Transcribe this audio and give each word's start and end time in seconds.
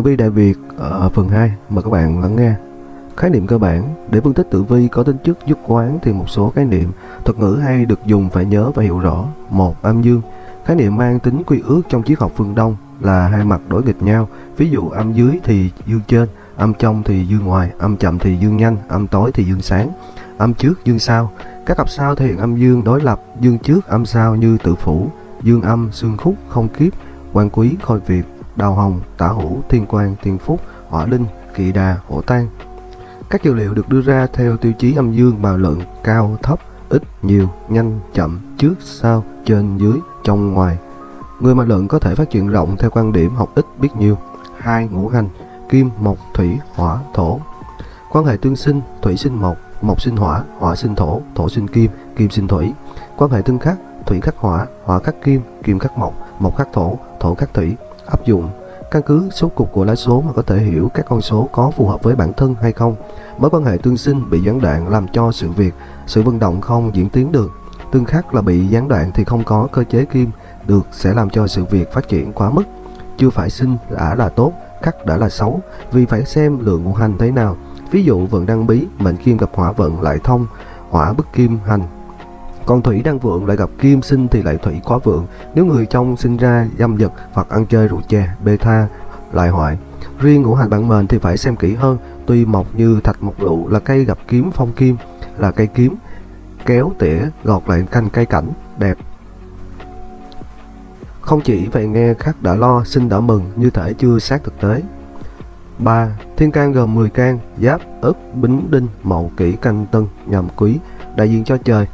Tử 0.00 0.04
vi 0.04 0.16
Đại 0.16 0.30
Việt 0.30 0.58
ở 0.78 1.08
phần 1.08 1.28
2, 1.28 1.52
mà 1.70 1.82
các 1.82 1.90
bạn 1.90 2.20
lắng 2.20 2.36
nghe. 2.36 2.54
Khái 3.16 3.30
niệm 3.30 3.46
cơ 3.46 3.58
bản, 3.58 3.94
để 4.10 4.20
phân 4.20 4.34
tích 4.34 4.46
tử 4.50 4.62
vi 4.62 4.88
có 4.88 5.02
tính 5.02 5.16
chất 5.24 5.38
dứt 5.46 5.58
quán 5.66 5.98
thì 6.02 6.12
một 6.12 6.30
số 6.30 6.52
khái 6.54 6.64
niệm 6.64 6.90
thuật 7.24 7.38
ngữ 7.38 7.58
hay 7.62 7.84
được 7.84 8.00
dùng 8.06 8.30
phải 8.30 8.44
nhớ 8.44 8.70
và 8.74 8.82
hiểu 8.82 8.98
rõ. 8.98 9.24
Một, 9.50 9.82
âm 9.82 10.02
dương. 10.02 10.22
Khái 10.64 10.76
niệm 10.76 10.96
mang 10.96 11.20
tính 11.20 11.42
quy 11.46 11.60
ước 11.66 11.82
trong 11.88 12.02
triết 12.02 12.18
học 12.18 12.32
phương 12.36 12.54
Đông 12.54 12.76
là 13.00 13.28
hai 13.28 13.44
mặt 13.44 13.60
đối 13.68 13.82
nghịch 13.82 14.02
nhau. 14.02 14.28
Ví 14.56 14.70
dụ 14.70 14.88
âm 14.88 15.12
dưới 15.12 15.40
thì 15.44 15.70
dương 15.86 16.00
trên, 16.06 16.28
âm 16.56 16.74
trong 16.74 17.02
thì 17.02 17.26
dương 17.26 17.44
ngoài, 17.44 17.70
âm 17.78 17.96
chậm 17.96 18.18
thì 18.18 18.36
dương 18.36 18.56
nhanh, 18.56 18.76
âm 18.88 19.06
tối 19.06 19.30
thì 19.34 19.44
dương 19.44 19.62
sáng, 19.62 19.90
âm 20.38 20.54
trước 20.54 20.84
dương 20.84 20.98
sau. 20.98 21.32
Các 21.66 21.76
cặp 21.76 21.88
sao 21.88 22.14
thể 22.14 22.26
hiện 22.26 22.38
âm 22.38 22.56
dương 22.56 22.84
đối 22.84 23.00
lập, 23.00 23.20
dương 23.40 23.58
trước 23.58 23.86
âm 23.86 24.06
sau 24.06 24.36
như 24.36 24.58
tự 24.64 24.74
phủ, 24.74 25.08
dương 25.42 25.62
âm, 25.62 25.88
xương 25.92 26.16
khúc, 26.16 26.34
không 26.48 26.68
kiếp, 26.68 26.92
quan 27.32 27.50
quý, 27.50 27.76
khôi 27.82 28.00
việt, 28.00 28.22
đào 28.60 28.74
hồng, 28.74 29.00
tả 29.18 29.28
hữu, 29.28 29.62
thiên 29.68 29.86
quang, 29.86 30.16
thiên 30.22 30.38
phúc, 30.38 30.60
hỏa 30.88 31.06
linh, 31.06 31.24
kỵ 31.54 31.72
đà, 31.72 31.96
hổ 32.08 32.20
tan. 32.22 32.48
Các 33.30 33.42
dữ 33.42 33.54
liệu 33.54 33.74
được 33.74 33.88
đưa 33.88 34.00
ra 34.00 34.26
theo 34.32 34.56
tiêu 34.56 34.72
chí 34.78 34.94
âm 34.94 35.12
dương 35.12 35.42
mà 35.42 35.56
lượng 35.56 35.80
cao, 36.04 36.36
thấp, 36.42 36.60
ít, 36.88 37.02
nhiều, 37.22 37.48
nhanh, 37.68 38.00
chậm, 38.14 38.40
trước, 38.58 38.74
sau, 38.80 39.24
trên, 39.44 39.76
dưới, 39.76 39.98
trong, 40.24 40.52
ngoài. 40.52 40.78
Người 41.40 41.54
mà 41.54 41.64
lượng 41.64 41.88
có 41.88 41.98
thể 41.98 42.14
phát 42.14 42.30
triển 42.30 42.48
rộng 42.48 42.76
theo 42.76 42.90
quan 42.90 43.12
điểm 43.12 43.34
học 43.34 43.50
ít 43.54 43.64
biết 43.78 43.88
nhiều. 43.98 44.18
hai 44.58 44.88
Ngũ 44.88 45.08
hành, 45.08 45.28
kim, 45.68 45.90
mộc, 46.00 46.16
thủy, 46.34 46.58
hỏa, 46.74 46.98
thổ. 47.14 47.40
Quan 48.10 48.24
hệ 48.24 48.36
tương 48.36 48.56
sinh, 48.56 48.80
thủy 49.02 49.16
sinh 49.16 49.34
mộc, 49.34 49.56
mộc 49.82 50.02
sinh 50.02 50.16
hỏa, 50.16 50.44
hỏa 50.58 50.76
sinh 50.76 50.94
thổ, 50.94 51.20
thổ 51.34 51.48
sinh 51.48 51.68
kim, 51.68 51.90
kim 52.16 52.30
sinh 52.30 52.48
thủy. 52.48 52.72
Quan 53.16 53.30
hệ 53.30 53.42
tương 53.42 53.58
khắc, 53.58 53.78
thủy 54.06 54.20
khắc 54.20 54.36
hỏa, 54.36 54.66
hỏa 54.84 54.98
khắc 54.98 55.22
kim, 55.24 55.42
kim 55.62 55.78
khắc 55.78 55.98
mộc, 55.98 56.14
mộc 56.38 56.56
khắc 56.56 56.68
thổ, 56.72 56.98
thổ 57.20 57.34
khắc 57.34 57.54
thủy. 57.54 57.76
Áp 58.10 58.24
dụng 58.24 58.48
Căn 58.90 59.02
cứ 59.02 59.28
số 59.32 59.48
cục 59.48 59.72
của 59.72 59.84
lá 59.84 59.94
số 59.94 60.20
mà 60.20 60.32
có 60.32 60.42
thể 60.42 60.58
hiểu 60.58 60.90
các 60.94 61.06
con 61.08 61.20
số 61.20 61.48
có 61.52 61.70
phù 61.70 61.86
hợp 61.86 62.02
với 62.02 62.16
bản 62.16 62.32
thân 62.32 62.54
hay 62.60 62.72
không. 62.72 62.96
Mối 63.38 63.50
quan 63.50 63.64
hệ 63.64 63.76
tương 63.82 63.96
sinh 63.96 64.30
bị 64.30 64.40
gián 64.40 64.60
đoạn 64.60 64.88
làm 64.88 65.06
cho 65.08 65.32
sự 65.32 65.50
việc, 65.50 65.74
sự 66.06 66.22
vận 66.22 66.38
động 66.38 66.60
không 66.60 66.90
diễn 66.94 67.08
tiến 67.08 67.32
được. 67.32 67.50
Tương 67.92 68.04
khắc 68.04 68.34
là 68.34 68.42
bị 68.42 68.66
gián 68.66 68.88
đoạn 68.88 69.10
thì 69.14 69.24
không 69.24 69.44
có 69.44 69.68
cơ 69.72 69.84
chế 69.84 70.04
kim 70.04 70.30
được 70.66 70.86
sẽ 70.92 71.14
làm 71.14 71.30
cho 71.30 71.46
sự 71.46 71.64
việc 71.64 71.92
phát 71.92 72.08
triển 72.08 72.32
quá 72.32 72.50
mức. 72.50 72.62
Chưa 73.18 73.30
phải 73.30 73.50
sinh 73.50 73.76
đã 73.90 74.14
là 74.14 74.28
tốt, 74.28 74.52
khắc 74.82 75.06
đã 75.06 75.16
là 75.16 75.28
xấu, 75.28 75.60
vì 75.92 76.06
phải 76.06 76.24
xem 76.24 76.58
lượng 76.60 76.84
ngũ 76.84 76.92
hành 76.92 77.18
thế 77.18 77.30
nào. 77.30 77.56
Ví 77.90 78.04
dụ 78.04 78.26
vận 78.26 78.46
đăng 78.46 78.66
bí, 78.66 78.86
mệnh 78.98 79.16
kim 79.16 79.36
gặp 79.36 79.50
hỏa 79.54 79.72
vận 79.72 80.02
lại 80.02 80.18
thông, 80.24 80.46
hỏa 80.90 81.12
bức 81.12 81.26
kim 81.32 81.58
hành 81.66 81.82
còn 82.66 82.82
thủy 82.82 83.02
đang 83.02 83.18
vượng 83.18 83.46
lại 83.46 83.56
gặp 83.56 83.70
kim 83.78 84.02
sinh 84.02 84.28
thì 84.28 84.42
lại 84.42 84.56
thủy 84.62 84.80
quá 84.84 84.98
vượng. 85.04 85.26
Nếu 85.54 85.64
người 85.64 85.86
trong 85.86 86.16
sinh 86.16 86.36
ra 86.36 86.68
dâm 86.78 86.98
dật 86.98 87.12
hoặc 87.32 87.48
ăn 87.48 87.66
chơi 87.66 87.88
rượu 87.88 88.00
chè, 88.08 88.28
bê 88.44 88.56
tha, 88.56 88.88
lại 89.32 89.48
hoại. 89.48 89.78
Riêng 90.18 90.42
ngũ 90.42 90.54
hành 90.54 90.70
bản 90.70 90.88
mệnh 90.88 91.06
thì 91.06 91.18
phải 91.18 91.36
xem 91.36 91.56
kỹ 91.56 91.74
hơn. 91.74 91.98
Tuy 92.26 92.44
mộc 92.44 92.74
như 92.74 93.00
thạch 93.04 93.22
mộc 93.22 93.42
lụ 93.42 93.68
là 93.68 93.80
cây 93.80 94.04
gặp 94.04 94.18
kiếm 94.28 94.50
phong 94.54 94.72
kim, 94.72 94.96
là 95.38 95.50
cây 95.50 95.66
kiếm, 95.66 95.94
kéo 96.66 96.92
tỉa, 96.98 97.20
gọt 97.44 97.62
lại 97.68 97.86
canh 97.90 98.08
cây 98.10 98.26
cảnh, 98.26 98.48
đẹp. 98.78 98.98
Không 101.20 101.40
chỉ 101.40 101.68
vậy 101.72 101.86
nghe 101.86 102.14
khắc 102.14 102.42
đã 102.42 102.54
lo, 102.54 102.84
sinh 102.84 103.08
đã 103.08 103.20
mừng, 103.20 103.50
như 103.56 103.70
thể 103.70 103.92
chưa 103.92 104.18
sát 104.18 104.44
thực 104.44 104.60
tế. 104.60 104.82
3. 105.78 106.18
Thiên 106.36 106.50
can 106.50 106.72
gồm 106.72 106.94
10 106.94 107.10
can, 107.10 107.38
giáp, 107.62 107.80
ất, 108.00 108.34
bính, 108.34 108.70
đinh, 108.70 108.86
mậu, 109.02 109.30
kỷ, 109.36 109.52
canh, 109.52 109.86
tân, 109.92 110.06
nhằm, 110.26 110.48
quý, 110.56 110.78
đại 111.16 111.30
diện 111.30 111.44
cho 111.44 111.56
trời, 111.56 111.86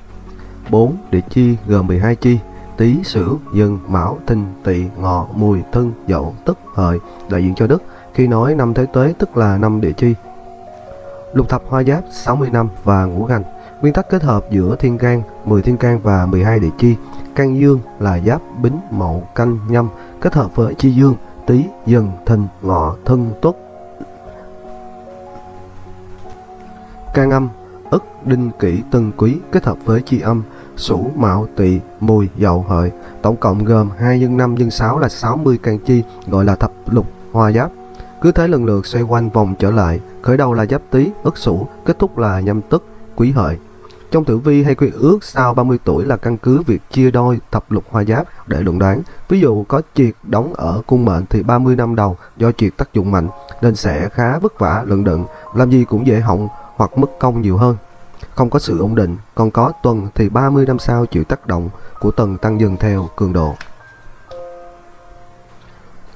4. 0.70 0.96
Địa 1.10 1.20
chi 1.30 1.56
gồm 1.66 1.86
12 1.86 2.16
chi 2.16 2.38
Tý, 2.76 2.96
Sửu, 3.04 3.38
Dân, 3.54 3.78
Mão, 3.88 4.18
Thìn, 4.26 4.44
Tỵ, 4.64 4.84
Ngọ, 4.96 5.26
Mùi, 5.34 5.62
Thân, 5.72 5.92
Dậu, 6.08 6.34
Tức, 6.44 6.58
Hợi 6.74 6.98
đại 7.30 7.42
diện 7.42 7.54
cho 7.54 7.66
đất. 7.66 7.82
Khi 8.14 8.26
nói 8.26 8.54
năm 8.54 8.74
Thế 8.74 8.86
Tuế 8.86 9.14
tức 9.18 9.36
là 9.36 9.58
năm 9.58 9.80
địa 9.80 9.92
chi. 9.92 10.14
Lục 11.32 11.48
thập 11.48 11.62
hoa 11.68 11.82
giáp 11.82 12.04
60 12.10 12.50
năm 12.52 12.68
và 12.84 13.04
ngũ 13.04 13.24
hành. 13.24 13.42
Nguyên 13.80 13.94
tắc 13.94 14.10
kết 14.10 14.22
hợp 14.22 14.44
giữa 14.50 14.76
thiên 14.78 14.98
can, 14.98 15.22
10 15.44 15.62
thiên 15.62 15.76
can 15.76 16.00
và 16.02 16.26
12 16.26 16.58
địa 16.58 16.70
chi. 16.78 16.96
Can 17.34 17.60
dương 17.60 17.80
là 17.98 18.20
giáp, 18.26 18.40
bính, 18.62 18.80
mậu, 18.90 19.28
canh, 19.34 19.58
nhâm 19.68 19.88
kết 20.20 20.34
hợp 20.34 20.56
với 20.56 20.74
chi 20.74 20.90
dương, 20.90 21.14
tý, 21.46 21.64
dần, 21.86 22.10
thìn, 22.26 22.46
ngọ, 22.62 22.96
thân, 23.04 23.30
tuất. 23.40 23.56
Can 27.14 27.30
âm, 27.30 27.48
ất, 27.90 28.26
đinh, 28.26 28.50
kỷ, 28.58 28.82
tân, 28.90 29.12
quý 29.16 29.36
kết 29.52 29.64
hợp 29.64 29.76
với 29.84 30.02
chi 30.02 30.20
âm, 30.20 30.42
Sửu, 30.76 31.10
Mão, 31.16 31.46
Tỵ, 31.56 31.80
Mùi, 32.00 32.28
Dậu, 32.38 32.64
Hợi. 32.68 32.90
Tổng 33.22 33.36
cộng 33.36 33.64
gồm 33.64 33.90
2 33.98 34.18
nhân 34.18 34.36
5 34.36 34.54
nhân 34.54 34.70
6 34.70 34.98
là 34.98 35.08
60 35.08 35.58
can 35.62 35.78
chi, 35.78 36.02
gọi 36.26 36.44
là 36.44 36.54
thập 36.54 36.72
lục 36.86 37.06
hoa 37.32 37.52
giáp. 37.52 37.70
Cứ 38.20 38.32
thế 38.32 38.48
lần 38.48 38.64
lượt 38.64 38.86
xoay 38.86 39.04
quanh 39.04 39.30
vòng 39.30 39.54
trở 39.58 39.70
lại, 39.70 40.00
khởi 40.22 40.36
đầu 40.36 40.52
là 40.52 40.66
giáp 40.66 40.82
tý, 40.90 41.10
ất 41.22 41.38
sửu, 41.38 41.66
kết 41.84 41.98
thúc 41.98 42.18
là 42.18 42.40
nhâm 42.40 42.62
tức, 42.62 42.84
quý 43.16 43.30
hợi. 43.30 43.58
Trong 44.10 44.24
tử 44.24 44.38
vi 44.38 44.62
hay 44.62 44.74
quy 44.74 44.90
ước 44.94 45.24
sau 45.24 45.54
30 45.54 45.78
tuổi 45.84 46.04
là 46.04 46.16
căn 46.16 46.36
cứ 46.36 46.62
việc 46.66 46.82
chia 46.90 47.10
đôi 47.10 47.38
thập 47.50 47.72
lục 47.72 47.84
hoa 47.90 48.04
giáp 48.04 48.26
để 48.46 48.60
luận 48.60 48.78
đoán. 48.78 49.02
Ví 49.28 49.40
dụ 49.40 49.64
có 49.64 49.82
triệt 49.94 50.14
đóng 50.22 50.54
ở 50.54 50.82
cung 50.86 51.04
mệnh 51.04 51.24
thì 51.30 51.42
30 51.42 51.76
năm 51.76 51.96
đầu 51.96 52.16
do 52.36 52.52
triệt 52.52 52.76
tác 52.76 52.92
dụng 52.92 53.10
mạnh 53.10 53.28
nên 53.62 53.74
sẽ 53.76 54.08
khá 54.08 54.38
vất 54.38 54.58
vả 54.58 54.84
lận 54.86 55.04
đận, 55.04 55.24
làm 55.54 55.70
gì 55.70 55.84
cũng 55.84 56.06
dễ 56.06 56.20
hỏng 56.20 56.48
hoặc 56.76 56.98
mất 56.98 57.18
công 57.18 57.42
nhiều 57.42 57.56
hơn 57.56 57.76
không 58.36 58.50
có 58.50 58.58
sự 58.58 58.78
ổn 58.78 58.94
định, 58.94 59.16
còn 59.34 59.50
có 59.50 59.72
tuần 59.82 60.08
thì 60.14 60.28
30 60.28 60.66
năm 60.66 60.78
sau 60.78 61.06
chịu 61.06 61.24
tác 61.24 61.46
động 61.46 61.68
của 62.00 62.10
tuần 62.10 62.38
tăng 62.38 62.60
dần 62.60 62.76
theo 62.76 63.08
cường 63.16 63.32
độ. 63.32 63.54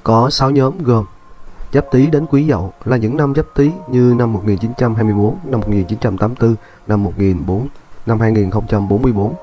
Có 0.03 0.29
6 0.29 0.49
nhóm 0.49 0.83
gồm 0.83 1.05
Giáp 1.73 1.85
Tý 1.91 2.07
đến 2.07 2.25
Quý 2.25 2.47
Dậu 2.49 2.73
là 2.85 2.97
những 2.97 3.17
năm 3.17 3.33
Giáp 3.35 3.45
Tý 3.55 3.71
như 3.89 4.13
năm 4.17 4.33
1924, 4.33 5.35
năm 5.43 5.59
1984, 5.59 6.55
năm 6.87 7.03
1004, 7.03 7.67
năm 8.05 8.19
2044. 8.19 9.33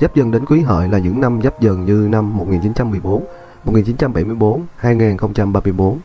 Giáp 0.00 0.14
Dần 0.14 0.30
đến 0.30 0.44
Quý 0.46 0.60
Hợi 0.60 0.88
là 0.88 0.98
những 0.98 1.20
năm 1.20 1.40
Giáp 1.42 1.60
Dần 1.60 1.84
như 1.84 2.08
năm 2.10 2.36
1914, 2.36 3.24
1974, 3.64 4.62
2034. 4.76 5.98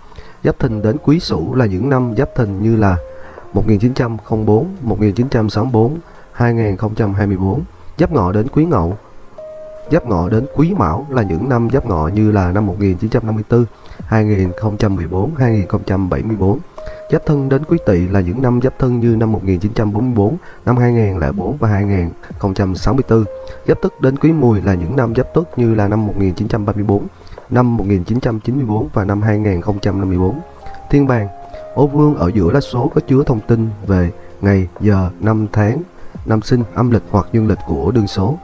Giáp 0.44 0.60
Thìn 0.60 0.82
đến 0.82 0.98
Quý 1.04 1.20
Sửu 1.20 1.56
là 1.56 1.66
những 1.66 1.90
năm 1.90 2.14
Giáp 2.18 2.30
Thìn 2.36 2.64
như 2.64 2.76
là 2.76 2.98
1904, 3.54 4.68
1964, 4.82 5.98
2024, 6.36 7.64
Giáp 7.98 8.12
Ngọ 8.12 8.32
đến 8.32 8.48
Quý 8.48 8.66
Ngậu. 8.66 8.98
Giáp 9.92 10.08
Ngọ 10.08 10.30
đến 10.30 10.46
Quý 10.56 10.74
Mão 10.78 11.06
là 11.10 11.24
những 11.24 11.50
năm 11.50 11.70
Giáp 11.74 11.86
Ngọ 11.86 12.08
như 12.08 12.32
là 12.32 12.52
năm 12.52 12.66
1954, 12.66 13.66
2014, 14.06 15.36
2074. 15.36 16.60
Giáp 17.12 17.26
Thân 17.26 17.50
đến 17.50 17.64
Quý 17.66 17.78
Tỵ 17.86 18.08
là 18.08 18.20
những 18.20 18.42
năm 18.42 18.60
Giáp 18.64 18.80
Thân 18.80 19.00
như 19.00 19.16
năm 19.16 19.32
1944, 19.32 20.38
năm 20.66 20.78
2004 20.78 21.58
và 21.58 21.70
2064. 21.70 23.24
Giáp 23.68 23.82
Tức 23.82 24.02
đến 24.02 24.18
Quý 24.18 24.32
Mùi 24.32 24.62
là 24.62 24.74
những 24.74 24.96
năm 24.96 25.16
Giáp 25.16 25.34
Tức 25.34 25.48
như 25.56 25.76
là 25.76 25.88
năm 25.88 26.08
1934, 26.08 27.08
năm 27.50 27.78
1994 27.78 28.88
và 28.94 29.06
năm 29.06 29.22
2054. 29.22 30.40
Thiên 30.90 31.08
bàn, 31.08 31.28
Ô 31.74 31.88
vương 31.88 32.16
ở 32.16 32.32
giữa 32.36 32.52
lá 32.52 32.62
số 32.62 32.92
có 32.96 33.02
chứa 33.08 33.24
thông 33.24 33.40
tin 33.40 33.70
về 33.88 34.12
ngày, 34.42 34.68
giờ, 34.80 35.10
năm, 35.20 35.48
tháng, 35.52 35.82
năm 36.26 36.42
sinh, 36.42 36.64
âm 36.76 36.92
lịch 36.92 37.04
hoặc 37.12 37.28
dương 37.34 37.48
lịch 37.48 37.60
của 37.68 37.92
đương 37.92 38.08
số. 38.08 38.38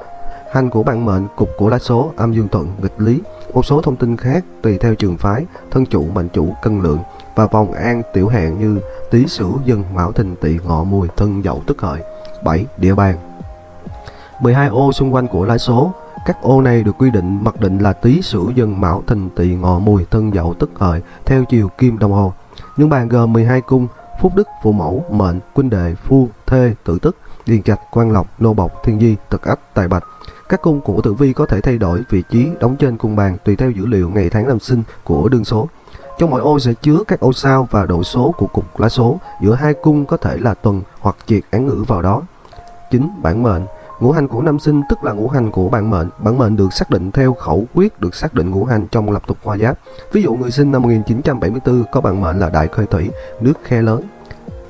Hành 0.51 0.69
của 0.69 0.83
bạn 0.83 1.05
mệnh, 1.05 1.27
cục 1.35 1.49
của 1.57 1.69
lá 1.69 1.79
số, 1.79 2.13
âm 2.17 2.33
dương 2.33 2.47
thuận, 2.47 2.67
nghịch 2.81 3.01
lý, 3.01 3.21
một 3.53 3.65
số 3.65 3.81
thông 3.81 3.95
tin 3.95 4.17
khác 4.17 4.45
tùy 4.61 4.77
theo 4.77 4.95
trường 4.95 5.17
phái, 5.17 5.45
thân 5.71 5.85
chủ, 5.85 6.05
mệnh 6.13 6.29
chủ, 6.29 6.53
cân 6.61 6.81
lượng 6.81 6.99
và 7.35 7.47
vòng 7.47 7.71
an 7.71 8.01
tiểu 8.13 8.27
hạn 8.27 8.59
như 8.59 8.79
tý 9.11 9.27
sửu, 9.27 9.59
dân, 9.65 9.83
mão 9.93 10.11
thìn, 10.11 10.35
tỵ, 10.35 10.59
ngọ, 10.65 10.83
mùi, 10.83 11.07
thân, 11.17 11.43
dậu, 11.43 11.63
tức 11.67 11.81
hợi. 11.81 12.01
7. 12.43 12.65
Địa 12.77 12.95
bàn 12.95 13.17
12 14.41 14.67
ô 14.67 14.91
xung 14.91 15.13
quanh 15.13 15.27
của 15.27 15.45
lá 15.45 15.57
số 15.57 15.93
các 16.25 16.41
ô 16.41 16.61
này 16.61 16.83
được 16.83 16.95
quy 16.97 17.11
định 17.11 17.43
mặc 17.43 17.59
định 17.59 17.79
là 17.79 17.93
tý 17.93 18.21
sửu 18.21 18.49
dân 18.49 18.81
mão 18.81 19.03
thìn 19.07 19.29
tỵ 19.29 19.55
ngọ 19.55 19.79
mùi 19.79 20.05
thân 20.11 20.33
dậu 20.33 20.53
tức 20.53 20.69
hợi 20.75 21.01
theo 21.25 21.45
chiều 21.45 21.69
kim 21.77 21.99
đồng 21.99 22.11
hồ 22.11 22.33
những 22.77 22.89
bàn 22.89 23.09
gồm 23.09 23.33
12 23.33 23.61
cung, 23.61 23.87
phúc 24.21 24.31
đức, 24.35 24.47
phụ 24.63 24.71
mẫu, 24.71 25.05
mệnh, 25.11 25.39
quân 25.53 25.69
đệ, 25.69 25.95
phu, 25.95 26.29
thê, 26.47 26.73
tử 26.83 26.97
tức, 27.01 27.17
điền 27.51 27.63
trạch, 27.63 27.79
quan 27.91 28.11
lộc, 28.11 28.41
nô 28.41 28.53
bộc, 28.53 28.83
thiên 28.83 28.99
di, 28.99 29.15
tật 29.29 29.41
ách, 29.41 29.59
tài 29.73 29.87
bạch. 29.87 30.03
Các 30.49 30.61
cung 30.61 30.81
của 30.81 31.01
tử 31.01 31.13
vi 31.13 31.33
có 31.33 31.45
thể 31.45 31.61
thay 31.61 31.77
đổi 31.77 32.03
vị 32.09 32.23
trí 32.29 32.49
đóng 32.59 32.75
trên 32.75 32.97
cung 32.97 33.15
bàn 33.15 33.37
tùy 33.43 33.55
theo 33.55 33.71
dữ 33.71 33.85
liệu 33.85 34.09
ngày 34.09 34.29
tháng 34.29 34.47
năm 34.47 34.59
sinh 34.59 34.83
của 35.03 35.29
đương 35.29 35.45
số. 35.45 35.67
Trong 36.19 36.29
mỗi 36.29 36.41
ô 36.41 36.59
sẽ 36.59 36.73
chứa 36.81 36.97
các 37.07 37.19
ô 37.19 37.33
sao 37.33 37.67
và 37.71 37.85
độ 37.85 38.03
số 38.03 38.33
của 38.37 38.47
cục 38.47 38.79
lá 38.79 38.89
số. 38.89 39.19
Giữa 39.41 39.55
hai 39.55 39.73
cung 39.73 40.05
có 40.05 40.17
thể 40.17 40.37
là 40.37 40.53
tuần 40.53 40.81
hoặc 40.99 41.15
triệt 41.25 41.43
án 41.51 41.65
ngữ 41.65 41.83
vào 41.87 42.01
đó. 42.01 42.21
9. 42.91 43.09
bản 43.21 43.43
mệnh 43.43 43.65
Ngũ 43.99 44.11
hành 44.11 44.27
của 44.27 44.41
năm 44.41 44.59
sinh 44.59 44.81
tức 44.89 45.03
là 45.03 45.11
ngũ 45.11 45.27
hành 45.27 45.51
của 45.51 45.69
bản 45.69 45.89
mệnh. 45.89 46.09
Bản 46.17 46.37
mệnh 46.37 46.55
được 46.55 46.73
xác 46.73 46.89
định 46.89 47.11
theo 47.11 47.33
khẩu 47.33 47.65
quyết 47.73 47.99
được 47.99 48.15
xác 48.15 48.33
định 48.33 48.49
ngũ 48.49 48.65
hành 48.65 48.87
trong 48.91 49.11
lập 49.11 49.23
tục 49.27 49.37
hoa 49.43 49.57
giáp. 49.57 49.77
Ví 50.11 50.23
dụ 50.23 50.33
người 50.33 50.51
sinh 50.51 50.71
năm 50.71 50.81
1974 50.81 51.83
có 51.91 52.01
bản 52.01 52.21
mệnh 52.21 52.39
là 52.39 52.49
đại 52.49 52.67
khơi 52.67 52.85
thủy, 52.85 53.09
nước 53.41 53.53
khe 53.63 53.81
lớn. 53.81 54.01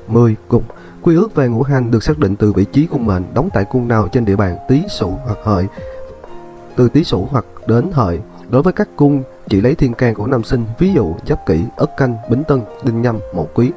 10. 0.07 0.35
Cục 0.47 0.63
Quy 1.01 1.15
ước 1.15 1.35
về 1.35 1.47
ngũ 1.47 1.63
hành 1.63 1.91
được 1.91 2.03
xác 2.03 2.19
định 2.19 2.35
từ 2.35 2.53
vị 2.53 2.65
trí 2.65 2.85
cung 2.85 3.05
mệnh 3.05 3.23
đóng 3.33 3.49
tại 3.53 3.65
cung 3.65 3.87
nào 3.87 4.07
trên 4.07 4.25
địa 4.25 4.35
bàn 4.35 4.57
tý 4.67 4.81
sửu 4.89 5.11
hoặc 5.25 5.37
hợi. 5.43 5.67
Từ 6.75 6.89
tý 6.89 7.03
sửu 7.03 7.27
hoặc 7.31 7.45
đến 7.67 7.91
hợi, 7.91 8.19
đối 8.49 8.61
với 8.61 8.73
các 8.73 8.89
cung 8.95 9.23
chỉ 9.49 9.61
lấy 9.61 9.75
thiên 9.75 9.93
can 9.93 10.13
của 10.13 10.27
năm 10.27 10.43
sinh, 10.43 10.65
ví 10.79 10.93
dụ 10.93 11.15
giáp 11.27 11.45
kỷ, 11.45 11.63
ất 11.75 11.97
canh, 11.97 12.15
bính 12.29 12.43
tân, 12.43 12.61
đinh 12.83 13.01
nhâm, 13.01 13.19
mậu 13.35 13.49
quý. 13.53 13.71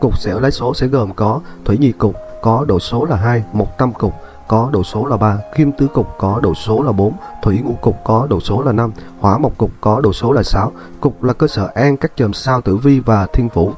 Cục 0.00 0.18
sẽ 0.18 0.40
lấy 0.40 0.50
số 0.50 0.74
sẽ 0.74 0.86
gồm 0.86 1.14
có 1.14 1.40
thủy 1.64 1.78
nhi 1.78 1.92
cục 1.92 2.14
có 2.42 2.64
độ 2.68 2.78
số 2.78 3.04
là 3.04 3.16
2, 3.16 3.44
một 3.52 3.78
tam 3.78 3.92
cục 3.92 4.12
có 4.48 4.70
độ 4.72 4.82
số 4.82 5.06
là 5.06 5.16
3, 5.16 5.38
kim 5.56 5.72
tứ 5.72 5.86
cục 5.86 6.06
có 6.18 6.40
độ 6.42 6.54
số 6.54 6.82
là 6.82 6.92
4, 6.92 7.12
thủy 7.42 7.60
ngũ 7.64 7.74
cục 7.80 7.96
có 8.04 8.26
độ 8.30 8.40
số 8.40 8.62
là 8.62 8.72
5, 8.72 8.92
hỏa 9.20 9.38
mộc 9.38 9.58
cục 9.58 9.70
có 9.80 10.00
độ 10.00 10.12
số 10.12 10.32
là 10.32 10.42
6. 10.42 10.72
Cục 11.00 11.22
là 11.22 11.32
cơ 11.32 11.46
sở 11.46 11.70
an 11.74 11.96
các 11.96 12.12
chòm 12.16 12.32
sao 12.32 12.60
tử 12.60 12.76
vi 12.76 13.00
và 13.00 13.26
thiên 13.32 13.48
phủ. 13.48 13.72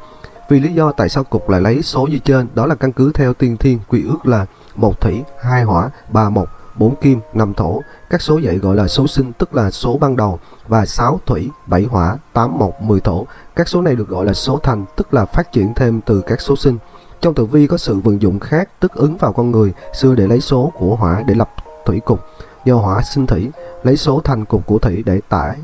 Vì 0.50 0.60
lý 0.60 0.72
do 0.72 0.92
tại 0.92 1.08
sao 1.08 1.24
cục 1.24 1.48
lại 1.48 1.60
lấy 1.60 1.82
số 1.82 2.06
như 2.06 2.18
trên, 2.18 2.48
đó 2.54 2.66
là 2.66 2.74
căn 2.74 2.92
cứ 2.92 3.12
theo 3.12 3.34
tiên 3.34 3.56
thiên 3.56 3.78
quy 3.88 4.04
ước 4.04 4.26
là 4.26 4.46
một 4.76 5.00
thủy, 5.00 5.22
hai 5.42 5.62
hỏa, 5.62 5.90
ba 6.12 6.30
mộc, 6.30 6.48
bốn 6.76 6.96
kim, 6.96 7.20
năm 7.34 7.54
thổ. 7.54 7.80
Các 8.10 8.22
số 8.22 8.38
dạy 8.38 8.58
gọi 8.58 8.76
là 8.76 8.88
số 8.88 9.06
sinh 9.06 9.32
tức 9.32 9.54
là 9.54 9.70
số 9.70 9.98
ban 9.98 10.16
đầu 10.16 10.38
và 10.68 10.86
sáu 10.86 11.20
thủy, 11.26 11.50
bảy 11.66 11.82
hỏa, 11.82 12.16
tám 12.32 12.58
mộc, 12.58 12.82
mười 12.82 13.00
thổ. 13.00 13.26
Các 13.56 13.68
số 13.68 13.82
này 13.82 13.96
được 13.96 14.08
gọi 14.08 14.26
là 14.26 14.32
số 14.32 14.58
thành 14.62 14.84
tức 14.96 15.14
là 15.14 15.24
phát 15.24 15.52
triển 15.52 15.74
thêm 15.74 16.00
từ 16.00 16.20
các 16.20 16.40
số 16.40 16.56
sinh. 16.56 16.78
Trong 17.20 17.34
tử 17.34 17.44
vi 17.44 17.66
có 17.66 17.78
sự 17.78 17.94
vận 17.94 18.22
dụng 18.22 18.40
khác 18.40 18.68
tức 18.80 18.94
ứng 18.94 19.16
vào 19.16 19.32
con 19.32 19.50
người 19.50 19.72
xưa 19.94 20.14
để 20.14 20.26
lấy 20.26 20.40
số 20.40 20.72
của 20.78 20.96
hỏa 20.96 21.22
để 21.26 21.34
lập 21.34 21.50
thủy 21.86 22.00
cục. 22.00 22.20
Do 22.64 22.76
hỏa 22.76 23.02
sinh 23.02 23.26
thủy, 23.26 23.50
lấy 23.82 23.96
số 23.96 24.20
thành 24.24 24.44
cục 24.44 24.66
của 24.66 24.78
thủy 24.78 25.02
để 25.06 25.20
tải 25.28 25.56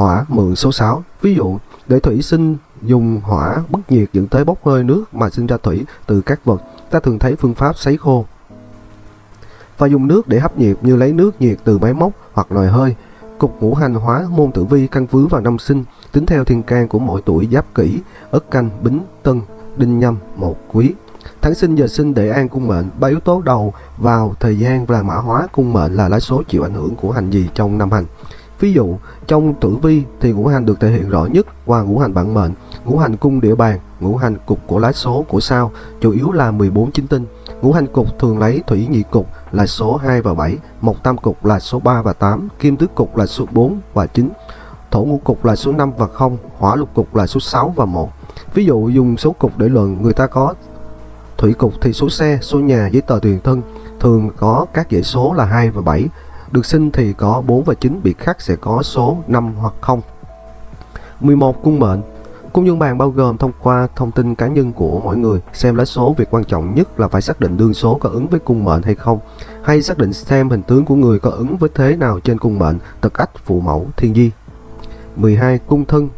hỏa 0.00 0.24
mượn 0.28 0.56
số 0.56 0.72
6. 0.72 1.02
Ví 1.22 1.34
dụ, 1.34 1.58
để 1.86 2.00
thủy 2.00 2.22
sinh 2.22 2.56
dùng 2.82 3.20
hỏa 3.24 3.56
bất 3.68 3.92
nhiệt 3.92 4.08
dẫn 4.12 4.26
tới 4.26 4.44
bốc 4.44 4.66
hơi 4.66 4.84
nước 4.84 5.04
mà 5.14 5.30
sinh 5.30 5.46
ra 5.46 5.56
thủy 5.62 5.84
từ 6.06 6.20
các 6.20 6.44
vật, 6.44 6.62
ta 6.90 7.00
thường 7.00 7.18
thấy 7.18 7.36
phương 7.36 7.54
pháp 7.54 7.76
sấy 7.76 7.96
khô. 7.96 8.24
Và 9.78 9.86
dùng 9.86 10.06
nước 10.06 10.28
để 10.28 10.40
hấp 10.40 10.58
nhiệt 10.58 10.76
như 10.82 10.96
lấy 10.96 11.12
nước 11.12 11.40
nhiệt 11.40 11.58
từ 11.64 11.78
máy 11.78 11.94
móc 11.94 12.12
hoặc 12.32 12.52
nồi 12.52 12.68
hơi. 12.68 12.96
Cục 13.38 13.62
ngũ 13.62 13.74
hành 13.74 13.94
hóa 13.94 14.26
môn 14.30 14.52
tử 14.52 14.64
vi 14.64 14.86
căn 14.86 15.06
cứ 15.06 15.26
vào 15.26 15.40
năm 15.40 15.58
sinh, 15.58 15.84
tính 16.12 16.26
theo 16.26 16.44
thiên 16.44 16.62
can 16.62 16.88
của 16.88 16.98
mỗi 16.98 17.22
tuổi 17.24 17.48
giáp 17.52 17.74
kỷ, 17.74 17.98
ất 18.30 18.50
canh, 18.50 18.70
bính, 18.82 19.00
tân, 19.22 19.40
đinh 19.76 19.98
nhâm, 19.98 20.16
một 20.36 20.56
quý. 20.72 20.94
Tháng 21.40 21.54
sinh 21.54 21.74
giờ 21.74 21.86
sinh 21.86 22.14
để 22.14 22.30
an 22.30 22.48
cung 22.48 22.66
mệnh, 22.66 22.88
ba 23.00 23.08
yếu 23.08 23.20
tố 23.20 23.42
đầu 23.44 23.74
vào 23.98 24.34
thời 24.40 24.58
gian 24.58 24.86
và 24.86 25.02
mã 25.02 25.14
hóa 25.14 25.48
cung 25.52 25.72
mệnh 25.72 25.94
là 25.94 26.08
lá 26.08 26.20
số 26.20 26.42
chịu 26.48 26.62
ảnh 26.62 26.74
hưởng 26.74 26.94
của 26.96 27.12
hành 27.12 27.30
gì 27.30 27.48
trong 27.54 27.78
năm 27.78 27.92
hành. 27.92 28.04
Ví 28.60 28.72
dụ, 28.72 28.98
trong 29.26 29.54
tử 29.54 29.76
vi 29.82 30.02
thì 30.20 30.32
ngũ 30.32 30.46
hành 30.46 30.66
được 30.66 30.80
thể 30.80 30.90
hiện 30.90 31.08
rõ 31.08 31.24
nhất 31.24 31.46
qua 31.66 31.82
ngũ 31.82 31.98
hành 31.98 32.14
bản 32.14 32.34
mệnh, 32.34 32.52
ngũ 32.84 32.98
hành 32.98 33.16
cung 33.16 33.40
địa 33.40 33.54
bàn, 33.54 33.78
ngũ 34.00 34.16
hành 34.16 34.36
cục 34.46 34.58
của 34.66 34.78
lá 34.78 34.92
số 34.92 35.24
của 35.28 35.40
sao, 35.40 35.72
chủ 36.00 36.10
yếu 36.10 36.32
là 36.32 36.50
14 36.50 36.92
chính 36.92 37.06
tinh. 37.06 37.26
Ngũ 37.62 37.72
hành 37.72 37.86
cục 37.86 38.18
thường 38.18 38.38
lấy 38.38 38.62
thủy 38.66 38.86
nhị 38.90 39.02
cục 39.02 39.26
là 39.52 39.66
số 39.66 39.96
2 39.96 40.22
và 40.22 40.34
7, 40.34 40.58
mộc 40.80 41.02
tam 41.02 41.18
cục 41.18 41.44
là 41.44 41.58
số 41.58 41.80
3 41.80 42.02
và 42.02 42.12
8, 42.12 42.48
kim 42.58 42.76
tứ 42.76 42.86
cục 42.86 43.16
là 43.16 43.26
số 43.26 43.46
4 43.52 43.80
và 43.94 44.06
9, 44.06 44.30
thổ 44.90 45.04
ngũ 45.04 45.20
cục 45.24 45.44
là 45.44 45.56
số 45.56 45.72
5 45.72 45.92
và 45.98 46.06
0, 46.06 46.36
hỏa 46.58 46.76
lục 46.76 46.88
cục 46.94 47.14
là 47.14 47.26
số 47.26 47.40
6 47.40 47.72
và 47.76 47.84
1. 47.84 48.10
Ví 48.54 48.64
dụ 48.64 48.88
dùng 48.88 49.16
số 49.16 49.32
cục 49.32 49.58
để 49.58 49.68
luận, 49.68 50.02
người 50.02 50.12
ta 50.12 50.26
có 50.26 50.54
thủy 51.36 51.52
cục 51.52 51.72
thì 51.80 51.92
số 51.92 52.10
xe, 52.10 52.38
số 52.42 52.58
nhà, 52.58 52.88
giấy 52.92 53.02
tờ 53.02 53.18
tùy 53.22 53.38
thân 53.44 53.62
thường 54.00 54.30
có 54.36 54.66
các 54.74 54.86
dãy 54.90 55.02
số 55.02 55.32
là 55.32 55.44
2 55.44 55.70
và 55.70 55.82
7. 55.82 56.08
Được 56.52 56.66
sinh 56.66 56.90
thì 56.90 57.12
có 57.12 57.42
4 57.46 57.64
và 57.64 57.74
9, 57.74 58.00
biệt 58.02 58.18
khắc 58.18 58.40
sẽ 58.40 58.56
có 58.56 58.82
số 58.82 59.16
5 59.26 59.54
hoặc 59.54 59.74
0. 59.80 60.00
11. 61.20 61.62
Cung 61.62 61.78
mệnh 61.78 62.00
Cung 62.52 62.66
dương 62.66 62.78
bàn 62.78 62.98
bao 62.98 63.10
gồm 63.10 63.36
thông 63.36 63.52
qua 63.62 63.88
thông 63.96 64.12
tin 64.12 64.34
cá 64.34 64.46
nhân 64.46 64.72
của 64.72 65.00
mỗi 65.00 65.16
người, 65.16 65.40
xem 65.52 65.74
lá 65.74 65.84
số 65.84 66.14
việc 66.18 66.30
quan 66.30 66.44
trọng 66.44 66.74
nhất 66.74 67.00
là 67.00 67.08
phải 67.08 67.22
xác 67.22 67.40
định 67.40 67.56
đương 67.56 67.74
số 67.74 67.94
có 67.94 68.08
ứng 68.08 68.26
với 68.26 68.40
cung 68.40 68.64
mệnh 68.64 68.82
hay 68.82 68.94
không, 68.94 69.18
hay 69.62 69.82
xác 69.82 69.98
định 69.98 70.12
xem 70.12 70.50
hình 70.50 70.62
tướng 70.62 70.84
của 70.84 70.94
người 70.94 71.18
có 71.18 71.30
ứng 71.30 71.56
với 71.56 71.70
thế 71.74 71.96
nào 71.96 72.20
trên 72.20 72.38
cung 72.38 72.58
mệnh, 72.58 72.78
tật 73.00 73.14
ách, 73.14 73.30
phụ 73.44 73.60
mẫu, 73.60 73.86
thiên 73.96 74.14
di. 74.14 74.30
12. 75.16 75.58
Cung 75.58 75.84
thân 75.84 76.08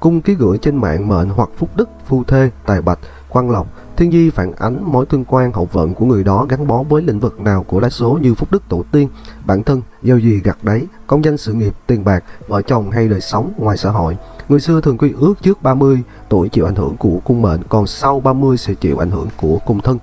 Cung 0.00 0.20
ký 0.20 0.34
gửi 0.34 0.58
trên 0.58 0.76
mạng 0.76 1.08
mệnh 1.08 1.28
hoặc 1.28 1.48
phúc 1.56 1.68
đức, 1.76 1.88
phu 2.06 2.24
thê, 2.24 2.50
tài 2.66 2.82
bạch, 2.82 2.98
quan 3.28 3.50
lộc, 3.50 3.66
thiên 3.98 4.12
di 4.12 4.30
phản 4.30 4.52
ánh 4.52 4.92
mối 4.92 5.06
tương 5.06 5.24
quan 5.24 5.52
hậu 5.52 5.68
vận 5.72 5.94
của 5.94 6.04
người 6.04 6.24
đó 6.24 6.46
gắn 6.48 6.66
bó 6.66 6.82
với 6.82 7.02
lĩnh 7.02 7.20
vực 7.20 7.40
nào 7.40 7.62
của 7.62 7.80
lá 7.80 7.88
số 7.88 8.18
như 8.22 8.34
phúc 8.34 8.48
đức 8.52 8.62
tổ 8.68 8.84
tiên, 8.92 9.08
bản 9.44 9.62
thân, 9.62 9.82
gieo 10.02 10.18
gì 10.18 10.40
gặt 10.44 10.58
đấy, 10.62 10.86
công 11.06 11.24
danh 11.24 11.36
sự 11.36 11.52
nghiệp, 11.52 11.72
tiền 11.86 12.04
bạc, 12.04 12.24
vợ 12.48 12.62
chồng 12.62 12.90
hay 12.90 13.08
đời 13.08 13.20
sống 13.20 13.52
ngoài 13.56 13.76
xã 13.76 13.90
hội. 13.90 14.16
Người 14.48 14.60
xưa 14.60 14.80
thường 14.80 14.98
quy 14.98 15.12
ước 15.20 15.34
trước 15.42 15.62
30 15.62 16.02
tuổi 16.28 16.48
chịu 16.48 16.64
ảnh 16.66 16.74
hưởng 16.74 16.96
của 16.96 17.20
cung 17.24 17.42
mệnh, 17.42 17.60
còn 17.68 17.86
sau 17.86 18.20
30 18.20 18.56
sẽ 18.56 18.74
chịu 18.74 18.98
ảnh 18.98 19.10
hưởng 19.10 19.28
của 19.36 19.58
cung 19.66 19.80
thân. 19.80 19.98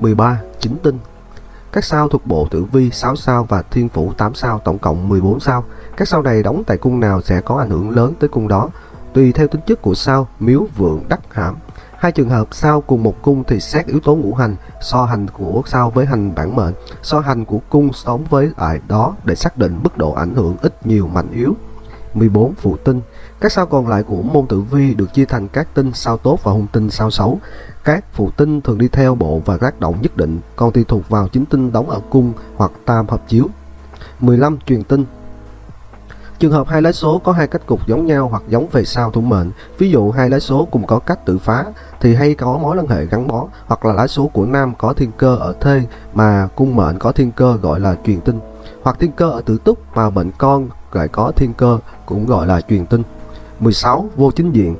13. 0.00 0.40
Chính 0.60 0.76
tinh 0.82 0.98
các 1.72 1.84
sao 1.84 2.08
thuộc 2.08 2.26
bộ 2.26 2.48
tử 2.50 2.64
vi 2.72 2.90
6 2.90 3.16
sao 3.16 3.46
và 3.48 3.62
thiên 3.62 3.88
phủ 3.88 4.12
8 4.16 4.34
sao 4.34 4.60
tổng 4.64 4.78
cộng 4.78 5.08
14 5.08 5.40
sao. 5.40 5.64
Các 5.96 6.08
sao 6.08 6.22
này 6.22 6.42
đóng 6.42 6.62
tại 6.66 6.76
cung 6.76 7.00
nào 7.00 7.20
sẽ 7.22 7.40
có 7.40 7.56
ảnh 7.58 7.70
hưởng 7.70 7.90
lớn 7.90 8.14
tới 8.18 8.28
cung 8.28 8.48
đó. 8.48 8.68
Tùy 9.12 9.32
theo 9.32 9.48
tính 9.48 9.60
chất 9.66 9.82
của 9.82 9.94
sao, 9.94 10.28
miếu, 10.40 10.66
vượng, 10.76 11.02
đắc, 11.08 11.20
hãm. 11.30 11.54
Hai 12.06 12.12
trường 12.12 12.28
hợp 12.28 12.48
sao 12.50 12.80
cùng 12.80 13.02
một 13.02 13.22
cung 13.22 13.44
thì 13.44 13.60
xét 13.60 13.86
yếu 13.86 14.00
tố 14.00 14.16
ngũ 14.16 14.34
hành, 14.34 14.56
so 14.80 15.04
hành 15.04 15.26
của 15.28 15.62
sao 15.66 15.90
với 15.90 16.06
hành 16.06 16.34
bản 16.34 16.56
mệnh, 16.56 16.74
so 17.02 17.20
hành 17.20 17.44
của 17.44 17.58
cung 17.68 17.92
sống 17.92 18.24
với 18.30 18.50
lại 18.58 18.80
đó 18.88 19.16
để 19.24 19.34
xác 19.34 19.58
định 19.58 19.78
mức 19.82 19.98
độ 19.98 20.12
ảnh 20.12 20.34
hưởng 20.34 20.56
ít 20.62 20.86
nhiều 20.86 21.06
mạnh 21.06 21.28
yếu. 21.32 21.54
14. 22.14 22.54
Phụ 22.54 22.76
tinh 22.76 23.00
Các 23.40 23.52
sao 23.52 23.66
còn 23.66 23.88
lại 23.88 24.02
của 24.02 24.22
môn 24.22 24.46
tử 24.46 24.60
vi 24.60 24.94
được 24.94 25.14
chia 25.14 25.24
thành 25.24 25.48
các 25.48 25.68
tinh 25.74 25.92
sao 25.94 26.18
tốt 26.18 26.38
và 26.42 26.52
hung 26.52 26.66
tinh 26.72 26.90
sao 26.90 27.10
xấu. 27.10 27.40
Các 27.84 28.04
phụ 28.12 28.30
tinh 28.30 28.60
thường 28.60 28.78
đi 28.78 28.88
theo 28.88 29.14
bộ 29.14 29.42
và 29.44 29.56
tác 29.56 29.80
động 29.80 29.96
nhất 30.02 30.16
định, 30.16 30.40
còn 30.56 30.72
tùy 30.72 30.84
thuộc 30.88 31.08
vào 31.08 31.28
chính 31.28 31.46
tinh 31.46 31.72
đóng 31.72 31.90
ở 31.90 32.00
cung 32.10 32.32
hoặc 32.56 32.72
tam 32.84 33.08
hợp 33.08 33.28
chiếu. 33.28 33.46
15. 34.20 34.58
Truyền 34.66 34.82
tinh 34.82 35.04
Trường 36.38 36.52
hợp 36.52 36.68
hai 36.68 36.82
lá 36.82 36.92
số 36.92 37.18
có 37.18 37.32
hai 37.32 37.46
cách 37.46 37.66
cục 37.66 37.86
giống 37.86 38.06
nhau 38.06 38.28
hoặc 38.28 38.42
giống 38.48 38.66
về 38.72 38.84
sao 38.84 39.10
thủ 39.10 39.20
mệnh, 39.20 39.50
ví 39.78 39.90
dụ 39.90 40.10
hai 40.10 40.30
lá 40.30 40.38
số 40.38 40.68
cùng 40.70 40.86
có 40.86 40.98
cách 40.98 41.26
tự 41.26 41.38
phá 41.38 41.64
thì 42.00 42.14
hay 42.14 42.34
có 42.34 42.58
mối 42.58 42.76
liên 42.76 42.86
hệ 42.86 43.06
gắn 43.06 43.26
bó, 43.26 43.46
hoặc 43.66 43.84
là 43.84 43.92
lá 43.92 44.06
số 44.06 44.26
của 44.26 44.46
nam 44.46 44.72
có 44.78 44.92
thiên 44.92 45.12
cơ 45.16 45.36
ở 45.36 45.54
thê 45.60 45.82
mà 46.14 46.48
cung 46.56 46.76
mệnh 46.76 46.98
có 46.98 47.12
thiên 47.12 47.32
cơ 47.32 47.56
gọi 47.62 47.80
là 47.80 47.96
truyền 48.04 48.20
tinh, 48.20 48.40
hoặc 48.82 48.96
thiên 49.00 49.12
cơ 49.12 49.30
ở 49.30 49.40
tử 49.40 49.58
túc 49.64 49.96
mà 49.96 50.10
mệnh 50.10 50.30
con 50.38 50.68
lại 50.92 51.08
có 51.08 51.32
thiên 51.36 51.54
cơ 51.54 51.78
cũng 52.06 52.26
gọi 52.26 52.46
là 52.46 52.60
truyền 52.60 52.86
tinh. 52.86 53.02
16. 53.60 54.08
Vô 54.16 54.30
chính 54.30 54.52
diện 54.52 54.76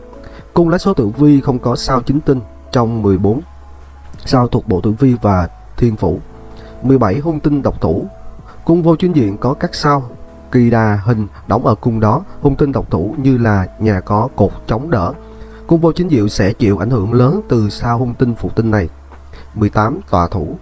Cung 0.54 0.68
lá 0.68 0.78
số 0.78 0.94
tử 0.94 1.08
vi 1.08 1.40
không 1.40 1.58
có 1.58 1.76
sao 1.76 2.00
chính 2.00 2.20
tinh 2.20 2.40
trong 2.72 3.02
14 3.02 3.40
sao 4.24 4.48
thuộc 4.48 4.68
bộ 4.68 4.80
tử 4.80 4.90
vi 4.90 5.14
và 5.22 5.48
thiên 5.76 5.96
phủ. 5.96 6.20
17. 6.82 7.18
Hung 7.18 7.40
tinh 7.40 7.62
độc 7.62 7.80
thủ 7.80 8.06
Cung 8.64 8.82
vô 8.82 8.96
chính 8.96 9.12
diện 9.12 9.36
có 9.38 9.54
các 9.54 9.74
sao 9.74 10.02
kỳ 10.52 10.70
đà 10.70 11.00
hình 11.04 11.26
đóng 11.48 11.66
ở 11.66 11.74
cung 11.74 12.00
đó, 12.00 12.24
hung 12.40 12.56
tinh 12.56 12.72
độc 12.72 12.90
thủ 12.90 13.14
như 13.18 13.38
là 13.38 13.66
nhà 13.80 14.00
có 14.00 14.28
cột 14.36 14.52
chống 14.66 14.90
đỡ. 14.90 15.12
Cung 15.66 15.80
vô 15.80 15.92
chính 15.92 16.10
diệu 16.10 16.28
sẽ 16.28 16.52
chịu 16.52 16.78
ảnh 16.78 16.90
hưởng 16.90 17.12
lớn 17.12 17.40
từ 17.48 17.70
sao 17.70 17.98
hung 17.98 18.14
tinh 18.14 18.34
phụ 18.38 18.48
tinh 18.48 18.70
này. 18.70 18.88
18. 19.54 20.00
Tòa 20.10 20.28
thủ 20.28 20.56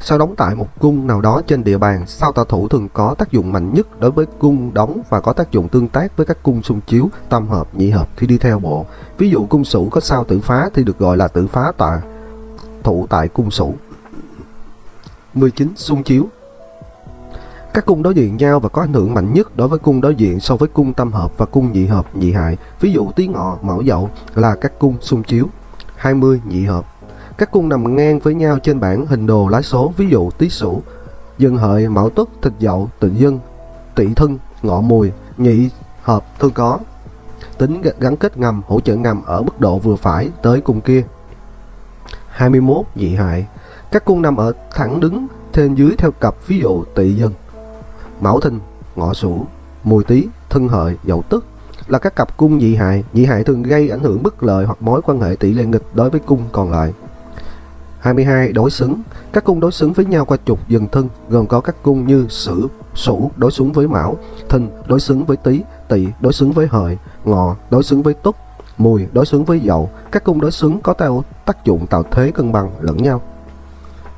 Sao 0.00 0.18
đóng 0.18 0.34
tại 0.36 0.54
một 0.54 0.80
cung 0.80 1.06
nào 1.06 1.20
đó 1.20 1.42
trên 1.46 1.64
địa 1.64 1.78
bàn, 1.78 2.06
sao 2.06 2.32
tòa 2.32 2.44
thủ 2.48 2.68
thường 2.68 2.88
có 2.92 3.14
tác 3.18 3.32
dụng 3.32 3.52
mạnh 3.52 3.74
nhất 3.74 4.00
đối 4.00 4.10
với 4.10 4.26
cung 4.38 4.74
đóng 4.74 5.02
và 5.10 5.20
có 5.20 5.32
tác 5.32 5.50
dụng 5.50 5.68
tương 5.68 5.88
tác 5.88 6.16
với 6.16 6.26
các 6.26 6.38
cung 6.42 6.62
xung 6.62 6.80
chiếu, 6.80 7.10
tam 7.28 7.48
hợp, 7.48 7.74
nhị 7.74 7.90
hợp 7.90 8.08
khi 8.16 8.26
đi 8.26 8.38
theo 8.38 8.58
bộ. 8.58 8.86
Ví 9.18 9.30
dụ 9.30 9.46
cung 9.46 9.64
sủ 9.64 9.88
có 9.90 10.00
sao 10.00 10.24
tử 10.24 10.40
phá 10.40 10.70
thì 10.74 10.84
được 10.84 10.98
gọi 10.98 11.16
là 11.16 11.28
tử 11.28 11.46
phá 11.46 11.72
tòa 11.76 12.02
thủ 12.82 13.06
tại 13.10 13.28
cung 13.28 13.50
sủ. 13.50 13.74
19. 15.34 15.72
Xung 15.76 16.02
chiếu 16.02 16.26
các 17.74 17.86
cung 17.86 18.02
đối 18.02 18.14
diện 18.14 18.36
nhau 18.36 18.60
và 18.60 18.68
có 18.68 18.82
ảnh 18.82 18.92
hưởng 18.92 19.14
mạnh 19.14 19.34
nhất 19.34 19.56
đối 19.56 19.68
với 19.68 19.78
cung 19.78 20.00
đối 20.00 20.14
diện 20.14 20.40
so 20.40 20.56
với 20.56 20.68
cung 20.68 20.92
tam 20.92 21.12
hợp 21.12 21.38
và 21.38 21.46
cung 21.46 21.72
nhị 21.72 21.86
hợp 21.86 22.16
nhị 22.16 22.32
hại. 22.32 22.56
Ví 22.80 22.92
dụ 22.92 23.10
tý 23.16 23.26
ngọ, 23.26 23.58
mão 23.62 23.82
dậu 23.82 24.10
là 24.34 24.54
các 24.54 24.78
cung 24.78 24.96
xung 25.00 25.22
chiếu. 25.22 25.46
20 25.96 26.40
nhị 26.48 26.64
hợp. 26.64 26.84
Các 27.38 27.50
cung 27.50 27.68
nằm 27.68 27.96
ngang 27.96 28.18
với 28.18 28.34
nhau 28.34 28.58
trên 28.58 28.80
bảng 28.80 29.06
hình 29.06 29.26
đồ 29.26 29.48
lá 29.48 29.62
số, 29.62 29.92
ví 29.96 30.08
dụ 30.08 30.30
tý 30.30 30.48
sửu, 30.48 30.82
dân 31.38 31.56
hợi, 31.56 31.88
mão 31.88 32.10
tuất, 32.10 32.28
thịt 32.42 32.52
dậu, 32.58 32.90
tịnh 33.00 33.18
dân, 33.18 33.38
tỵ 33.94 34.14
thân, 34.14 34.38
ngọ 34.62 34.80
mùi, 34.80 35.12
nhị 35.36 35.70
hợp 36.02 36.24
thường 36.38 36.52
có. 36.54 36.78
Tính 37.58 37.82
gắn 38.00 38.16
kết 38.16 38.38
ngầm, 38.38 38.62
hỗ 38.66 38.80
trợ 38.80 38.96
ngầm 38.96 39.22
ở 39.24 39.42
mức 39.42 39.60
độ 39.60 39.78
vừa 39.78 39.96
phải 39.96 40.30
tới 40.42 40.60
cung 40.60 40.80
kia. 40.80 41.04
21 42.28 42.86
nhị 42.94 43.14
hại. 43.14 43.46
Các 43.92 44.04
cung 44.04 44.22
nằm 44.22 44.36
ở 44.36 44.52
thẳng 44.74 45.00
đứng 45.00 45.26
trên 45.52 45.74
dưới 45.74 45.94
theo 45.98 46.10
cặp 46.10 46.34
ví 46.46 46.58
dụ 46.58 46.84
tỵ 46.94 47.12
dân 47.12 47.32
Mão 48.20 48.40
Thìn, 48.40 48.58
Ngọ 48.96 49.14
Sửu, 49.14 49.46
Mùi 49.84 50.04
Tý, 50.04 50.28
Thân 50.50 50.68
Hợi, 50.68 50.96
Dậu 51.04 51.22
Tức 51.28 51.44
là 51.88 51.98
các 51.98 52.16
cặp 52.16 52.36
cung 52.36 52.60
dị 52.60 52.74
hại. 52.74 53.04
Dị 53.14 53.24
hại 53.24 53.44
thường 53.44 53.62
gây 53.62 53.88
ảnh 53.88 54.00
hưởng 54.00 54.22
bất 54.22 54.42
lợi 54.42 54.64
hoặc 54.64 54.82
mối 54.82 55.02
quan 55.02 55.20
hệ 55.20 55.36
tỷ 55.36 55.52
lệ 55.52 55.64
nghịch 55.64 55.82
đối 55.94 56.10
với 56.10 56.20
cung 56.20 56.44
còn 56.52 56.70
lại. 56.70 56.92
22. 58.00 58.52
Đối 58.52 58.70
xứng 58.70 59.02
Các 59.32 59.44
cung 59.44 59.60
đối 59.60 59.72
xứng 59.72 59.92
với 59.92 60.04
nhau 60.04 60.24
qua 60.24 60.36
trục 60.44 60.68
dần 60.68 60.88
thân 60.88 61.08
gồm 61.28 61.46
có 61.46 61.60
các 61.60 61.76
cung 61.82 62.06
như 62.06 62.26
Sử, 62.28 62.68
Sửu 62.94 63.30
đối 63.36 63.50
xứng 63.50 63.72
với 63.72 63.88
Mão, 63.88 64.16
Thìn 64.48 64.70
đối 64.86 65.00
xứng 65.00 65.24
với 65.24 65.36
Tý, 65.36 65.60
Tỵ 65.88 66.08
đối 66.20 66.32
xứng 66.32 66.52
với 66.52 66.66
Hợi, 66.66 66.98
Ngọ 67.24 67.56
đối 67.70 67.82
xứng 67.82 68.02
với 68.02 68.14
Tuất, 68.14 68.36
Mùi 68.78 69.06
đối 69.12 69.26
xứng 69.26 69.44
với 69.44 69.60
Dậu. 69.64 69.90
Các 70.12 70.24
cung 70.24 70.40
đối 70.40 70.50
xứng 70.50 70.80
có 70.80 70.92
tạo 70.92 71.24
tác 71.44 71.64
dụng 71.64 71.86
tạo 71.86 72.02
thế 72.10 72.30
cân 72.34 72.52
bằng 72.52 72.70
lẫn 72.80 72.96
nhau. 72.96 73.22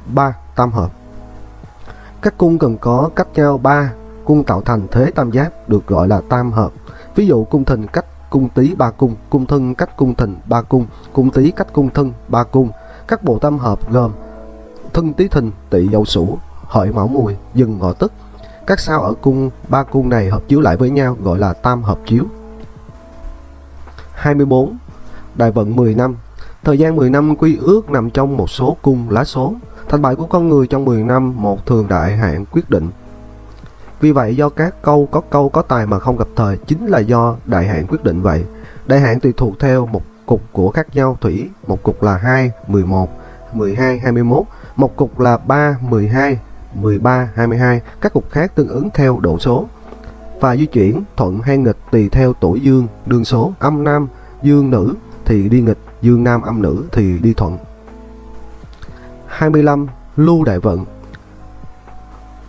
3. 0.06 0.34
Tam 0.56 0.72
hợp 0.72 0.90
các 2.22 2.38
cung 2.38 2.58
cần 2.58 2.76
có 2.78 3.10
cách 3.16 3.28
nhau 3.34 3.58
3 3.58 3.92
cung 4.24 4.44
tạo 4.44 4.60
thành 4.60 4.86
thế 4.90 5.10
tam 5.10 5.30
giác 5.30 5.68
được 5.68 5.86
gọi 5.86 6.08
là 6.08 6.20
tam 6.28 6.52
hợp. 6.52 6.72
Ví 7.14 7.26
dụ 7.26 7.44
cung 7.44 7.64
thìn 7.64 7.86
cách 7.86 8.30
cung 8.30 8.48
tý 8.48 8.74
ba 8.74 8.90
cung, 8.90 9.14
cung 9.30 9.46
thân 9.46 9.74
cách 9.74 9.96
cung 9.96 10.14
thìn 10.14 10.36
ba 10.46 10.62
cung, 10.62 10.86
cung 11.12 11.30
tý 11.30 11.50
cách 11.50 11.72
cung 11.72 11.90
thân 11.90 12.12
ba 12.28 12.44
cung. 12.44 12.70
Các 13.08 13.24
bộ 13.24 13.38
tam 13.38 13.58
hợp 13.58 13.90
gồm 13.90 14.12
thân 14.92 15.12
tý 15.12 15.28
thìn, 15.28 15.50
tỵ 15.70 15.88
dậu 15.88 16.04
sửu, 16.04 16.38
hợi 16.64 16.92
mão 16.92 17.08
mùi, 17.08 17.36
dừng 17.54 17.78
ngọ 17.78 17.92
tức. 17.92 18.12
Các 18.66 18.80
sao 18.80 19.02
ở 19.02 19.14
cung 19.20 19.50
ba 19.68 19.82
cung 19.82 20.08
này 20.08 20.30
hợp 20.30 20.42
chiếu 20.48 20.60
lại 20.60 20.76
với 20.76 20.90
nhau 20.90 21.16
gọi 21.22 21.38
là 21.38 21.52
tam 21.52 21.82
hợp 21.82 21.98
chiếu. 22.06 22.24
24. 24.12 24.76
Đại 25.34 25.50
vận 25.50 25.76
10 25.76 25.94
năm 25.94 26.16
Thời 26.64 26.78
gian 26.78 26.96
10 26.96 27.10
năm 27.10 27.36
quy 27.36 27.56
ước 27.56 27.90
nằm 27.90 28.10
trong 28.10 28.36
một 28.36 28.50
số 28.50 28.76
cung 28.82 29.10
lá 29.10 29.24
số. 29.24 29.54
Thành 29.88 30.02
bại 30.02 30.16
của 30.16 30.26
con 30.26 30.48
người 30.48 30.66
trong 30.66 30.84
10 30.84 31.02
năm 31.02 31.42
một 31.42 31.66
thường 31.66 31.88
đại 31.88 32.16
hạn 32.16 32.44
quyết 32.52 32.70
định. 32.70 32.90
Vì 34.00 34.12
vậy 34.12 34.36
do 34.36 34.48
các 34.48 34.82
câu 34.82 35.08
có 35.10 35.20
câu 35.30 35.48
có 35.48 35.62
tài 35.62 35.86
mà 35.86 35.98
không 35.98 36.16
gặp 36.16 36.28
thời 36.36 36.56
chính 36.66 36.86
là 36.86 36.98
do 36.98 37.36
đại 37.46 37.66
hạn 37.66 37.86
quyết 37.86 38.04
định 38.04 38.22
vậy. 38.22 38.44
Đại 38.86 39.00
hạn 39.00 39.20
tùy 39.20 39.32
thuộc 39.36 39.60
theo 39.60 39.86
một 39.86 40.02
cục 40.26 40.42
của 40.52 40.70
khác 40.70 40.86
nhau 40.94 41.18
thủy, 41.20 41.48
một 41.66 41.82
cục 41.82 42.02
là 42.02 42.16
2, 42.16 42.50
11, 42.68 43.10
12, 43.52 43.98
21, 43.98 44.42
một 44.76 44.96
cục 44.96 45.20
là 45.20 45.36
3, 45.36 45.78
12, 45.80 46.38
13, 46.74 47.30
22, 47.34 47.80
các 48.00 48.12
cục 48.12 48.30
khác 48.30 48.52
tương 48.54 48.68
ứng 48.68 48.88
theo 48.94 49.18
độ 49.20 49.38
số. 49.38 49.66
Và 50.40 50.56
di 50.56 50.66
chuyển 50.66 51.02
thuận 51.16 51.40
hay 51.40 51.58
nghịch 51.58 51.78
tùy 51.90 52.08
theo 52.08 52.32
tuổi 52.32 52.60
dương, 52.60 52.86
đường 53.06 53.24
số, 53.24 53.52
âm 53.58 53.84
nam, 53.84 54.08
dương 54.42 54.70
nữ 54.70 54.94
thì 55.24 55.48
đi 55.48 55.60
nghịch, 55.60 55.78
dương 56.02 56.24
nam 56.24 56.42
âm 56.42 56.62
nữ 56.62 56.84
thì 56.92 57.18
đi 57.18 57.34
thuận. 57.34 57.58
25. 59.36 59.86
Lưu 60.16 60.44
đại 60.44 60.58
vận 60.58 60.84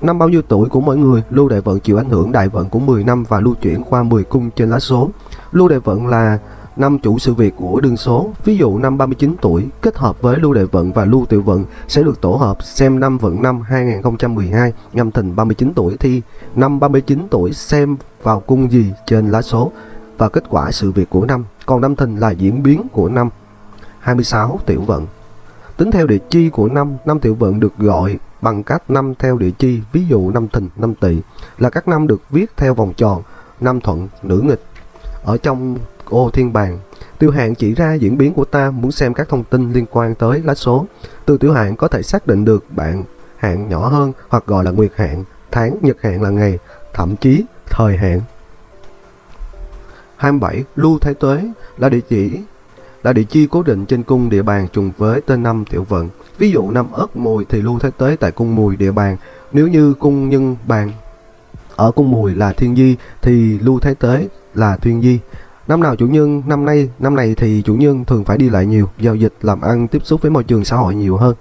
Năm 0.01 0.19
bao 0.19 0.29
nhiêu 0.29 0.41
tuổi 0.41 0.69
của 0.69 0.81
mỗi 0.81 0.97
người, 0.97 1.23
lưu 1.29 1.49
đại 1.49 1.61
vận 1.61 1.79
chịu 1.79 1.97
ảnh 1.97 2.09
hưởng 2.09 2.31
đại 2.31 2.49
vận 2.49 2.69
của 2.69 2.79
10 2.79 3.03
năm 3.03 3.23
và 3.23 3.39
lưu 3.39 3.55
chuyển 3.61 3.83
qua 3.83 4.03
10 4.03 4.23
cung 4.23 4.51
trên 4.51 4.69
lá 4.69 4.79
số. 4.79 5.09
Lưu 5.51 5.67
đại 5.67 5.79
vận 5.79 6.07
là 6.07 6.39
năm 6.75 6.99
chủ 6.99 7.19
sự 7.19 7.33
việc 7.33 7.53
của 7.57 7.79
đương 7.79 7.97
số. 7.97 8.29
Ví 8.43 8.57
dụ 8.57 8.77
năm 8.77 8.97
39 8.97 9.35
tuổi 9.41 9.67
kết 9.81 9.97
hợp 9.97 10.21
với 10.21 10.37
lưu 10.37 10.53
đại 10.53 10.65
vận 10.65 10.93
và 10.93 11.05
lưu 11.05 11.25
tiểu 11.25 11.41
vận 11.41 11.65
sẽ 11.87 12.03
được 12.03 12.21
tổ 12.21 12.31
hợp 12.31 12.63
xem 12.63 12.99
năm 12.99 13.17
vận 13.17 13.41
năm 13.41 13.61
2012 13.61 14.73
nhâm 14.93 15.11
thìn 15.11 15.35
39 15.35 15.73
tuổi 15.75 15.97
thì 15.99 16.21
năm 16.55 16.79
39 16.79 17.27
tuổi 17.29 17.53
xem 17.53 17.97
vào 18.23 18.39
cung 18.39 18.71
gì 18.71 18.93
trên 19.05 19.31
lá 19.31 19.41
số 19.41 19.71
và 20.17 20.29
kết 20.29 20.43
quả 20.49 20.71
sự 20.71 20.91
việc 20.91 21.09
của 21.09 21.25
năm. 21.25 21.45
Còn 21.65 21.81
năm 21.81 21.95
thìn 21.95 22.17
là 22.17 22.31
diễn 22.31 22.63
biến 22.63 22.83
của 22.91 23.09
năm 23.09 23.29
26 23.99 24.59
tiểu 24.65 24.81
vận. 24.81 25.05
Tính 25.77 25.91
theo 25.91 26.07
địa 26.07 26.17
chi 26.29 26.49
của 26.49 26.67
năm, 26.67 26.97
năm 27.05 27.19
tiểu 27.19 27.35
vận 27.35 27.59
được 27.59 27.77
gọi 27.77 28.17
bằng 28.41 28.63
cách 28.63 28.89
năm 28.89 29.13
theo 29.19 29.37
địa 29.37 29.51
chi, 29.51 29.81
ví 29.91 30.05
dụ 30.05 30.31
năm 30.31 30.47
thìn, 30.47 30.69
năm 30.75 30.95
tỵ 30.95 31.21
là 31.57 31.69
các 31.69 31.87
năm 31.87 32.07
được 32.07 32.21
viết 32.29 32.57
theo 32.57 32.73
vòng 32.73 32.93
tròn, 32.97 33.23
năm 33.59 33.81
thuận, 33.81 34.07
nữ 34.23 34.41
nghịch. 34.41 34.63
Ở 35.23 35.37
trong 35.37 35.77
ô 36.05 36.29
thiên 36.33 36.53
bàn, 36.53 36.79
tiêu 37.19 37.31
hạn 37.31 37.55
chỉ 37.55 37.73
ra 37.73 37.93
diễn 37.93 38.17
biến 38.17 38.33
của 38.33 38.45
ta 38.45 38.71
muốn 38.71 38.91
xem 38.91 39.13
các 39.13 39.29
thông 39.29 39.43
tin 39.43 39.73
liên 39.73 39.85
quan 39.91 40.15
tới 40.15 40.41
lá 40.45 40.55
số. 40.55 40.85
Từ 41.25 41.37
tiểu 41.37 41.53
hạn 41.53 41.75
có 41.75 41.87
thể 41.87 42.01
xác 42.01 42.27
định 42.27 42.45
được 42.45 42.65
bạn 42.69 43.03
hạn 43.37 43.69
nhỏ 43.69 43.87
hơn 43.87 44.13
hoặc 44.29 44.43
gọi 44.45 44.63
là 44.63 44.71
nguyệt 44.71 44.91
hạn, 44.95 45.23
tháng, 45.51 45.77
nhật 45.81 45.97
hạn 46.01 46.21
là 46.21 46.29
ngày, 46.29 46.59
thậm 46.93 47.15
chí 47.15 47.45
thời 47.65 47.97
hạn. 47.97 48.21
27. 50.15 50.63
Lưu 50.75 50.99
Thái 50.99 51.13
Tuế 51.13 51.43
là 51.77 51.89
địa 51.89 52.01
chỉ 52.09 52.39
là 53.07 53.13
địa 53.13 53.23
chi 53.23 53.47
cố 53.51 53.63
định 53.63 53.85
trên 53.85 54.03
cung 54.03 54.29
địa 54.29 54.41
bàn 54.41 54.67
trùng 54.73 54.91
với 54.97 55.21
tên 55.21 55.43
năm 55.43 55.65
tiểu 55.69 55.83
vận. 55.83 56.09
Ví 56.37 56.51
dụ 56.51 56.71
năm 56.71 56.91
Ất 56.91 57.15
Mùi 57.15 57.45
thì 57.49 57.61
lưu 57.61 57.79
thế 57.79 57.89
tế 57.97 58.15
tại 58.19 58.31
cung 58.31 58.55
Mùi 58.55 58.75
địa 58.75 58.91
bàn. 58.91 59.17
Nếu 59.51 59.67
như 59.67 59.93
cung 59.93 60.29
nhân 60.29 60.55
bàn 60.67 60.91
ở 61.75 61.91
cung 61.91 62.11
Mùi 62.11 62.35
là 62.35 62.53
Thiên 62.53 62.75
Di 62.75 62.95
thì 63.21 63.59
lưu 63.59 63.79
thế 63.79 63.93
tế 63.93 64.27
là 64.53 64.77
Thiên 64.77 65.01
Di. 65.01 65.19
Năm 65.67 65.83
nào 65.83 65.95
chủ 65.95 66.07
nhân, 66.07 66.43
năm 66.47 66.65
nay, 66.65 66.89
năm 66.99 67.15
này 67.15 67.35
thì 67.37 67.61
chủ 67.65 67.75
nhân 67.75 68.05
thường 68.05 68.23
phải 68.23 68.37
đi 68.37 68.49
lại 68.49 68.65
nhiều, 68.65 68.89
giao 68.99 69.15
dịch, 69.15 69.33
làm 69.41 69.61
ăn, 69.61 69.87
tiếp 69.87 70.01
xúc 70.05 70.21
với 70.21 70.31
môi 70.31 70.43
trường 70.43 70.65
xã 70.65 70.75
hội 70.75 70.95
nhiều 70.95 71.17
hơn. 71.17 71.35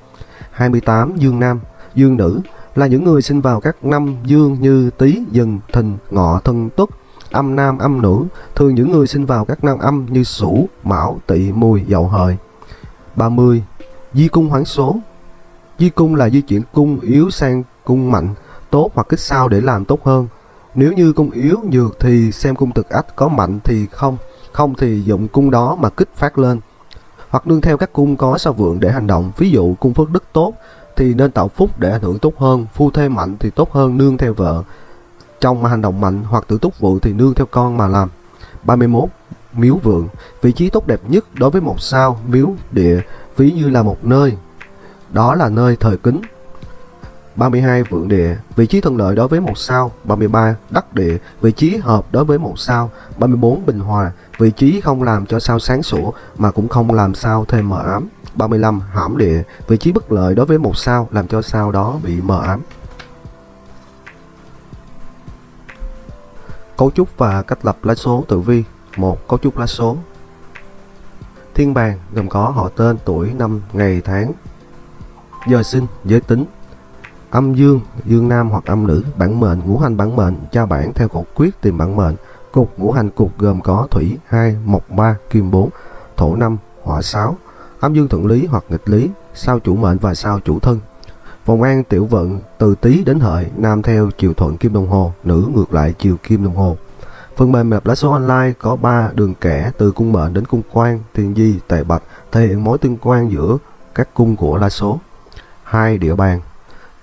28. 0.50 1.16
Dương 1.16 1.40
Nam, 1.40 1.60
Dương 1.94 2.16
Nữ 2.16 2.40
là 2.74 2.86
những 2.86 3.04
người 3.04 3.22
sinh 3.22 3.40
vào 3.40 3.60
các 3.60 3.84
năm 3.84 4.16
dương 4.24 4.56
như 4.60 4.90
Tý, 4.90 5.18
Dần, 5.30 5.58
Thìn, 5.72 5.96
Ngọ, 6.10 6.40
Thân, 6.44 6.70
Tuất, 6.76 6.88
âm 7.36 7.56
nam 7.56 7.78
âm 7.78 8.02
nữ, 8.02 8.24
thường 8.54 8.74
những 8.74 8.92
người 8.92 9.06
sinh 9.06 9.26
vào 9.26 9.44
các 9.44 9.64
năm 9.64 9.78
âm 9.78 10.06
như 10.10 10.24
Sửu, 10.24 10.68
Mão, 10.84 11.20
Tỵ, 11.26 11.52
Mùi, 11.52 11.84
Dậu 11.88 12.08
Hợi. 12.08 12.36
30. 13.16 13.62
Di 14.14 14.28
cung 14.28 14.48
hoãn 14.48 14.64
số 14.64 14.96
Di 15.78 15.90
cung 15.90 16.14
là 16.14 16.30
di 16.30 16.40
chuyển 16.40 16.62
cung 16.74 17.00
yếu 17.00 17.30
sang 17.30 17.62
cung 17.84 18.10
mạnh, 18.10 18.34
tốt 18.70 18.90
hoặc 18.94 19.08
kích 19.08 19.20
sao 19.20 19.48
để 19.48 19.60
làm 19.60 19.84
tốt 19.84 20.04
hơn. 20.04 20.28
Nếu 20.74 20.92
như 20.92 21.12
cung 21.12 21.30
yếu 21.30 21.56
nhược 21.70 22.00
thì 22.00 22.32
xem 22.32 22.56
cung 22.56 22.72
thực 22.72 22.88
ách 22.88 23.16
có 23.16 23.28
mạnh 23.28 23.58
thì 23.64 23.86
không, 23.90 24.16
không 24.52 24.74
thì 24.74 25.02
dụng 25.02 25.28
cung 25.28 25.50
đó 25.50 25.76
mà 25.80 25.90
kích 25.90 26.08
phát 26.16 26.38
lên. 26.38 26.60
Hoặc 27.30 27.46
nương 27.46 27.60
theo 27.60 27.76
các 27.76 27.92
cung 27.92 28.16
có 28.16 28.38
sao 28.38 28.52
vượng 28.52 28.80
để 28.80 28.90
hành 28.92 29.06
động, 29.06 29.32
ví 29.36 29.50
dụ 29.50 29.74
cung 29.74 29.94
phước 29.94 30.10
đức 30.10 30.24
tốt 30.32 30.52
thì 30.96 31.14
nên 31.14 31.30
tạo 31.30 31.48
phúc 31.48 31.70
để 31.78 31.90
ảnh 31.90 32.02
hưởng 32.02 32.18
tốt 32.18 32.38
hơn, 32.38 32.66
phu 32.74 32.90
thê 32.90 33.08
mạnh 33.08 33.36
thì 33.40 33.50
tốt 33.50 33.72
hơn 33.72 33.96
nương 33.96 34.18
theo 34.18 34.34
vợ. 34.34 34.62
Trong 35.40 35.62
mà 35.62 35.68
hành 35.68 35.82
động 35.82 36.00
mạnh 36.00 36.24
hoặc 36.24 36.44
tự 36.48 36.58
túc 36.58 36.78
vụ 36.78 36.98
thì 36.98 37.12
nương 37.12 37.34
theo 37.34 37.46
con 37.50 37.76
mà 37.76 37.86
làm. 37.86 38.08
31. 38.62 39.08
Miếu 39.52 39.76
vượng 39.82 40.08
Vị 40.42 40.52
trí 40.52 40.70
tốt 40.70 40.86
đẹp 40.86 41.00
nhất 41.08 41.24
đối 41.34 41.50
với 41.50 41.60
một 41.60 41.80
sao, 41.80 42.20
miếu, 42.28 42.54
địa, 42.70 43.00
ví 43.36 43.50
như 43.50 43.68
là 43.68 43.82
một 43.82 44.04
nơi. 44.04 44.36
Đó 45.12 45.34
là 45.34 45.48
nơi 45.48 45.76
thời 45.76 45.96
kính. 45.96 46.20
32. 47.36 47.82
Vượng 47.82 48.08
địa 48.08 48.36
Vị 48.56 48.66
trí 48.66 48.80
thuận 48.80 48.96
lợi 48.96 49.16
đối 49.16 49.28
với 49.28 49.40
một 49.40 49.58
sao. 49.58 49.92
33. 50.04 50.56
Đắc 50.70 50.94
địa 50.94 51.18
Vị 51.40 51.52
trí 51.52 51.76
hợp 51.76 52.06
đối 52.12 52.24
với 52.24 52.38
một 52.38 52.58
sao. 52.58 52.90
34. 53.18 53.66
Bình 53.66 53.80
hòa 53.80 54.12
Vị 54.38 54.50
trí 54.50 54.80
không 54.80 55.02
làm 55.02 55.26
cho 55.26 55.40
sao 55.40 55.58
sáng 55.58 55.82
sủa 55.82 56.10
mà 56.38 56.50
cũng 56.50 56.68
không 56.68 56.92
làm 56.92 57.14
sao 57.14 57.44
thêm 57.48 57.68
mờ 57.68 57.82
ám. 57.82 58.08
35. 58.34 58.80
Hãm 58.80 59.18
địa 59.18 59.42
Vị 59.68 59.76
trí 59.76 59.92
bất 59.92 60.12
lợi 60.12 60.34
đối 60.34 60.46
với 60.46 60.58
một 60.58 60.76
sao 60.76 61.08
làm 61.10 61.28
cho 61.28 61.42
sao 61.42 61.72
đó 61.72 61.98
bị 62.04 62.20
mờ 62.20 62.42
ám. 62.42 62.60
Cấu 66.76 66.90
trúc 66.90 67.08
và 67.18 67.42
cách 67.42 67.64
lập 67.64 67.76
lá 67.82 67.94
số 67.94 68.24
tử 68.28 68.40
vi. 68.40 68.64
Một 68.96 69.28
Cấu 69.28 69.38
trúc 69.38 69.58
lá 69.58 69.66
số. 69.66 69.96
Thiên 71.54 71.74
bàn 71.74 71.98
gồm 72.12 72.28
có 72.28 72.48
họ 72.48 72.68
tên, 72.76 72.96
tuổi, 73.04 73.32
năm, 73.38 73.60
ngày, 73.72 74.02
tháng. 74.04 74.32
Giờ 75.48 75.62
sinh, 75.62 75.86
giới 76.04 76.20
tính. 76.20 76.44
Âm 77.30 77.54
dương, 77.54 77.80
dương 78.04 78.28
nam 78.28 78.50
hoặc 78.50 78.64
âm 78.64 78.86
nữ, 78.86 79.04
bản 79.16 79.40
mệnh, 79.40 79.60
ngũ 79.66 79.78
hành 79.78 79.96
bản 79.96 80.16
mệnh, 80.16 80.34
cha 80.52 80.66
bản 80.66 80.92
theo 80.92 81.08
cột 81.08 81.24
quyết 81.34 81.60
tìm 81.60 81.78
bản 81.78 81.96
mệnh. 81.96 82.14
Cục 82.52 82.78
ngũ 82.78 82.92
hành 82.92 83.10
cục 83.10 83.38
gồm 83.38 83.60
có 83.60 83.88
thủy 83.90 84.18
2, 84.26 84.56
mộc 84.64 84.90
3, 84.90 85.16
kim 85.30 85.50
4, 85.50 85.70
thổ 86.16 86.36
5, 86.36 86.56
hỏa 86.82 87.02
6 87.02 87.36
Âm 87.80 87.94
dương 87.94 88.08
thuận 88.08 88.26
lý 88.26 88.46
hoặc 88.46 88.64
nghịch 88.68 88.88
lý, 88.88 89.10
sao 89.34 89.58
chủ 89.58 89.76
mệnh 89.76 89.98
và 89.98 90.14
sao 90.14 90.40
chủ 90.44 90.58
thân. 90.58 90.80
Vòng 91.46 91.62
an 91.62 91.84
tiểu 91.84 92.04
vận 92.04 92.40
từ 92.58 92.74
tý 92.80 93.04
đến 93.04 93.20
hợi, 93.20 93.46
nam 93.56 93.82
theo 93.82 94.10
chiều 94.18 94.34
thuận 94.34 94.56
kim 94.56 94.72
đồng 94.72 94.88
hồ, 94.88 95.12
nữ 95.24 95.48
ngược 95.54 95.74
lại 95.74 95.94
chiều 95.98 96.16
kim 96.22 96.44
đồng 96.44 96.56
hồ. 96.56 96.76
Phần 97.36 97.52
mềm 97.52 97.70
lập 97.70 97.86
lá 97.86 97.94
số 97.94 98.10
online 98.10 98.52
có 98.58 98.76
3 98.76 99.10
đường 99.14 99.34
kẻ 99.40 99.70
từ 99.78 99.92
cung 99.92 100.12
mệnh 100.12 100.34
đến 100.34 100.44
cung 100.44 100.62
quan, 100.72 101.00
thiên 101.14 101.34
di, 101.34 101.58
tệ 101.68 101.84
bạch, 101.84 102.02
thể 102.32 102.46
hiện 102.46 102.64
mối 102.64 102.78
tương 102.78 102.96
quan 102.96 103.32
giữa 103.32 103.58
các 103.94 104.08
cung 104.14 104.36
của 104.36 104.56
lá 104.56 104.70
số. 104.70 104.98
hai 105.62 105.98
Địa 105.98 106.14
bàn 106.14 106.40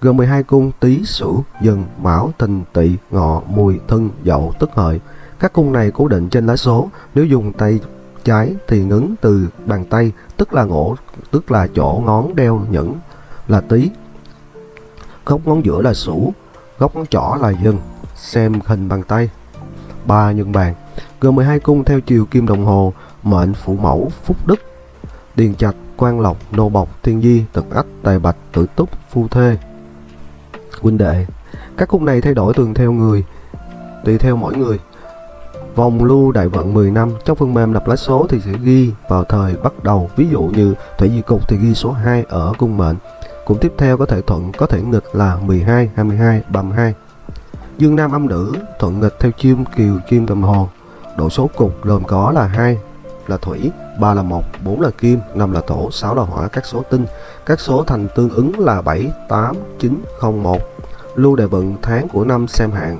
gồm 0.01 0.17
12 0.17 0.43
cung 0.43 0.71
tý, 0.79 1.03
sửu, 1.05 1.43
dần, 1.61 1.83
mão, 2.01 2.31
thìn, 2.39 2.63
tỵ, 2.73 2.95
ngọ, 3.11 3.41
mùi, 3.47 3.79
thân, 3.87 4.09
dậu, 4.23 4.53
tức 4.59 4.69
hợi. 4.73 5.01
Các 5.39 5.53
cung 5.53 5.71
này 5.71 5.91
cố 5.91 6.07
định 6.07 6.29
trên 6.29 6.45
lá 6.45 6.55
số, 6.55 6.89
nếu 7.15 7.25
dùng 7.25 7.53
tay 7.53 7.79
trái 8.23 8.55
thì 8.67 8.83
ngấn 8.83 9.15
từ 9.21 9.47
bàn 9.65 9.85
tay, 9.85 10.11
tức 10.37 10.53
là 10.53 10.63
ngỗ, 10.63 10.95
tức 11.31 11.51
là 11.51 11.67
chỗ 11.75 12.01
ngón 12.05 12.35
đeo 12.35 12.61
nhẫn 12.69 12.95
là 13.47 13.61
tý, 13.61 13.89
góc 15.25 15.41
ngón 15.45 15.65
giữa 15.65 15.81
là 15.81 15.93
sủ, 15.93 16.33
góc 16.79 16.95
ngón 16.95 17.05
trỏ 17.07 17.37
là 17.41 17.53
dừng, 17.63 17.77
Xem 18.15 18.59
hình 18.65 18.89
bàn 18.89 19.03
tay. 19.03 19.29
ba 20.05 20.31
nhân 20.31 20.51
bàn 20.51 20.73
gồm 21.23 21.35
12 21.35 21.59
cung 21.59 21.83
theo 21.83 21.99
chiều 21.99 22.25
kim 22.25 22.47
đồng 22.47 22.65
hồ, 22.65 22.93
mệnh 23.23 23.53
phụ 23.53 23.77
mẫu, 23.81 24.11
phúc 24.23 24.37
đức, 24.45 24.59
điền 25.35 25.55
trạch, 25.55 25.75
quan 25.97 26.19
lộc, 26.19 26.37
nô 26.51 26.69
bộc, 26.69 27.03
thiên 27.03 27.21
di, 27.21 27.43
tật 27.53 27.65
ách, 27.71 27.85
tài 28.03 28.19
bạch, 28.19 28.35
tử 28.51 28.65
túc, 28.75 28.89
phu 29.09 29.27
thê. 29.27 29.57
Huynh 30.81 30.97
đệ, 30.97 31.25
các 31.77 31.89
cung 31.89 32.05
này 32.05 32.21
thay 32.21 32.33
đổi 32.33 32.53
thường 32.53 32.73
theo 32.73 32.91
người, 32.91 33.23
tùy 34.05 34.17
theo 34.17 34.35
mỗi 34.35 34.55
người. 34.55 34.79
Vòng 35.75 36.03
lưu 36.03 36.31
đại 36.31 36.47
vận 36.47 36.73
10 36.73 36.91
năm 36.91 37.11
trong 37.25 37.37
phần 37.37 37.53
mềm 37.53 37.73
lập 37.73 37.87
lá 37.87 37.95
số 37.95 38.25
thì 38.29 38.39
sẽ 38.45 38.51
ghi 38.63 38.91
vào 39.09 39.23
thời 39.23 39.55
bắt 39.55 39.83
đầu, 39.83 40.09
ví 40.15 40.27
dụ 40.31 40.41
như 40.41 40.73
thủy 40.97 41.09
di 41.09 41.21
cục 41.21 41.47
thì 41.47 41.57
ghi 41.57 41.73
số 41.73 41.91
2 41.91 42.25
ở 42.29 42.53
cung 42.57 42.77
mệnh, 42.77 42.95
cũng 43.45 43.57
tiếp 43.57 43.73
theo 43.77 43.97
có 43.97 44.05
thể 44.05 44.21
thuận, 44.21 44.51
có 44.51 44.65
thể 44.65 44.81
nghịch 44.81 45.15
là 45.15 45.35
12, 45.35 45.89
22, 45.95 46.41
32. 46.49 46.93
Dương 47.77 47.95
nam 47.95 48.11
âm 48.11 48.27
nữ, 48.27 48.53
thuận 48.79 48.99
nghịch 48.99 49.19
theo 49.19 49.31
chim 49.31 49.65
kiều 49.75 49.99
kim 50.09 50.25
đồng 50.25 50.41
hồ. 50.41 50.69
Độ 51.17 51.29
số 51.29 51.49
cục 51.55 51.83
gồm 51.83 52.03
có 52.03 52.31
là 52.31 52.47
2 52.47 52.77
là 53.27 53.37
thủy, 53.37 53.71
3 53.99 54.13
là 54.13 54.23
mộc, 54.23 54.43
4 54.63 54.81
là 54.81 54.89
kim, 54.89 55.19
5 55.35 55.51
là 55.51 55.61
thổ, 55.67 55.91
6 55.91 56.15
là 56.15 56.23
hỏa 56.23 56.47
các 56.47 56.65
số 56.65 56.83
tinh. 56.89 57.05
Các 57.45 57.59
số 57.59 57.83
thành 57.83 58.07
tương 58.15 58.29
ứng 58.29 58.59
là 58.59 58.81
7, 58.81 59.11
8, 59.29 59.55
9, 59.79 60.01
0, 60.19 60.43
1. 60.43 60.57
Lưu 61.15 61.35
đề 61.35 61.45
vận 61.45 61.75
tháng 61.81 62.07
của 62.07 62.25
năm 62.25 62.47
xem 62.47 62.71
hạn. 62.71 62.99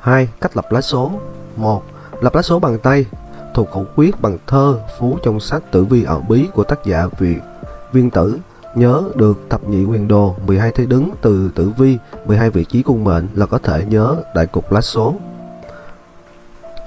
2. 0.00 0.28
Cách 0.40 0.56
lập 0.56 0.72
lá 0.72 0.80
số 0.80 1.10
1. 1.56 1.82
Lập 2.20 2.34
lá 2.34 2.42
số 2.42 2.58
bằng 2.58 2.78
tay 2.78 3.06
Thuộc 3.54 3.70
khẩu 3.70 3.86
quyết 3.96 4.20
bằng 4.20 4.38
thơ 4.46 4.78
Phú 4.98 5.18
trong 5.22 5.40
sách 5.40 5.62
Tử 5.70 5.84
vi 5.84 6.04
ở 6.04 6.20
bí 6.28 6.48
của 6.54 6.64
tác 6.64 6.84
giả 6.84 7.06
Việt 7.18 7.40
Viên 7.92 8.10
Tử, 8.10 8.38
Nhớ 8.74 9.02
được 9.14 9.40
thập 9.50 9.68
nhị 9.68 9.84
quyền 9.84 10.08
đồ 10.08 10.36
12 10.46 10.72
thế 10.74 10.86
đứng 10.86 11.10
từ 11.22 11.50
tử 11.54 11.72
vi 11.78 11.98
12 12.26 12.50
vị 12.50 12.64
trí 12.64 12.82
cung 12.82 13.04
mệnh 13.04 13.28
là 13.34 13.46
có 13.46 13.58
thể 13.58 13.84
nhớ 13.88 14.16
đại 14.34 14.46
cục 14.46 14.72
lá 14.72 14.80
số 14.80 15.14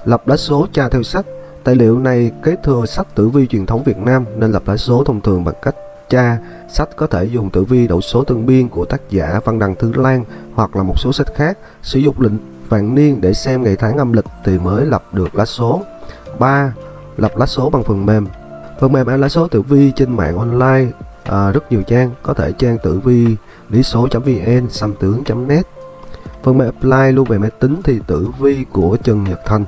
Lập 0.06 0.28
lá 0.28 0.38
số 0.38 0.68
tra 0.74 0.90
theo 0.90 1.04
sách, 1.04 1.26
Tài 1.66 1.76
liệu 1.76 2.00
này 2.00 2.32
kế 2.44 2.56
thừa 2.64 2.86
sách 2.86 3.08
tử 3.16 3.30
vi 3.30 3.48
truyền 3.48 3.66
thống 3.66 3.84
Việt 3.84 3.98
Nam 3.98 4.26
nên 4.38 4.52
lập 4.52 4.64
lá 4.66 4.78
số 4.78 5.04
thông 5.04 5.22
thường 5.22 5.44
bằng 5.44 5.56
cách 5.62 5.76
tra. 6.10 6.38
Sách 6.70 6.90
có 6.96 7.08
thể 7.08 7.26
dùng 7.26 7.50
tử 7.50 7.64
vi 7.64 7.88
đậu 7.88 8.02
số 8.02 8.24
tương 8.24 8.46
biên 8.46 8.70
của 8.70 8.86
tác 8.86 9.02
giả 9.10 9.40
Văn 9.46 9.60
Đằng 9.60 9.76
Thư 9.76 9.94
Lan 9.96 10.24
hoặc 10.54 10.76
là 10.76 10.84
một 10.84 11.00
số 11.00 11.14
sách 11.14 11.28
khác. 11.36 11.58
Sử 11.82 12.00
dụng 12.00 12.22
lệnh 12.22 12.38
vạn 12.70 12.96
niên 12.96 13.22
để 13.22 13.34
xem 13.34 13.64
ngày 13.64 13.76
tháng 13.76 13.98
âm 13.98 14.14
lịch 14.14 14.26
thì 14.44 14.60
mới 14.60 14.86
lập 14.86 15.14
được 15.14 15.36
lá 15.36 15.46
số. 15.46 15.82
3. 16.40 16.74
Lập 17.18 17.38
lá 17.38 17.46
số 17.46 17.70
bằng 17.70 17.84
phần 17.84 18.06
mềm. 18.06 18.28
Phần 18.80 18.92
mềm 18.92 19.08
em 19.08 19.22
lá 19.22 19.30
số 19.30 19.48
tử 19.48 19.62
vi 19.62 19.92
trên 19.92 20.16
mạng 20.16 20.38
online 20.38 20.92
à, 21.24 21.52
rất 21.52 21.72
nhiều 21.72 21.82
trang, 21.82 22.12
có 22.24 22.34
thể 22.34 22.52
trang 22.52 22.78
tử 22.84 23.00
vi 23.00 23.36
lý 23.70 23.84
số.vn, 23.84 24.70
xăm 24.70 24.94
tướng.net. 25.00 25.66
Phần 26.44 26.58
mềm 26.58 26.68
apply 26.68 27.12
luôn 27.12 27.28
về 27.28 27.38
máy 27.38 27.50
tính 27.60 27.82
thì 27.84 28.00
tử 28.08 28.28
vi 28.40 28.66
của 28.72 28.98
Trần 29.04 29.24
Nhật 29.24 29.40
Thành. 29.46 29.66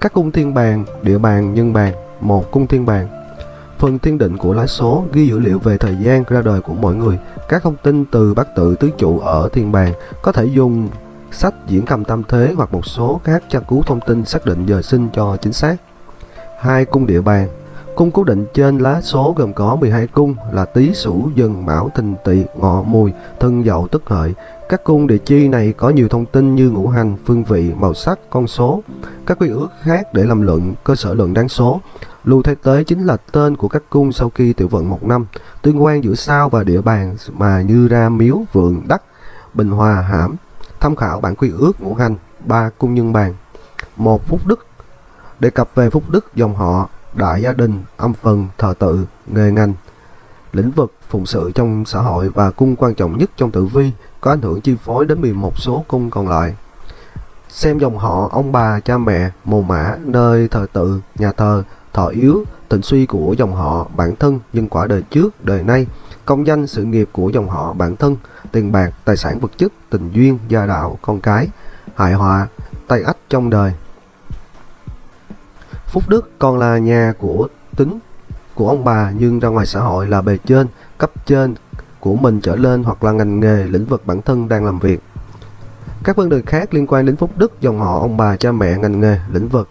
Các 0.00 0.12
cung 0.12 0.30
thiên 0.30 0.54
bàn, 0.54 0.84
địa 1.02 1.18
bàn, 1.18 1.54
nhân 1.54 1.72
bàn, 1.72 1.92
một 2.20 2.50
cung 2.50 2.66
thiên 2.66 2.86
bàn. 2.86 3.08
Phần 3.78 3.98
thiên 3.98 4.18
định 4.18 4.36
của 4.36 4.52
lá 4.52 4.66
số 4.66 5.04
ghi 5.12 5.26
dữ 5.26 5.38
liệu 5.38 5.58
về 5.58 5.78
thời 5.78 5.96
gian 5.96 6.24
ra 6.28 6.42
đời 6.42 6.60
của 6.60 6.74
mỗi 6.74 6.94
người. 6.94 7.18
Các 7.48 7.62
thông 7.62 7.76
tin 7.82 8.04
từ 8.04 8.34
bát 8.34 8.48
tự 8.56 8.74
tứ 8.74 8.90
trụ 8.98 9.18
ở 9.18 9.48
thiên 9.52 9.72
bàn 9.72 9.92
có 10.22 10.32
thể 10.32 10.44
dùng 10.44 10.88
sách 11.32 11.54
diễn 11.66 11.84
cầm 11.86 12.04
tam 12.04 12.22
thế 12.28 12.52
hoặc 12.56 12.72
một 12.72 12.86
số 12.86 13.20
các 13.24 13.42
tra 13.50 13.60
cứu 13.60 13.82
thông 13.82 14.00
tin 14.06 14.24
xác 14.24 14.46
định 14.46 14.66
giờ 14.66 14.82
sinh 14.82 15.08
cho 15.12 15.36
chính 15.36 15.52
xác. 15.52 15.76
Hai 16.60 16.84
cung 16.84 17.06
địa 17.06 17.20
bàn 17.20 17.48
Cung 17.96 18.10
cố 18.10 18.24
định 18.24 18.46
trên 18.54 18.78
lá 18.78 19.00
số 19.00 19.34
gồm 19.36 19.52
có 19.52 19.76
12 19.76 20.06
cung 20.06 20.34
là 20.52 20.64
Tý 20.64 20.94
Sửu, 20.94 21.30
Dần, 21.34 21.66
Mão, 21.66 21.90
Thìn, 21.94 22.14
Tỵ, 22.24 22.44
Ngọ, 22.56 22.82
Mùi, 22.82 23.12
Thân, 23.40 23.64
Dậu, 23.64 23.88
Tức 23.88 24.02
Hợi. 24.06 24.34
Các 24.68 24.84
cung 24.84 25.06
địa 25.06 25.18
chi 25.18 25.48
này 25.48 25.74
có 25.76 25.90
nhiều 25.90 26.08
thông 26.08 26.26
tin 26.26 26.54
như 26.54 26.70
ngũ 26.70 26.88
hành, 26.88 27.16
phương 27.24 27.44
vị, 27.44 27.72
màu 27.76 27.94
sắc, 27.94 28.18
con 28.30 28.46
số, 28.46 28.82
các 29.26 29.38
quy 29.38 29.48
ước 29.48 29.68
khác 29.82 30.14
để 30.14 30.24
làm 30.24 30.42
luận, 30.42 30.74
cơ 30.84 30.94
sở 30.94 31.14
luận 31.14 31.34
đáng 31.34 31.48
số. 31.48 31.80
Lưu 32.24 32.42
Thái 32.42 32.54
Tế 32.54 32.84
chính 32.84 33.06
là 33.06 33.16
tên 33.32 33.56
của 33.56 33.68
các 33.68 33.82
cung 33.90 34.12
sau 34.12 34.30
khi 34.30 34.52
tiểu 34.52 34.68
vận 34.68 34.88
một 34.88 35.04
năm, 35.04 35.26
tương 35.62 35.82
quan 35.82 36.04
giữa 36.04 36.14
sao 36.14 36.48
và 36.48 36.64
địa 36.64 36.80
bàn 36.80 37.16
mà 37.32 37.62
như 37.62 37.88
ra 37.88 38.08
miếu, 38.08 38.42
vượng, 38.52 38.82
đắc, 38.88 39.02
bình 39.54 39.70
hòa, 39.70 40.00
hãm. 40.00 40.36
Tham 40.80 40.96
khảo 40.96 41.20
bản 41.20 41.34
quy 41.34 41.50
ước 41.58 41.80
ngũ 41.80 41.94
hành, 41.94 42.16
ba 42.44 42.70
cung 42.78 42.94
nhân 42.94 43.12
bàn. 43.12 43.34
một 43.96 44.28
Phúc 44.28 44.40
Đức 44.46 44.66
Đề 45.40 45.50
cập 45.50 45.68
về 45.74 45.90
phúc 45.90 46.02
đức 46.08 46.34
dòng 46.34 46.56
họ, 46.56 46.88
đại 47.14 47.42
gia 47.42 47.52
đình, 47.52 47.82
âm 47.96 48.14
phần, 48.14 48.48
thờ 48.58 48.74
tự, 48.78 49.06
nghề 49.26 49.50
ngành, 49.50 49.74
lĩnh 50.52 50.70
vực 50.70 50.92
phụng 51.08 51.26
sự 51.26 51.50
trong 51.54 51.84
xã 51.84 52.00
hội 52.00 52.28
và 52.28 52.50
cung 52.50 52.76
quan 52.76 52.94
trọng 52.94 53.18
nhất 53.18 53.30
trong 53.36 53.50
tử 53.50 53.64
vi 53.64 53.92
có 54.20 54.30
ảnh 54.30 54.42
hưởng 54.42 54.60
chi 54.60 54.76
phối 54.84 55.06
đến 55.06 55.20
11 55.20 55.58
số 55.58 55.84
cung 55.88 56.10
còn 56.10 56.28
lại. 56.28 56.54
Xem 57.48 57.78
dòng 57.78 57.98
họ, 57.98 58.28
ông 58.32 58.52
bà, 58.52 58.80
cha 58.80 58.98
mẹ, 58.98 59.30
mồ 59.44 59.62
mã, 59.62 59.96
nơi 60.04 60.48
thờ 60.48 60.66
tự, 60.72 61.00
nhà 61.14 61.32
thờ, 61.32 61.62
thọ 61.92 62.06
yếu, 62.06 62.44
tình 62.68 62.82
suy 62.82 63.06
của 63.06 63.34
dòng 63.38 63.54
họ, 63.54 63.86
bản 63.96 64.16
thân, 64.16 64.40
nhân 64.52 64.68
quả 64.68 64.86
đời 64.86 65.02
trước, 65.02 65.44
đời 65.44 65.62
nay, 65.62 65.86
công 66.26 66.46
danh, 66.46 66.66
sự 66.66 66.84
nghiệp 66.84 67.08
của 67.12 67.28
dòng 67.28 67.48
họ, 67.48 67.72
bản 67.72 67.96
thân, 67.96 68.16
tiền 68.52 68.72
bạc, 68.72 68.90
tài 69.04 69.16
sản 69.16 69.38
vật 69.38 69.50
chất, 69.58 69.72
tình 69.90 70.10
duyên, 70.12 70.38
gia 70.48 70.66
đạo, 70.66 70.98
con 71.02 71.20
cái, 71.20 71.48
hại 71.94 72.12
họa, 72.12 72.46
tay 72.86 73.02
ách 73.02 73.16
trong 73.28 73.50
đời. 73.50 73.72
Phúc 75.86 76.02
Đức 76.08 76.30
còn 76.38 76.58
là 76.58 76.78
nhà 76.78 77.12
của 77.18 77.48
tính 77.76 77.98
của 78.54 78.68
ông 78.68 78.84
bà 78.84 79.10
nhưng 79.18 79.40
ra 79.40 79.48
ngoài 79.48 79.66
xã 79.66 79.80
hội 79.80 80.06
là 80.06 80.22
bề 80.22 80.38
trên, 80.44 80.66
cấp 80.98 81.10
trên 81.26 81.54
của 82.00 82.16
mình 82.16 82.40
trở 82.40 82.56
lên 82.56 82.84
hoặc 82.84 83.04
là 83.04 83.12
ngành 83.12 83.40
nghề, 83.40 83.66
lĩnh 83.66 83.84
vực 83.84 84.06
bản 84.06 84.22
thân 84.22 84.48
đang 84.48 84.64
làm 84.64 84.78
việc. 84.78 85.02
Các 86.04 86.16
vấn 86.16 86.28
đề 86.28 86.42
khác 86.46 86.74
liên 86.74 86.86
quan 86.86 87.06
đến 87.06 87.16
phúc 87.16 87.30
đức, 87.36 87.60
dòng 87.60 87.80
họ, 87.80 88.00
ông 88.00 88.16
bà, 88.16 88.36
cha 88.36 88.52
mẹ, 88.52 88.78
ngành 88.78 89.00
nghề, 89.00 89.20
lĩnh 89.32 89.48
vực. 89.48 89.68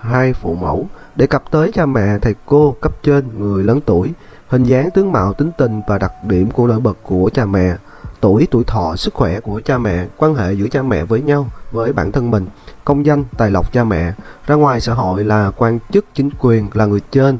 Hai 0.00 0.32
phụ 0.32 0.54
mẫu 0.54 0.86
đề 1.16 1.26
cập 1.26 1.50
tới 1.50 1.70
cha 1.74 1.86
mẹ, 1.86 2.18
thầy 2.18 2.34
cô, 2.46 2.76
cấp 2.80 2.92
trên, 3.02 3.28
người 3.38 3.64
lớn 3.64 3.80
tuổi, 3.86 4.12
hình 4.50 4.64
dáng, 4.64 4.90
tướng 4.90 5.12
mạo, 5.12 5.32
tính 5.32 5.50
tình 5.58 5.80
và 5.86 5.98
đặc 5.98 6.12
điểm 6.24 6.50
của 6.50 6.66
nổi 6.66 6.80
bật 6.80 6.98
của 7.02 7.30
cha 7.34 7.44
mẹ, 7.44 7.76
tuổi, 8.20 8.48
tuổi 8.50 8.64
thọ, 8.64 8.96
sức 8.96 9.14
khỏe 9.14 9.40
của 9.40 9.60
cha 9.64 9.78
mẹ, 9.78 10.06
quan 10.16 10.34
hệ 10.34 10.52
giữa 10.52 10.68
cha 10.68 10.82
mẹ 10.82 11.04
với 11.04 11.22
nhau, 11.22 11.46
với 11.72 11.92
bản 11.92 12.12
thân 12.12 12.30
mình, 12.30 12.46
công 12.84 13.06
danh, 13.06 13.24
tài 13.38 13.50
lộc 13.50 13.72
cha 13.72 13.84
mẹ, 13.84 14.12
ra 14.46 14.54
ngoài 14.54 14.80
xã 14.80 14.94
hội 14.94 15.24
là 15.24 15.50
quan 15.56 15.78
chức 15.92 16.04
chính 16.14 16.30
quyền, 16.40 16.68
là 16.74 16.86
người 16.86 17.00
trên, 17.10 17.38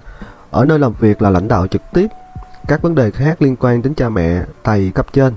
ở 0.50 0.64
nơi 0.64 0.78
làm 0.78 0.92
việc 0.92 1.22
là 1.22 1.30
lãnh 1.30 1.48
đạo 1.48 1.66
trực 1.66 1.82
tiếp, 1.92 2.06
các 2.68 2.82
vấn 2.82 2.94
đề 2.94 3.10
khác 3.10 3.42
liên 3.42 3.56
quan 3.56 3.82
đến 3.82 3.94
cha 3.94 4.08
mẹ, 4.08 4.42
thầy 4.64 4.90
cấp 4.94 5.06
trên. 5.12 5.34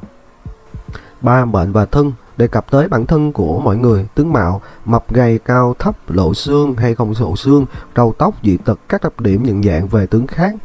Ba 1.21 1.45
bệnh 1.45 1.71
và 1.71 1.85
thân 1.85 2.11
đề 2.37 2.47
cập 2.47 2.71
tới 2.71 2.87
bản 2.87 3.05
thân 3.05 3.33
của 3.33 3.59
mọi 3.59 3.77
người, 3.77 4.07
tướng 4.15 4.33
mạo, 4.33 4.61
mập 4.85 5.13
gầy, 5.13 5.39
cao, 5.45 5.75
thấp, 5.79 5.95
lộ 6.07 6.33
xương 6.33 6.75
hay 6.75 6.95
không 6.95 7.13
lộ 7.19 7.35
xương, 7.35 7.65
râu 7.95 8.13
tóc, 8.17 8.33
dị 8.43 8.57
tật, 8.57 8.79
các 8.89 9.03
đặc 9.03 9.19
điểm 9.19 9.43
nhận 9.43 9.63
dạng 9.63 9.87
về 9.87 10.07
tướng 10.07 10.27
khác. 10.27 10.55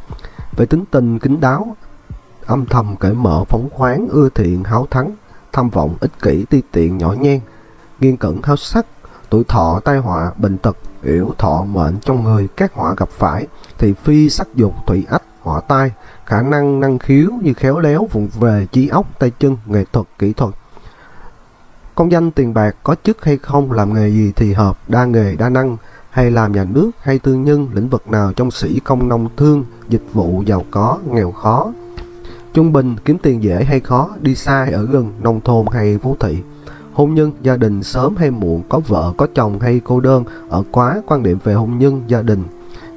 Về 0.57 0.65
tính 0.65 0.83
tình, 0.91 1.19
kính 1.19 1.39
đáo, 1.39 1.75
âm 2.45 2.65
thầm 2.65 2.95
cởi 2.99 3.13
mở, 3.13 3.43
phóng 3.49 3.69
khoáng, 3.69 4.07
ưa 4.09 4.29
thiện, 4.29 4.63
háo 4.63 4.87
thắng, 4.89 5.11
tham 5.53 5.69
vọng, 5.69 5.95
ích 5.99 6.21
kỷ, 6.21 6.45
ti 6.45 6.61
tiện, 6.71 6.97
nhỏ 6.97 7.13
nhen, 7.19 7.39
nghiên 7.99 8.17
cẩn, 8.17 8.41
háo 8.43 8.55
sắc, 8.55 8.85
tuổi 9.29 9.43
thọ, 9.47 9.79
tai 9.85 9.97
họa, 9.97 10.31
bệnh 10.37 10.57
tật, 10.57 10.77
yểu 11.03 11.33
thọ 11.37 11.63
mệnh 11.63 11.99
trong 11.99 12.23
người 12.23 12.47
các 12.55 12.73
họa 12.73 12.95
gặp 12.97 13.09
phải 13.09 13.47
thì 13.77 13.93
phi 13.93 14.29
sắc 14.29 14.47
dục 14.55 14.73
thủy 14.87 15.05
ách 15.09 15.23
họa 15.41 15.61
tai 15.67 15.91
khả 16.25 16.41
năng 16.41 16.79
năng 16.79 16.99
khiếu 16.99 17.29
như 17.41 17.53
khéo 17.53 17.79
léo 17.79 18.07
vùng 18.11 18.29
về 18.39 18.67
trí 18.71 18.87
óc 18.87 19.19
tay 19.19 19.31
chân 19.39 19.57
nghệ 19.65 19.85
thuật 19.93 20.07
kỹ 20.19 20.33
thuật. 20.33 20.53
Công 21.95 22.11
danh 22.11 22.31
tiền 22.31 22.53
bạc 22.53 22.75
có 22.83 22.95
chức 23.03 23.25
hay 23.25 23.37
không 23.37 23.71
làm 23.71 23.93
nghề 23.93 24.09
gì 24.09 24.33
thì 24.35 24.53
hợp 24.53 24.77
đa 24.87 25.05
nghề 25.05 25.35
đa 25.35 25.49
năng 25.49 25.77
hay 26.09 26.31
làm 26.31 26.51
nhà 26.51 26.63
nước 26.63 26.91
hay 26.99 27.19
tư 27.19 27.33
nhân, 27.33 27.67
lĩnh 27.73 27.89
vực 27.89 28.11
nào 28.11 28.33
trong 28.33 28.51
sĩ 28.51 28.79
công 28.79 29.09
nông 29.09 29.29
thương, 29.37 29.63
dịch 29.89 30.03
vụ 30.13 30.43
giàu 30.45 30.63
có, 30.71 30.97
nghèo 31.11 31.31
khó. 31.31 31.71
Trung 32.53 32.73
bình 32.73 32.95
kiếm 33.05 33.17
tiền 33.17 33.43
dễ 33.43 33.63
hay 33.63 33.79
khó, 33.79 34.09
đi 34.21 34.35
xa 34.35 34.63
hay 34.63 34.71
ở 34.71 34.85
gần 34.85 35.11
nông 35.21 35.41
thôn 35.41 35.65
hay 35.71 35.97
phố 35.97 36.15
thị. 36.19 36.37
Hôn 36.93 37.13
nhân, 37.13 37.31
gia 37.41 37.55
đình 37.55 37.83
sớm 37.83 38.15
hay 38.15 38.31
muộn, 38.31 38.63
có 38.69 38.79
vợ, 38.87 39.13
có 39.17 39.27
chồng 39.35 39.59
hay 39.59 39.81
cô 39.83 39.99
đơn, 39.99 40.23
ở 40.49 40.63
quá 40.71 41.01
quan 41.07 41.23
điểm 41.23 41.37
về 41.43 41.53
hôn 41.53 41.77
nhân, 41.77 42.03
gia 42.07 42.21
đình. 42.21 42.43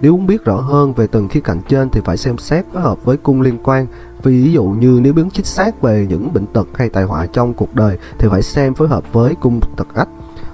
Nếu 0.00 0.16
muốn 0.16 0.26
biết 0.26 0.44
rõ 0.44 0.56
hơn 0.56 0.92
về 0.92 1.06
từng 1.06 1.28
khía 1.28 1.40
cạnh 1.40 1.60
trên 1.68 1.90
thì 1.90 2.00
phải 2.04 2.16
xem 2.16 2.38
xét 2.38 2.64
phối 2.72 2.82
hợp 2.82 3.04
với 3.04 3.16
cung 3.16 3.40
liên 3.40 3.58
quan. 3.62 3.86
Ví 4.22 4.52
dụ 4.52 4.64
như 4.64 5.00
nếu 5.02 5.12
biến 5.12 5.30
chính 5.30 5.44
xác 5.44 5.82
về 5.82 6.06
những 6.10 6.32
bệnh 6.32 6.46
tật 6.46 6.68
hay 6.74 6.88
tai 6.88 7.04
họa 7.04 7.26
trong 7.26 7.54
cuộc 7.54 7.74
đời 7.74 7.98
thì 8.18 8.28
phải 8.30 8.42
xem 8.42 8.74
phối 8.74 8.88
hợp 8.88 9.12
với 9.12 9.34
cung 9.34 9.60
tật 9.76 9.86
ách. 9.94 10.08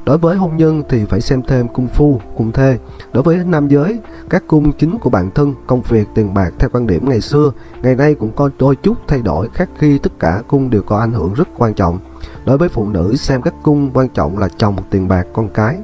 Đối 0.09 0.19
với 0.19 0.37
hôn 0.37 0.57
nhân 0.57 0.83
thì 0.89 1.05
phải 1.05 1.21
xem 1.21 1.43
thêm 1.43 1.69
cung 1.69 1.89
phu, 1.89 2.21
cung 2.37 2.53
thê. 2.53 2.79
Đối 3.13 3.23
với 3.23 3.37
nam 3.47 3.69
giới, 3.69 3.99
các 4.31 4.45
cung 4.47 4.73
chính 4.73 4.99
của 4.99 5.11
bản 5.11 5.31
thân, 5.35 5.55
công 5.67 5.83
việc, 5.83 6.09
tiền 6.15 6.35
bạc 6.35 6.51
theo 6.59 6.71
quan 6.73 6.87
điểm 6.87 7.09
ngày 7.09 7.21
xưa, 7.21 7.53
ngày 7.83 7.95
nay 7.95 8.15
cũng 8.15 8.33
có 8.37 8.51
đôi 8.59 8.77
chút 8.77 8.95
thay 9.09 9.23
đổi 9.23 9.49
khác 9.55 9.69
khi 9.79 9.99
tất 9.99 10.13
cả 10.19 10.43
cung 10.49 10.71
đều 10.71 10.83
có 10.83 10.99
ảnh 10.99 11.13
hưởng 11.13 11.35
rất 11.35 11.49
quan 11.59 11.75
trọng. 11.75 11.99
Đối 12.45 12.59
với 12.59 12.69
phụ 12.69 12.89
nữ, 12.89 13.17
xem 13.17 13.43
các 13.43 13.55
cung 13.63 13.91
quan 13.95 14.09
trọng 14.09 14.39
là 14.39 14.49
chồng, 14.57 14.77
tiền 14.91 15.09
bạc, 15.09 15.27
con 15.33 15.49
cái. 15.49 15.79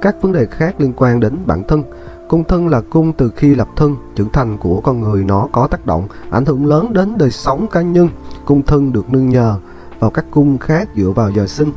Các 0.00 0.22
vấn 0.22 0.32
đề 0.32 0.46
khác 0.46 0.80
liên 0.80 0.92
quan 0.96 1.20
đến 1.20 1.36
bản 1.46 1.62
thân. 1.68 1.82
Cung 2.28 2.44
thân 2.44 2.68
là 2.68 2.80
cung 2.80 3.12
từ 3.12 3.30
khi 3.36 3.54
lập 3.54 3.68
thân, 3.76 3.96
trưởng 4.14 4.32
thành 4.32 4.58
của 4.58 4.80
con 4.80 5.00
người 5.00 5.24
nó 5.24 5.48
có 5.52 5.66
tác 5.66 5.86
động, 5.86 6.08
ảnh 6.30 6.44
hưởng 6.44 6.66
lớn 6.66 6.92
đến 6.92 7.18
đời 7.18 7.30
sống 7.30 7.66
cá 7.66 7.82
nhân. 7.82 8.08
Cung 8.44 8.62
thân 8.62 8.92
được 8.92 9.10
nương 9.10 9.28
nhờ 9.28 9.56
vào 9.98 10.10
các 10.10 10.24
cung 10.30 10.58
khác 10.58 10.88
dựa 10.96 11.10
vào 11.10 11.30
giờ 11.30 11.46
sinh, 11.46 11.72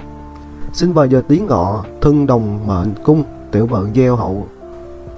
Sinh 0.74 0.94
vào 0.94 1.06
giờ 1.06 1.22
tí 1.28 1.40
ngọ, 1.40 1.84
thân 2.02 2.28
đồng 2.28 2.68
mệnh 2.68 2.94
cung, 3.04 3.24
tiểu 3.52 3.66
vận 3.66 3.94
gieo 3.96 4.16
hậu 4.16 4.48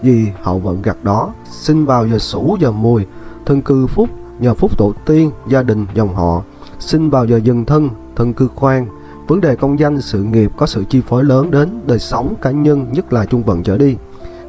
vì 0.01 0.27
hậu 0.41 0.59
vận 0.59 0.81
gặt 0.81 0.97
đó. 1.03 1.33
Sinh 1.51 1.85
vào 1.85 2.07
giờ 2.07 2.19
sủ 2.19 2.57
giờ 2.59 2.71
mùi, 2.71 3.05
thân 3.45 3.61
cư 3.61 3.87
phúc, 3.87 4.09
nhờ 4.39 4.53
phúc 4.53 4.77
tổ 4.77 4.93
tiên, 5.05 5.31
gia 5.47 5.63
đình, 5.63 5.85
dòng 5.93 6.15
họ. 6.15 6.41
Sinh 6.79 7.09
vào 7.09 7.25
giờ 7.25 7.37
dần 7.43 7.65
thân, 7.65 7.89
thân 8.15 8.33
cư 8.33 8.47
khoan. 8.55 8.87
Vấn 9.27 9.41
đề 9.41 9.55
công 9.55 9.79
danh, 9.79 10.01
sự 10.01 10.23
nghiệp 10.23 10.51
có 10.57 10.65
sự 10.65 10.83
chi 10.89 11.01
phối 11.07 11.23
lớn 11.23 11.51
đến 11.51 11.69
đời 11.87 11.99
sống 11.99 12.33
cá 12.41 12.51
nhân, 12.51 12.87
nhất 12.91 13.13
là 13.13 13.25
trung 13.25 13.43
vận 13.43 13.63
trở 13.63 13.77
đi. 13.77 13.95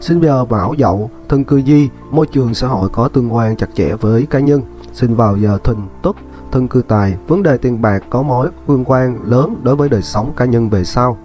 Sinh 0.00 0.20
vào 0.20 0.46
mão 0.50 0.74
dậu, 0.78 1.10
thân 1.28 1.44
cư 1.44 1.62
di, 1.62 1.88
môi 2.10 2.26
trường 2.26 2.54
xã 2.54 2.68
hội 2.68 2.88
có 2.88 3.08
tương 3.08 3.34
quan 3.34 3.56
chặt 3.56 3.68
chẽ 3.74 3.94
với 4.00 4.26
cá 4.26 4.40
nhân. 4.40 4.62
Sinh 4.92 5.14
vào 5.14 5.36
giờ 5.36 5.58
thìn 5.64 5.76
tuất, 6.02 6.16
thân 6.52 6.68
cư 6.68 6.82
tài, 6.88 7.16
vấn 7.28 7.42
đề 7.42 7.56
tiền 7.56 7.82
bạc 7.82 8.02
có 8.10 8.22
mối 8.22 8.48
liên 8.68 8.84
quan 8.86 9.18
lớn 9.24 9.56
đối 9.62 9.76
với 9.76 9.88
đời 9.88 10.02
sống 10.02 10.32
cá 10.36 10.44
nhân 10.44 10.70
về 10.70 10.84
sau. 10.84 11.18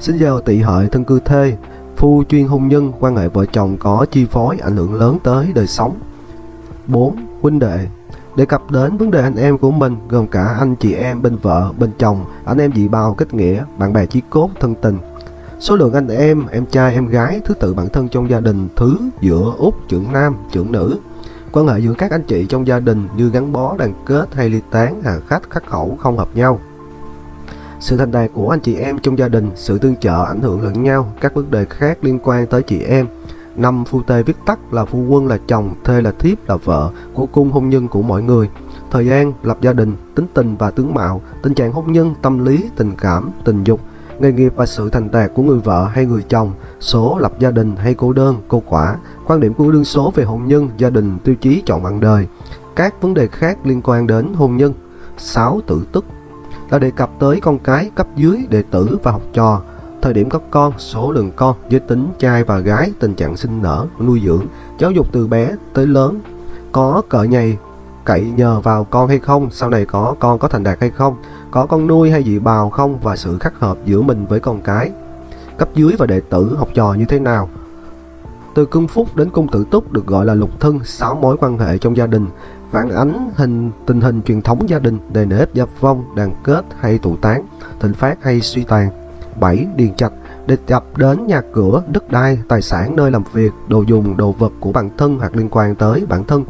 Sinh 0.00 0.16
giờ 0.16 0.40
tỵ 0.44 0.58
hợi 0.58 0.86
thân 0.86 1.04
cư 1.04 1.20
thê, 1.20 1.56
phu 1.96 2.24
chuyên 2.28 2.46
hôn 2.46 2.68
nhân, 2.68 2.92
quan 3.00 3.16
hệ 3.16 3.28
vợ 3.28 3.46
chồng 3.46 3.76
có 3.76 4.06
chi 4.10 4.26
phối 4.26 4.58
ảnh 4.62 4.76
hưởng 4.76 4.94
lớn 4.94 5.18
tới 5.22 5.52
đời 5.54 5.66
sống. 5.66 5.96
4. 6.86 7.16
Huynh 7.40 7.58
đệ 7.58 7.86
Đề 8.36 8.46
cập 8.46 8.70
đến 8.70 8.96
vấn 8.96 9.10
đề 9.10 9.22
anh 9.22 9.36
em 9.36 9.58
của 9.58 9.70
mình 9.70 9.96
gồm 10.08 10.26
cả 10.26 10.56
anh 10.58 10.76
chị 10.76 10.94
em 10.94 11.22
bên 11.22 11.36
vợ, 11.36 11.72
bên 11.78 11.90
chồng, 11.98 12.24
anh 12.44 12.58
em 12.58 12.72
dị 12.72 12.88
bào 12.88 13.14
kết 13.14 13.34
nghĩa, 13.34 13.64
bạn 13.78 13.92
bè 13.92 14.06
chí 14.06 14.20
cốt, 14.30 14.50
thân 14.60 14.74
tình. 14.74 14.98
Số 15.60 15.76
lượng 15.76 15.92
anh 15.92 16.08
em, 16.08 16.46
em 16.46 16.66
trai, 16.66 16.94
em 16.94 17.06
gái, 17.06 17.40
thứ 17.44 17.54
tự 17.54 17.74
bản 17.74 17.88
thân 17.88 18.08
trong 18.08 18.30
gia 18.30 18.40
đình, 18.40 18.68
thứ 18.76 18.98
giữa 19.20 19.52
út, 19.58 19.74
trưởng 19.88 20.12
nam, 20.12 20.36
trưởng 20.52 20.72
nữ. 20.72 20.98
Quan 21.54 21.66
hệ 21.66 21.78
giữa 21.78 21.94
các 21.98 22.10
anh 22.10 22.22
chị 22.22 22.46
trong 22.48 22.66
gia 22.66 22.80
đình 22.80 23.08
như 23.16 23.30
gắn 23.30 23.52
bó, 23.52 23.76
đoàn 23.76 23.92
kết 24.06 24.34
hay 24.34 24.50
ly 24.50 24.60
tán, 24.70 25.02
hàng 25.02 25.20
khách, 25.28 25.50
khắc 25.50 25.66
khẩu 25.66 25.96
không 26.00 26.18
hợp 26.18 26.28
nhau. 26.34 26.60
Sự 27.80 27.96
thành 27.96 28.10
đạt 28.10 28.30
của 28.34 28.50
anh 28.50 28.60
chị 28.60 28.74
em 28.76 28.98
trong 28.98 29.18
gia 29.18 29.28
đình, 29.28 29.50
sự 29.54 29.78
tương 29.78 29.96
trợ 29.96 30.24
ảnh 30.24 30.40
hưởng 30.40 30.62
lẫn 30.62 30.82
nhau, 30.82 31.12
các 31.20 31.34
vấn 31.34 31.50
đề 31.50 31.64
khác 31.64 31.98
liên 32.02 32.18
quan 32.22 32.46
tới 32.46 32.62
chị 32.62 32.78
em, 32.78 33.06
Năm 33.56 33.84
phu 33.84 34.02
tê 34.02 34.22
viết 34.22 34.36
tắt 34.46 34.58
là 34.72 34.84
phu 34.84 34.98
quân 34.98 35.26
là 35.26 35.38
chồng, 35.46 35.74
thê 35.84 36.00
là 36.00 36.12
thiếp 36.18 36.48
là 36.48 36.56
vợ 36.56 36.90
của 37.14 37.26
cung 37.26 37.50
hôn 37.50 37.68
nhân 37.68 37.88
của 37.88 38.02
mọi 38.02 38.22
người. 38.22 38.50
Thời 38.90 39.06
gian, 39.06 39.32
lập 39.42 39.58
gia 39.60 39.72
đình, 39.72 39.96
tính 40.14 40.26
tình 40.34 40.56
và 40.56 40.70
tướng 40.70 40.94
mạo, 40.94 41.22
tình 41.42 41.54
trạng 41.54 41.72
hôn 41.72 41.92
nhân, 41.92 42.14
tâm 42.22 42.44
lý, 42.44 42.64
tình 42.76 42.92
cảm, 43.00 43.30
tình 43.44 43.64
dục, 43.64 43.80
nghề 44.18 44.32
nghiệp 44.32 44.52
và 44.56 44.66
sự 44.66 44.90
thành 44.90 45.10
đạt 45.10 45.30
của 45.34 45.42
người 45.42 45.58
vợ 45.58 45.88
hay 45.92 46.06
người 46.06 46.22
chồng, 46.28 46.52
số 46.80 47.18
lập 47.18 47.32
gia 47.38 47.50
đình 47.50 47.76
hay 47.76 47.94
cô 47.94 48.12
đơn, 48.12 48.36
cô 48.48 48.62
quả, 48.66 48.96
quan 49.26 49.40
điểm 49.40 49.54
của 49.54 49.70
đương 49.70 49.84
số 49.84 50.12
về 50.14 50.24
hôn 50.24 50.46
nhân, 50.46 50.68
gia 50.76 50.90
đình, 50.90 51.18
tiêu 51.24 51.34
chí 51.34 51.62
chọn 51.66 51.82
bạn 51.82 52.00
đời, 52.00 52.26
các 52.76 53.02
vấn 53.02 53.14
đề 53.14 53.26
khác 53.26 53.58
liên 53.64 53.82
quan 53.84 54.06
đến 54.06 54.32
hôn 54.34 54.56
nhân. 54.56 54.72
6. 55.16 55.60
Tự 55.66 55.82
tức. 55.92 56.04
Là 56.70 56.78
đề 56.78 56.90
cập 56.90 57.10
tới 57.18 57.40
con 57.40 57.58
cái, 57.58 57.90
cấp 57.94 58.06
dưới, 58.16 58.46
đệ 58.50 58.62
tử 58.62 58.98
và 59.02 59.10
học 59.10 59.22
trò, 59.32 59.62
thời 60.02 60.14
điểm 60.14 60.28
có 60.28 60.38
con, 60.50 60.72
số 60.78 61.12
lượng 61.12 61.30
con, 61.36 61.56
giới 61.68 61.80
tính 61.80 62.08
trai 62.18 62.44
và 62.44 62.58
gái, 62.58 62.92
tình 63.00 63.14
trạng 63.14 63.36
sinh 63.36 63.62
nở, 63.62 63.86
nuôi 64.00 64.22
dưỡng, 64.24 64.46
giáo 64.78 64.90
dục 64.90 65.06
từ 65.12 65.26
bé 65.26 65.50
tới 65.72 65.86
lớn, 65.86 66.20
có 66.72 67.02
cỡ 67.08 67.22
nhầy 67.22 67.56
cậy 68.04 68.32
nhờ 68.36 68.60
vào 68.60 68.84
con 68.84 69.08
hay 69.08 69.18
không, 69.18 69.48
sau 69.50 69.70
này 69.70 69.84
có 69.84 70.14
con 70.18 70.38
có 70.38 70.48
thành 70.48 70.62
đạt 70.62 70.80
hay 70.80 70.90
không, 70.90 71.16
có 71.54 71.66
con 71.66 71.86
nuôi 71.86 72.10
hay 72.10 72.22
dị 72.22 72.38
bào 72.38 72.70
không 72.70 72.98
và 73.02 73.16
sự 73.16 73.38
khắc 73.38 73.60
hợp 73.60 73.78
giữa 73.84 74.02
mình 74.02 74.26
với 74.26 74.40
con 74.40 74.60
cái. 74.60 74.90
Cấp 75.58 75.68
dưới 75.74 75.92
và 75.98 76.06
đệ 76.06 76.20
tử 76.20 76.56
học 76.56 76.68
trò 76.74 76.94
như 76.94 77.04
thế 77.04 77.18
nào? 77.18 77.48
Từ 78.54 78.66
cung 78.66 78.88
phúc 78.88 79.16
đến 79.16 79.30
cung 79.30 79.48
tử 79.48 79.64
túc 79.70 79.92
được 79.92 80.06
gọi 80.06 80.26
là 80.26 80.34
lục 80.34 80.60
thân, 80.60 80.78
sáu 80.84 81.14
mối 81.14 81.36
quan 81.40 81.58
hệ 81.58 81.78
trong 81.78 81.96
gia 81.96 82.06
đình, 82.06 82.26
phản 82.70 82.88
ánh 82.88 83.30
hình 83.36 83.70
tình 83.86 84.00
hình 84.00 84.22
truyền 84.22 84.42
thống 84.42 84.68
gia 84.68 84.78
đình, 84.78 84.98
đề 85.12 85.24
nếp 85.24 85.54
gia 85.54 85.64
vong, 85.80 86.04
đàn 86.16 86.34
kết 86.44 86.64
hay 86.80 86.98
tụ 86.98 87.16
tán, 87.16 87.46
thịnh 87.80 87.94
phát 87.94 88.22
hay 88.22 88.40
suy 88.40 88.64
tàn. 88.64 88.90
7. 89.40 89.66
Điền 89.76 89.94
trạch 89.94 90.12
đề 90.46 90.56
cập 90.66 90.98
đến 90.98 91.26
nhà 91.26 91.42
cửa, 91.52 91.82
đất 91.92 92.10
đai, 92.10 92.38
tài 92.48 92.62
sản 92.62 92.96
nơi 92.96 93.10
làm 93.10 93.22
việc, 93.32 93.52
đồ 93.68 93.82
dùng, 93.82 94.16
đồ 94.16 94.32
vật 94.32 94.52
của 94.60 94.72
bản 94.72 94.90
thân 94.98 95.18
hoặc 95.18 95.36
liên 95.36 95.48
quan 95.48 95.74
tới 95.74 96.06
bản 96.08 96.24
thân. 96.24 96.44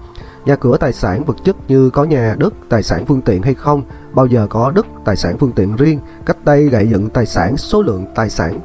Nhà 0.45 0.57
cửa 0.57 0.77
tài 0.77 0.93
sản 0.93 1.25
vật 1.25 1.37
chất 1.45 1.57
như 1.69 1.91
có 1.91 2.05
nhà, 2.05 2.37
đất, 2.39 2.55
tài 2.69 2.83
sản 2.83 3.05
phương 3.07 3.23
tiện 3.23 3.43
hay 3.43 3.55
không, 3.55 3.83
bao 4.13 4.27
giờ 4.27 4.47
có 4.51 4.73
đất, 4.75 4.87
tài 5.05 5.17
sản 5.17 5.39
phương 5.39 5.53
tiện 5.53 5.77
riêng, 5.77 6.01
cách 6.27 6.45
đây 6.45 6.69
gãy 6.69 6.89
dựng 6.89 7.11
tài 7.11 7.27
sản, 7.27 7.57
số 7.57 7.83
lượng 7.83 8.07
tài 8.15 8.31
sản, 8.31 8.61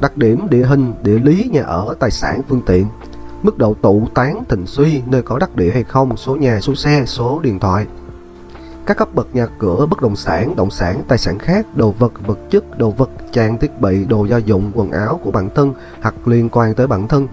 đặc 0.00 0.16
điểm 0.16 0.46
địa 0.50 0.64
hình, 0.64 0.94
địa 1.02 1.18
lý 1.18 1.50
nhà 1.52 1.62
ở, 1.62 1.94
tài 2.00 2.10
sản 2.10 2.40
phương 2.48 2.62
tiện, 2.66 2.86
mức 3.42 3.58
độ 3.58 3.74
tụ 3.82 4.08
tán, 4.14 4.42
thịnh 4.48 4.66
suy, 4.66 5.02
nơi 5.06 5.22
có 5.22 5.38
đắc 5.38 5.56
địa 5.56 5.70
hay 5.70 5.84
không, 5.84 6.16
số 6.16 6.36
nhà, 6.36 6.60
số 6.60 6.74
xe, 6.74 7.04
số 7.06 7.40
điện 7.42 7.58
thoại. 7.58 7.86
Các 8.86 8.96
cấp 8.96 9.14
bậc 9.14 9.34
nhà 9.34 9.46
cửa, 9.58 9.86
bất 9.90 10.02
động 10.02 10.16
sản, 10.16 10.56
động 10.56 10.70
sản, 10.70 11.02
tài 11.08 11.18
sản 11.18 11.38
khác, 11.38 11.66
đồ 11.76 11.90
vật, 11.90 12.12
vật 12.26 12.38
chất, 12.50 12.78
đồ 12.78 12.90
vật, 12.90 13.10
trang 13.32 13.58
thiết 13.58 13.80
bị, 13.80 14.04
đồ 14.04 14.24
gia 14.24 14.36
dụng, 14.36 14.72
quần 14.74 14.90
áo 14.90 15.20
của 15.24 15.30
bản 15.30 15.50
thân 15.54 15.74
hoặc 16.00 16.28
liên 16.28 16.48
quan 16.48 16.74
tới 16.74 16.86
bản 16.86 17.08
thân. 17.08 17.28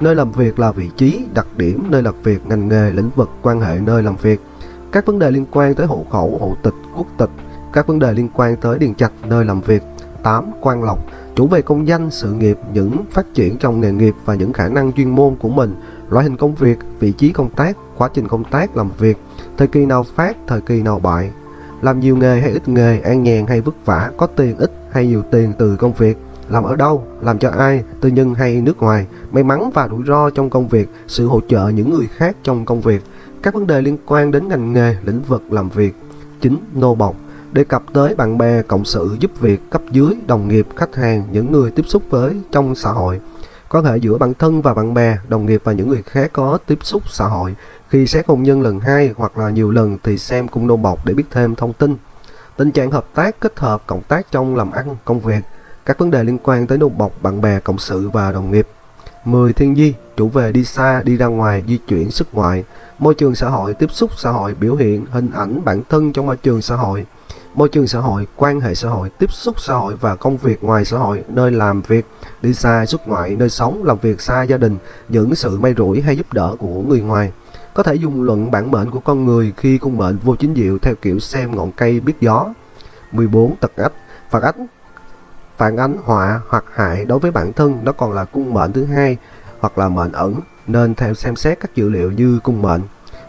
Nơi 0.00 0.14
làm 0.14 0.32
việc 0.32 0.58
là 0.58 0.72
vị 0.72 0.90
trí, 0.96 1.24
đặc 1.34 1.46
điểm, 1.56 1.82
nơi 1.90 2.02
làm 2.02 2.14
việc, 2.22 2.46
ngành 2.46 2.68
nghề, 2.68 2.90
lĩnh 2.90 3.10
vực, 3.16 3.30
quan 3.42 3.60
hệ 3.60 3.78
nơi 3.80 4.02
làm 4.02 4.16
việc. 4.16 4.40
Các 4.92 5.06
vấn 5.06 5.18
đề 5.18 5.30
liên 5.30 5.44
quan 5.50 5.74
tới 5.74 5.86
hộ 5.86 6.06
khẩu, 6.10 6.38
hộ 6.40 6.56
tịch, 6.62 6.74
quốc 6.96 7.06
tịch. 7.18 7.30
Các 7.72 7.86
vấn 7.86 7.98
đề 7.98 8.12
liên 8.12 8.28
quan 8.34 8.56
tới 8.56 8.78
điền 8.78 8.94
trạch, 8.94 9.12
nơi 9.28 9.44
làm 9.44 9.60
việc. 9.60 9.82
8. 10.22 10.44
Quan 10.60 10.82
lộc 10.82 10.98
Chủ 11.36 11.46
về 11.46 11.62
công 11.62 11.88
danh, 11.88 12.10
sự 12.10 12.32
nghiệp, 12.32 12.58
những 12.72 13.04
phát 13.10 13.26
triển 13.34 13.56
trong 13.56 13.80
nghề 13.80 13.92
nghiệp 13.92 14.14
và 14.24 14.34
những 14.34 14.52
khả 14.52 14.68
năng 14.68 14.92
chuyên 14.92 15.10
môn 15.10 15.36
của 15.36 15.48
mình, 15.48 15.74
loại 16.10 16.24
hình 16.24 16.36
công 16.36 16.54
việc, 16.54 16.78
vị 17.00 17.12
trí 17.12 17.32
công 17.32 17.50
tác, 17.50 17.76
quá 17.96 18.08
trình 18.14 18.28
công 18.28 18.44
tác 18.44 18.76
làm 18.76 18.90
việc, 18.98 19.18
thời 19.56 19.68
kỳ 19.68 19.86
nào 19.86 20.02
phát, 20.02 20.36
thời 20.46 20.60
kỳ 20.60 20.82
nào 20.82 20.98
bại, 20.98 21.30
làm 21.82 22.00
nhiều 22.00 22.16
nghề 22.16 22.40
hay 22.40 22.50
ít 22.50 22.68
nghề, 22.68 23.00
an 23.00 23.22
nhàn 23.22 23.46
hay 23.46 23.60
vất 23.60 23.86
vả, 23.86 24.10
có 24.16 24.26
tiền 24.26 24.56
ít 24.56 24.72
hay 24.90 25.06
nhiều 25.06 25.22
tiền 25.30 25.52
từ 25.58 25.76
công 25.76 25.92
việc, 25.92 26.18
làm 26.48 26.64
ở 26.64 26.76
đâu, 26.76 27.06
làm 27.20 27.38
cho 27.38 27.50
ai, 27.50 27.84
tư 28.00 28.08
nhân 28.08 28.34
hay 28.34 28.60
nước 28.60 28.78
ngoài, 28.78 29.06
may 29.32 29.42
mắn 29.42 29.70
và 29.74 29.88
rủi 29.88 30.02
ro 30.06 30.30
trong 30.30 30.50
công 30.50 30.68
việc, 30.68 30.88
sự 31.06 31.26
hỗ 31.26 31.40
trợ 31.48 31.68
những 31.68 31.90
người 31.90 32.06
khác 32.16 32.36
trong 32.42 32.64
công 32.64 32.80
việc, 32.80 33.02
các 33.42 33.54
vấn 33.54 33.66
đề 33.66 33.80
liên 33.82 33.98
quan 34.06 34.30
đến 34.30 34.48
ngành 34.48 34.72
nghề, 34.72 34.96
lĩnh 35.04 35.22
vực 35.22 35.42
làm 35.50 35.68
việc. 35.68 35.94
Chính 36.40 36.56
nô 36.74 36.94
bộc 36.94 37.16
đề 37.52 37.64
cập 37.64 37.82
tới 37.92 38.14
bạn 38.14 38.38
bè, 38.38 38.62
cộng 38.62 38.84
sự 38.84 39.16
giúp 39.20 39.30
việc, 39.40 39.70
cấp 39.70 39.82
dưới, 39.90 40.14
đồng 40.26 40.48
nghiệp, 40.48 40.66
khách 40.76 40.94
hàng, 40.94 41.24
những 41.32 41.52
người 41.52 41.70
tiếp 41.70 41.84
xúc 41.88 42.02
với 42.10 42.36
trong 42.52 42.74
xã 42.74 42.90
hội. 42.90 43.20
Quan 43.68 43.84
hệ 43.84 43.96
giữa 43.96 44.18
bản 44.18 44.34
thân 44.34 44.62
và 44.62 44.74
bạn 44.74 44.94
bè, 44.94 45.18
đồng 45.28 45.46
nghiệp 45.46 45.60
và 45.64 45.72
những 45.72 45.88
người 45.88 46.02
khác 46.02 46.30
có 46.32 46.58
tiếp 46.66 46.78
xúc 46.82 47.02
xã 47.06 47.26
hội, 47.26 47.54
khi 47.88 48.06
xét 48.06 48.26
hôn 48.28 48.42
nhân 48.42 48.62
lần 48.62 48.80
hai 48.80 49.14
hoặc 49.16 49.38
là 49.38 49.50
nhiều 49.50 49.70
lần 49.70 49.98
thì 50.02 50.18
xem 50.18 50.48
cung 50.48 50.66
nô 50.66 50.76
bọc 50.76 51.06
để 51.06 51.14
biết 51.14 51.24
thêm 51.30 51.54
thông 51.54 51.72
tin. 51.72 51.96
Tình 52.56 52.70
trạng 52.70 52.90
hợp 52.90 53.06
tác, 53.14 53.40
kết 53.40 53.58
hợp, 53.58 53.82
cộng 53.86 54.02
tác 54.02 54.26
trong 54.30 54.56
làm 54.56 54.70
ăn, 54.70 54.96
công 55.04 55.20
việc, 55.20 55.40
các 55.86 55.98
vấn 55.98 56.10
đề 56.10 56.24
liên 56.24 56.38
quan 56.42 56.66
tới 56.66 56.78
nô 56.78 56.88
bọc, 56.88 57.22
bạn 57.22 57.40
bè, 57.40 57.60
cộng 57.60 57.78
sự 57.78 58.08
và 58.08 58.32
đồng 58.32 58.50
nghiệp. 58.50 58.68
10. 59.24 59.52
Thiên 59.52 59.76
di, 59.76 59.94
chủ 60.16 60.28
về 60.28 60.52
đi 60.52 60.64
xa, 60.64 61.02
đi 61.04 61.16
ra 61.16 61.26
ngoài, 61.26 61.62
di 61.68 61.78
chuyển, 61.88 62.10
xuất 62.10 62.34
ngoại, 62.34 62.64
môi 62.98 63.14
trường 63.14 63.34
xã 63.34 63.48
hội, 63.48 63.74
tiếp 63.74 63.90
xúc 63.92 64.10
xã 64.16 64.30
hội, 64.30 64.54
biểu 64.54 64.76
hiện, 64.76 65.06
hình 65.10 65.30
ảnh 65.34 65.64
bản 65.64 65.82
thân 65.88 66.12
trong 66.12 66.26
môi 66.26 66.36
trường 66.36 66.62
xã 66.62 66.76
hội, 66.76 67.06
môi 67.54 67.68
trường 67.68 67.86
xã 67.86 67.98
hội, 67.98 68.26
quan 68.36 68.60
hệ 68.60 68.74
xã 68.74 68.88
hội, 68.88 69.10
tiếp 69.18 69.32
xúc 69.32 69.60
xã 69.60 69.74
hội 69.74 69.96
và 70.00 70.16
công 70.16 70.36
việc 70.36 70.64
ngoài 70.64 70.84
xã 70.84 70.98
hội, 70.98 71.24
nơi 71.28 71.50
làm 71.50 71.82
việc, 71.82 72.06
đi 72.42 72.54
xa, 72.54 72.86
xuất 72.86 73.08
ngoại, 73.08 73.36
nơi 73.38 73.50
sống, 73.50 73.84
làm 73.84 73.98
việc 73.98 74.20
xa 74.20 74.42
gia 74.42 74.56
đình, 74.56 74.78
những 75.08 75.34
sự 75.34 75.58
may 75.58 75.74
rủi 75.78 76.00
hay 76.00 76.16
giúp 76.16 76.32
đỡ 76.32 76.56
của 76.58 76.82
người 76.82 77.00
ngoài. 77.00 77.32
Có 77.74 77.82
thể 77.82 77.94
dùng 77.94 78.22
luận 78.22 78.50
bản 78.50 78.70
mệnh 78.70 78.90
của 78.90 79.00
con 79.00 79.24
người 79.24 79.52
khi 79.56 79.78
cung 79.78 79.96
mệnh 79.96 80.18
vô 80.18 80.36
chính 80.36 80.54
diệu 80.54 80.78
theo 80.78 80.94
kiểu 80.94 81.18
xem 81.18 81.56
ngọn 81.56 81.72
cây 81.72 82.00
biết 82.00 82.14
gió. 82.20 82.54
14. 83.12 83.56
Tật 83.56 83.76
ách 83.76 83.92
Phạt 84.30 84.42
ách 84.42 84.56
phản 85.56 85.76
ánh 85.76 85.96
họa 86.04 86.40
hoặc 86.48 86.64
hại 86.74 87.04
đối 87.04 87.18
với 87.18 87.30
bản 87.30 87.52
thân 87.52 87.84
đó 87.84 87.92
còn 87.92 88.12
là 88.12 88.24
cung 88.24 88.54
mệnh 88.54 88.72
thứ 88.72 88.84
hai 88.84 89.16
hoặc 89.60 89.78
là 89.78 89.88
mệnh 89.88 90.12
ẩn 90.12 90.40
nên 90.66 90.94
theo 90.94 91.14
xem 91.14 91.36
xét 91.36 91.60
các 91.60 91.74
dữ 91.74 91.88
liệu 91.88 92.12
như 92.12 92.38
cung 92.42 92.62
mệnh. 92.62 92.80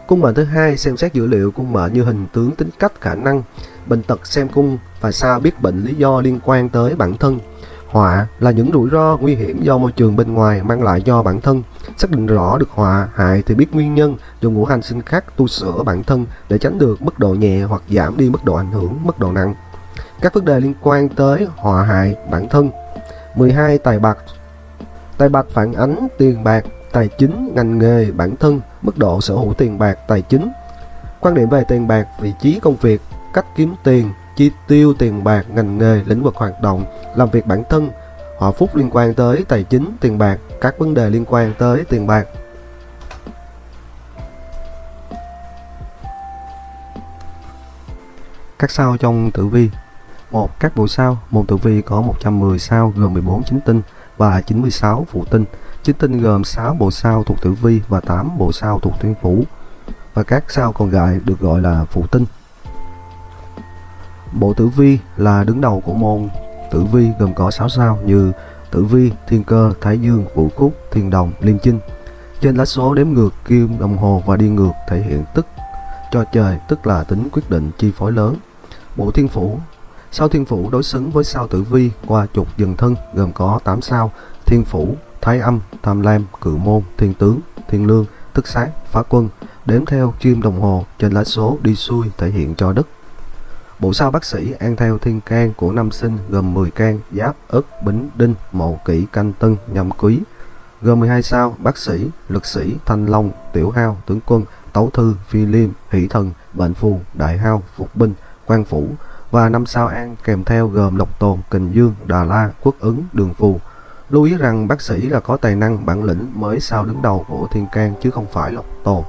Cung 0.08 0.20
mệnh 0.20 0.36
thứ 0.36 0.44
hai 0.44 0.78
xem 0.78 0.98
xét 0.98 1.14
dữ 1.14 1.28
liệu 1.28 1.52
cung 1.52 1.74
mệnh 1.74 1.94
như 1.94 2.04
hình 2.04 2.26
tướng 2.34 2.52
tính 2.52 2.70
cách 2.80 3.02
khả 3.02 3.16
năng, 3.16 3.44
bệnh 3.88 4.04
tật 4.04 4.28
xem 4.28 4.50
cung 4.50 4.78
và 5.02 5.12
sao 5.12 5.40
biết 5.40 5.62
bệnh 5.62 5.84
lý 5.84 5.94
do 5.94 6.22
liên 6.22 6.40
quan 6.46 6.70
tới 6.70 6.96
bản 6.96 7.18
thân. 7.18 7.40
Họa 7.88 8.28
là 8.40 8.52
những 8.52 8.72
rủi 8.74 8.90
ro 8.90 9.18
nguy 9.22 9.36
hiểm 9.36 9.62
do 9.62 9.78
môi 9.78 9.92
trường 9.92 10.16
bên 10.16 10.34
ngoài 10.34 10.64
mang 10.64 10.84
lại 10.84 11.02
cho 11.02 11.24
bản 11.24 11.42
thân. 11.42 11.64
Xác 11.98 12.12
định 12.12 12.26
rõ 12.26 12.58
được 12.58 12.70
họa 12.70 13.08
hại 13.16 13.44
thì 13.46 13.56
biết 13.56 13.76
nguyên 13.76 13.96
nhân, 13.96 14.18
dùng 14.42 14.54
ngũ 14.54 14.66
hành 14.66 14.82
sinh 14.82 15.02
khắc 15.02 15.38
tu 15.38 15.48
sửa 15.48 15.84
bản 15.84 16.04
thân 16.04 16.26
để 16.50 16.58
tránh 16.58 16.80
được 16.80 17.02
mức 17.02 17.20
độ 17.20 17.30
nhẹ 17.30 17.64
hoặc 17.64 17.82
giảm 17.90 18.18
đi 18.18 18.30
mức 18.30 18.46
độ 18.46 18.56
ảnh 18.56 18.72
hưởng, 18.72 19.00
mức 19.04 19.20
độ 19.20 19.32
nặng. 19.32 19.54
Các 20.22 20.34
vấn 20.34 20.46
đề 20.46 20.60
liên 20.60 20.74
quan 20.82 21.10
tới 21.10 21.48
họa 21.56 21.84
hại 21.84 22.16
bản 22.32 22.50
thân. 22.50 22.70
12. 23.36 23.78
Tài 23.78 24.00
bạc 24.00 24.18
Tài 25.18 25.30
bạc 25.30 25.46
phản 25.50 25.74
ánh 25.74 26.08
tiền 26.18 26.44
bạc, 26.44 26.66
tài 26.92 27.10
chính, 27.18 27.52
ngành 27.56 27.80
nghề, 27.80 28.12
bản 28.12 28.36
thân, 28.36 28.62
mức 28.82 28.98
độ 28.98 29.22
sở 29.22 29.34
hữu 29.34 29.54
tiền 29.54 29.80
bạc, 29.80 29.98
tài 30.08 30.22
chính. 30.22 30.52
Quan 31.20 31.36
điểm 31.36 31.50
về 31.50 31.64
tiền 31.68 31.88
bạc, 31.88 32.08
vị 32.22 32.34
trí 32.42 32.60
công 32.60 32.76
việc, 32.76 33.02
cách 33.34 33.46
kiếm 33.56 33.76
tiền, 33.84 34.12
chi 34.36 34.52
tiêu 34.68 34.94
tiền 35.00 35.24
bạc, 35.24 35.46
ngành 35.50 35.78
nghề, 35.78 36.02
lĩnh 36.06 36.24
vực 36.24 36.36
hoạt 36.36 36.62
động, 36.62 36.86
làm 37.16 37.30
việc 37.30 37.46
bản 37.46 37.64
thân, 37.70 37.90
họ 38.38 38.52
phúc 38.52 38.76
liên 38.76 38.90
quan 38.92 39.14
tới 39.14 39.46
tài 39.48 39.64
chính, 39.64 39.96
tiền 40.02 40.18
bạc, 40.18 40.38
các 40.62 40.80
vấn 40.80 40.94
đề 40.94 41.10
liên 41.10 41.26
quan 41.26 41.54
tới 41.60 41.84
tiền 41.90 42.08
bạc. 42.08 42.28
Các 48.60 48.72
sao 48.72 48.98
trong 48.98 49.32
tử 49.32 49.46
vi 49.46 49.70
một 50.32 50.60
Các 50.60 50.76
bộ 50.76 50.88
sao, 50.88 51.18
môn 51.32 51.46
tử 51.46 51.56
vi 51.56 51.82
có 51.82 52.02
110 52.02 52.60
sao 52.60 52.94
gồm 52.96 53.14
14 53.14 53.44
chính 53.44 53.60
tinh 53.66 53.82
và 54.18 54.42
96 54.42 55.06
phụ 55.12 55.26
tinh. 55.26 55.46
Chính 55.84 55.96
tinh 55.96 56.22
gồm 56.22 56.44
6 56.44 56.74
bộ 56.74 56.92
sao 56.92 57.24
thuộc 57.24 57.42
tử 57.42 57.52
vi 57.52 57.82
và 57.88 58.00
8 58.00 58.38
bộ 58.38 58.52
sao 58.52 58.80
thuộc 58.80 58.94
thiên 59.00 59.16
phủ. 59.22 59.44
Và 60.14 60.24
các 60.24 60.44
sao 60.48 60.72
còn 60.72 60.92
lại 60.92 61.20
được 61.26 61.40
gọi 61.40 61.62
là 61.62 61.86
phụ 61.86 62.08
tinh. 62.12 62.26
Bộ 64.34 64.54
tử 64.54 64.68
vi 64.68 65.00
là 65.18 65.44
đứng 65.44 65.62
đầu 65.62 65.82
của 65.86 65.94
môn 65.94 66.30
tử 66.72 66.84
vi 66.84 67.10
gồm 67.20 67.34
có 67.34 67.52
6 67.52 67.70
sao 67.70 68.00
như 68.06 68.32
tử 68.72 68.84
vi, 68.84 69.12
thiên 69.28 69.44
cơ, 69.44 69.74
thái 69.82 70.00
dương, 70.00 70.26
vũ 70.36 70.50
cúc 70.56 70.74
thiên 70.92 71.10
đồng, 71.10 71.32
liên 71.40 71.60
chinh. 71.64 71.80
Trên 72.42 72.56
lá 72.56 72.66
số 72.66 72.94
đếm 72.94 73.10
ngược 73.10 73.34
kim 73.46 73.80
đồng 73.80 73.98
hồ 73.98 74.24
và 74.26 74.38
đi 74.38 74.50
ngược 74.50 74.72
thể 74.88 75.02
hiện 75.02 75.24
tức 75.36 75.48
cho 76.12 76.24
trời 76.32 76.58
tức 76.68 76.88
là 76.88 77.04
tính 77.04 77.30
quyết 77.32 77.50
định 77.50 77.72
chi 77.78 77.92
phối 77.98 78.12
lớn. 78.12 78.36
Bộ 78.96 79.12
thiên 79.12 79.28
phủ 79.28 79.60
Sao 80.12 80.28
thiên 80.28 80.46
phủ 80.46 80.70
đối 80.70 80.84
xứng 80.84 81.12
với 81.12 81.24
sao 81.24 81.48
tử 81.48 81.64
vi 81.64 81.92
qua 82.08 82.28
trục 82.34 82.58
dần 82.58 82.76
thân 82.76 82.96
gồm 83.14 83.34
có 83.34 83.60
8 83.64 83.82
sao 83.82 84.12
thiên 84.46 84.66
phủ, 84.66 84.96
thái 85.22 85.40
âm, 85.40 85.60
tham 85.84 86.02
lam, 86.02 86.26
cự 86.42 86.56
môn, 86.56 86.82
thiên 86.98 87.14
tướng, 87.14 87.40
thiên 87.68 87.88
lương, 87.88 88.06
Tức 88.38 88.48
sát, 88.48 88.70
phá 88.92 89.04
quân. 89.10 89.30
đếm 89.66 89.86
theo 89.86 90.14
chim 90.20 90.42
đồng 90.42 90.62
hồ 90.62 90.86
trên 91.00 91.12
lá 91.12 91.24
số 91.24 91.58
đi 91.62 91.76
xuôi 91.76 92.08
thể 92.18 92.30
hiện 92.30 92.56
cho 92.56 92.74
đất. 92.74 92.88
Bộ 93.80 93.94
sao 93.94 94.12
bác 94.12 94.26
sĩ 94.26 94.54
an 94.60 94.76
theo 94.76 94.98
thiên 94.98 95.22
can 95.22 95.54
của 95.54 95.72
năm 95.72 95.92
sinh 95.92 96.18
gồm 96.30 96.54
10 96.54 96.72
can 96.72 97.00
giáp, 97.12 97.36
ất, 97.48 97.84
bính, 97.84 98.10
đinh, 98.16 98.36
mậu, 98.52 98.80
kỷ, 98.86 99.06
canh, 99.14 99.34
tân, 99.34 99.56
nhâm, 99.74 99.92
quý. 99.92 100.20
Gồm 100.82 101.00
12 101.00 101.22
sao 101.22 101.56
bác 101.60 101.78
sĩ, 101.78 102.10
lực 102.30 102.46
sĩ, 102.46 102.76
thanh 102.86 103.06
long, 103.06 103.32
tiểu 103.54 103.70
hao, 103.70 103.98
tướng 104.06 104.20
quân, 104.26 104.44
tấu 104.74 104.90
thư, 104.90 105.16
phi 105.28 105.46
liêm, 105.46 105.70
hỷ 105.92 106.08
thần, 106.08 106.32
bệnh 106.54 106.74
phù, 106.74 107.00
đại 107.14 107.38
hao, 107.38 107.64
phục 107.76 107.96
binh, 107.96 108.14
quan 108.46 108.66
phủ 108.66 108.88
và 109.32 109.50
năm 109.50 109.66
sao 109.66 109.88
an 109.88 110.16
kèm 110.24 110.44
theo 110.44 110.68
gồm 110.68 110.96
lộc 110.96 111.20
tồn, 111.20 111.40
kình 111.52 111.72
dương, 111.74 111.96
đà 112.06 112.24
la, 112.24 112.50
quốc 112.64 112.76
ứng, 112.80 113.04
đường 113.14 113.34
phù. 113.34 113.60
Lưu 114.10 114.24
ý 114.24 114.38
rằng 114.38 114.68
bác 114.68 114.82
sĩ 114.82 115.02
là 115.02 115.20
có 115.20 115.38
tài 115.38 115.56
năng 115.56 115.86
bản 115.86 116.04
lĩnh 116.04 116.32
mới 116.36 116.60
sao 116.60 116.86
đứng 116.86 117.02
đầu 117.02 117.26
của 117.28 117.48
thiên 117.52 117.68
can 117.72 117.94
chứ 118.02 118.12
không 118.12 118.26
phải 118.32 118.52
lộc 118.52 118.66
tồn. 118.84 119.04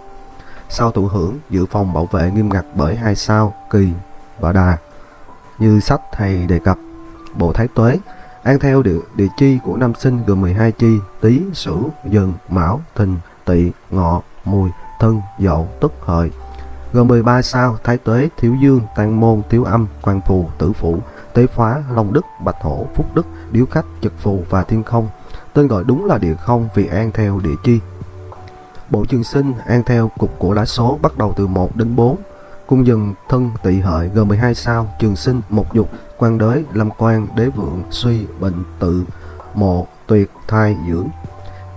Sao 0.68 0.92
thụ 0.92 1.06
hưởng 1.06 1.38
dự 1.50 1.66
phòng 1.66 1.92
bảo 1.92 2.06
vệ 2.06 2.30
nghiêm 2.30 2.48
ngặt 2.48 2.64
bởi 2.74 2.96
hai 2.96 3.14
sao 3.14 3.54
kỳ 3.70 3.88
và 4.40 4.52
đà 4.52 4.76
như 5.58 5.80
sách 5.80 6.00
thầy 6.12 6.46
đề 6.46 6.58
cập 6.58 6.78
bộ 7.34 7.52
thái 7.52 7.68
tuế 7.74 7.98
an 8.42 8.58
theo 8.58 8.82
địa, 8.82 8.98
địa 9.14 9.28
chi 9.36 9.58
của 9.64 9.76
năm 9.76 9.92
sinh 9.98 10.24
gồm 10.26 10.40
12 10.40 10.72
chi 10.72 10.98
tý 11.20 11.40
sửu 11.52 11.90
dần 12.04 12.32
mão 12.48 12.80
thìn 12.94 13.16
tỵ 13.44 13.72
ngọ 13.90 14.22
mùi 14.44 14.70
thân 15.00 15.20
dậu 15.38 15.68
tức 15.80 15.92
hợi 16.00 16.30
gồm 16.92 17.08
13 17.08 17.42
sao, 17.42 17.76
thái 17.84 17.98
tuế, 17.98 18.28
thiếu 18.36 18.54
dương 18.62 18.80
tăng 18.96 19.20
môn, 19.20 19.42
thiếu 19.50 19.64
âm 19.64 19.86
quan 20.02 20.20
phù, 20.26 20.48
tử 20.58 20.72
phủ, 20.72 20.98
tế 21.34 21.46
phá, 21.46 21.82
long 21.94 22.12
đức, 22.12 22.24
bạch 22.44 22.56
hổ, 22.60 22.86
phúc 22.94 23.06
đức, 23.14 23.26
điếu 23.50 23.66
khách 23.66 23.84
trực 24.02 24.12
phù 24.18 24.44
và 24.50 24.62
thiên 24.62 24.82
không. 24.82 25.08
Tên 25.52 25.66
gọi 25.66 25.84
đúng 25.84 26.04
là 26.04 26.18
địa 26.18 26.34
không 26.34 26.68
vì 26.74 26.86
an 26.86 27.10
theo 27.14 27.40
địa 27.44 27.54
chi. 27.64 27.80
Bộ 28.90 29.04
trường 29.04 29.24
sinh 29.24 29.52
an 29.66 29.82
theo 29.86 30.10
cục 30.18 30.38
của 30.38 30.52
lá 30.52 30.64
số 30.64 30.98
bắt 31.02 31.18
đầu 31.18 31.34
từ 31.36 31.46
1 31.46 31.76
đến 31.76 31.96
4 31.96 32.16
cung 32.68 32.86
dừng 32.86 33.14
thân 33.28 33.50
tỵ 33.62 33.80
hợi 33.80 34.10
gồm 34.14 34.28
12 34.28 34.54
sao, 34.54 34.94
trường 34.98 35.16
sinh 35.16 35.40
Mục 35.48 35.74
dục, 35.74 35.90
quan 36.18 36.38
đới, 36.38 36.64
lâm 36.72 36.90
quan, 36.98 37.26
đế 37.36 37.48
vượng, 37.48 37.82
suy, 37.90 38.26
bệnh, 38.40 38.64
tự, 38.78 39.04
mộ, 39.54 39.86
tuyệt, 40.06 40.30
thai, 40.48 40.76
dưỡng 40.88 41.08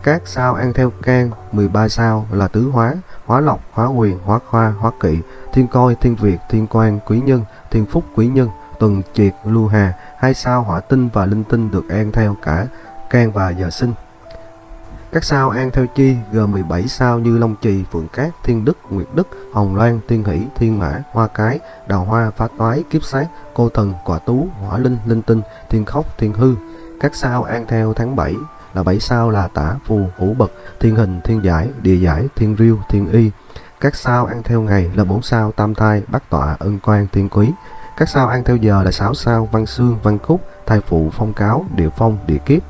các 0.03 0.21
sao 0.25 0.53
ăn 0.53 0.73
theo 0.73 0.91
can 1.01 1.31
13 1.51 1.89
sao 1.89 2.27
là 2.31 2.47
tứ 2.47 2.69
hóa 2.73 2.93
hóa 3.25 3.39
lộc 3.41 3.59
hóa 3.71 3.87
quyền 3.87 4.19
hóa 4.19 4.39
khoa 4.49 4.69
hóa 4.69 4.91
kỵ 5.01 5.19
thiên 5.53 5.67
coi 5.67 5.95
thiên 5.95 6.15
việt 6.15 6.37
thiên 6.49 6.67
quan 6.67 6.99
quý 7.05 7.21
nhân 7.21 7.45
thiên 7.71 7.85
phúc 7.85 8.03
quý 8.15 8.27
nhân 8.27 8.49
tuần 8.79 9.01
triệt 9.13 9.33
lưu 9.45 9.67
hà 9.67 9.93
hai 10.17 10.33
sao 10.33 10.63
hỏa 10.63 10.79
tinh 10.79 11.09
và 11.13 11.25
linh 11.25 11.43
tinh 11.43 11.71
được 11.71 11.89
an 11.89 12.11
theo 12.11 12.35
cả 12.41 12.67
can 13.09 13.31
và 13.31 13.49
giờ 13.49 13.69
sinh 13.69 13.93
các 15.11 15.23
sao 15.23 15.49
an 15.49 15.71
theo 15.71 15.87
chi 15.87 16.15
gồm 16.31 16.51
17 16.51 16.87
sao 16.87 17.19
như 17.19 17.37
Long 17.37 17.55
Trì, 17.61 17.83
Phượng 17.91 18.07
Cát, 18.07 18.29
Thiên 18.43 18.65
Đức, 18.65 18.77
Nguyệt 18.89 19.07
Đức, 19.15 19.27
Hồng 19.53 19.75
Loan, 19.75 19.99
Thiên 20.07 20.23
Hỷ, 20.23 20.41
Thiên 20.55 20.79
Mã, 20.79 21.03
Hoa 21.11 21.27
Cái, 21.27 21.59
Đào 21.87 22.05
Hoa, 22.05 22.31
Phá 22.37 22.47
Toái, 22.57 22.83
Kiếp 22.89 23.03
Sát, 23.03 23.27
Cô 23.53 23.69
Thần, 23.69 23.93
Quả 24.05 24.19
Tú, 24.19 24.47
Hỏa 24.59 24.77
Linh, 24.77 24.97
Linh 25.05 25.21
Tinh, 25.21 25.41
Thiên 25.69 25.85
Khóc, 25.85 26.17
Thiên 26.17 26.33
Hư. 26.33 26.55
Các 26.99 27.15
sao 27.15 27.43
an 27.43 27.65
theo 27.67 27.93
tháng 27.93 28.15
7 28.15 28.35
là 28.73 28.83
bảy 28.83 28.99
sao 28.99 29.29
là 29.29 29.47
Tả, 29.47 29.75
Phù, 29.85 30.01
Hữu 30.17 30.33
bậc 30.33 30.51
Thiên 30.79 30.95
Hình, 30.95 31.21
Thiên 31.23 31.43
Giải, 31.43 31.69
Địa 31.81 31.95
Giải, 31.95 32.27
Thiên 32.35 32.55
Riêu, 32.59 32.79
Thiên 32.89 33.11
Y. 33.11 33.31
Các 33.81 33.95
sao 33.95 34.25
ăn 34.25 34.43
theo 34.43 34.61
ngày 34.61 34.91
là 34.95 35.03
bốn 35.03 35.21
sao 35.21 35.51
Tam 35.51 35.75
Thai, 35.75 36.03
Bát 36.07 36.29
Tọa, 36.29 36.55
Ân 36.59 36.79
Quan, 36.79 37.07
Thiên 37.11 37.29
Quý. 37.29 37.51
Các 37.97 38.09
sao 38.09 38.27
ăn 38.27 38.43
theo 38.43 38.55
giờ 38.55 38.83
là 38.83 38.91
sáu 38.91 39.13
sao 39.13 39.49
Văn 39.51 39.65
Xương, 39.65 39.97
Văn 40.03 40.17
cúc 40.17 40.41
Thai 40.65 40.81
Phụ, 40.87 41.09
Phong 41.13 41.33
Cáo, 41.33 41.65
Địa 41.75 41.89
Phong, 41.97 42.17
Địa 42.27 42.37
Kiếp. 42.37 42.61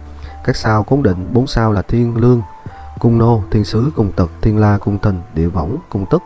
Các 0.44 0.56
sao 0.56 0.84
cố 0.84 1.02
định 1.02 1.30
bốn 1.34 1.48
sao 1.48 1.72
là 1.72 1.82
Thiên 1.82 2.18
Lương, 2.18 2.42
cung 3.00 3.18
nô, 3.18 3.44
thiên 3.52 3.64
sứ, 3.64 3.92
cung 3.96 4.12
tật, 4.12 4.32
thiên 4.42 4.58
la, 4.58 4.78
cung 4.78 5.00
thần, 5.00 5.22
địa 5.36 5.48
võng, 5.48 5.78
cung 5.90 6.06
tức. 6.10 6.22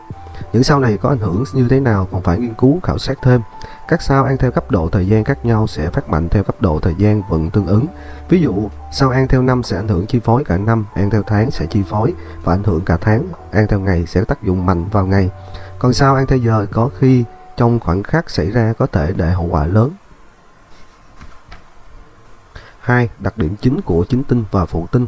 Những 0.52 0.62
sao 0.62 0.80
này 0.80 0.96
có 0.96 1.08
ảnh 1.08 1.18
hưởng 1.18 1.44
như 1.52 1.66
thế 1.70 1.80
nào 1.80 2.08
còn 2.12 2.22
phải 2.22 2.38
nghiên 2.38 2.54
cứu 2.54 2.80
khảo 2.82 2.98
sát 2.98 3.18
thêm. 3.22 3.40
Các 3.88 4.02
sao 4.02 4.24
ăn 4.24 4.36
theo 4.36 4.50
cấp 4.50 4.70
độ 4.70 4.88
thời 4.88 5.06
gian 5.06 5.24
khác 5.24 5.44
nhau 5.44 5.66
sẽ 5.66 5.90
phát 5.90 6.08
mạnh 6.08 6.28
theo 6.28 6.42
cấp 6.42 6.56
độ 6.60 6.80
thời 6.80 6.94
gian 6.98 7.22
vận 7.30 7.50
tương 7.50 7.66
ứng. 7.66 7.86
Ví 8.28 8.40
dụ, 8.40 8.68
sao 8.92 9.10
ăn 9.10 9.28
theo 9.28 9.42
năm 9.42 9.62
sẽ 9.62 9.76
ảnh 9.76 9.88
hưởng 9.88 10.06
chi 10.06 10.20
phối 10.20 10.44
cả 10.44 10.58
năm, 10.58 10.86
ăn 10.94 11.10
theo 11.10 11.22
tháng 11.22 11.50
sẽ 11.50 11.66
chi 11.66 11.82
phối 11.88 12.14
và 12.42 12.54
ảnh 12.54 12.64
hưởng 12.64 12.80
cả 12.80 12.96
tháng, 13.00 13.22
ăn 13.52 13.66
theo 13.68 13.80
ngày 13.80 14.06
sẽ 14.06 14.24
tác 14.24 14.42
dụng 14.42 14.66
mạnh 14.66 14.84
vào 14.92 15.06
ngày. 15.06 15.30
Còn 15.78 15.92
sao 15.92 16.14
ăn 16.14 16.26
theo 16.26 16.38
giờ 16.38 16.66
có 16.72 16.90
khi 16.98 17.24
trong 17.56 17.80
khoảnh 17.80 18.02
khắc 18.02 18.30
xảy 18.30 18.50
ra 18.50 18.72
có 18.78 18.86
thể 18.86 19.12
để 19.16 19.30
hậu 19.30 19.48
quả 19.50 19.66
lớn. 19.66 19.90
2. 22.80 23.08
Đặc 23.18 23.38
điểm 23.38 23.56
chính 23.56 23.80
của 23.80 24.04
chính 24.08 24.24
tinh 24.24 24.44
và 24.50 24.66
phụ 24.66 24.86
tinh 24.92 25.06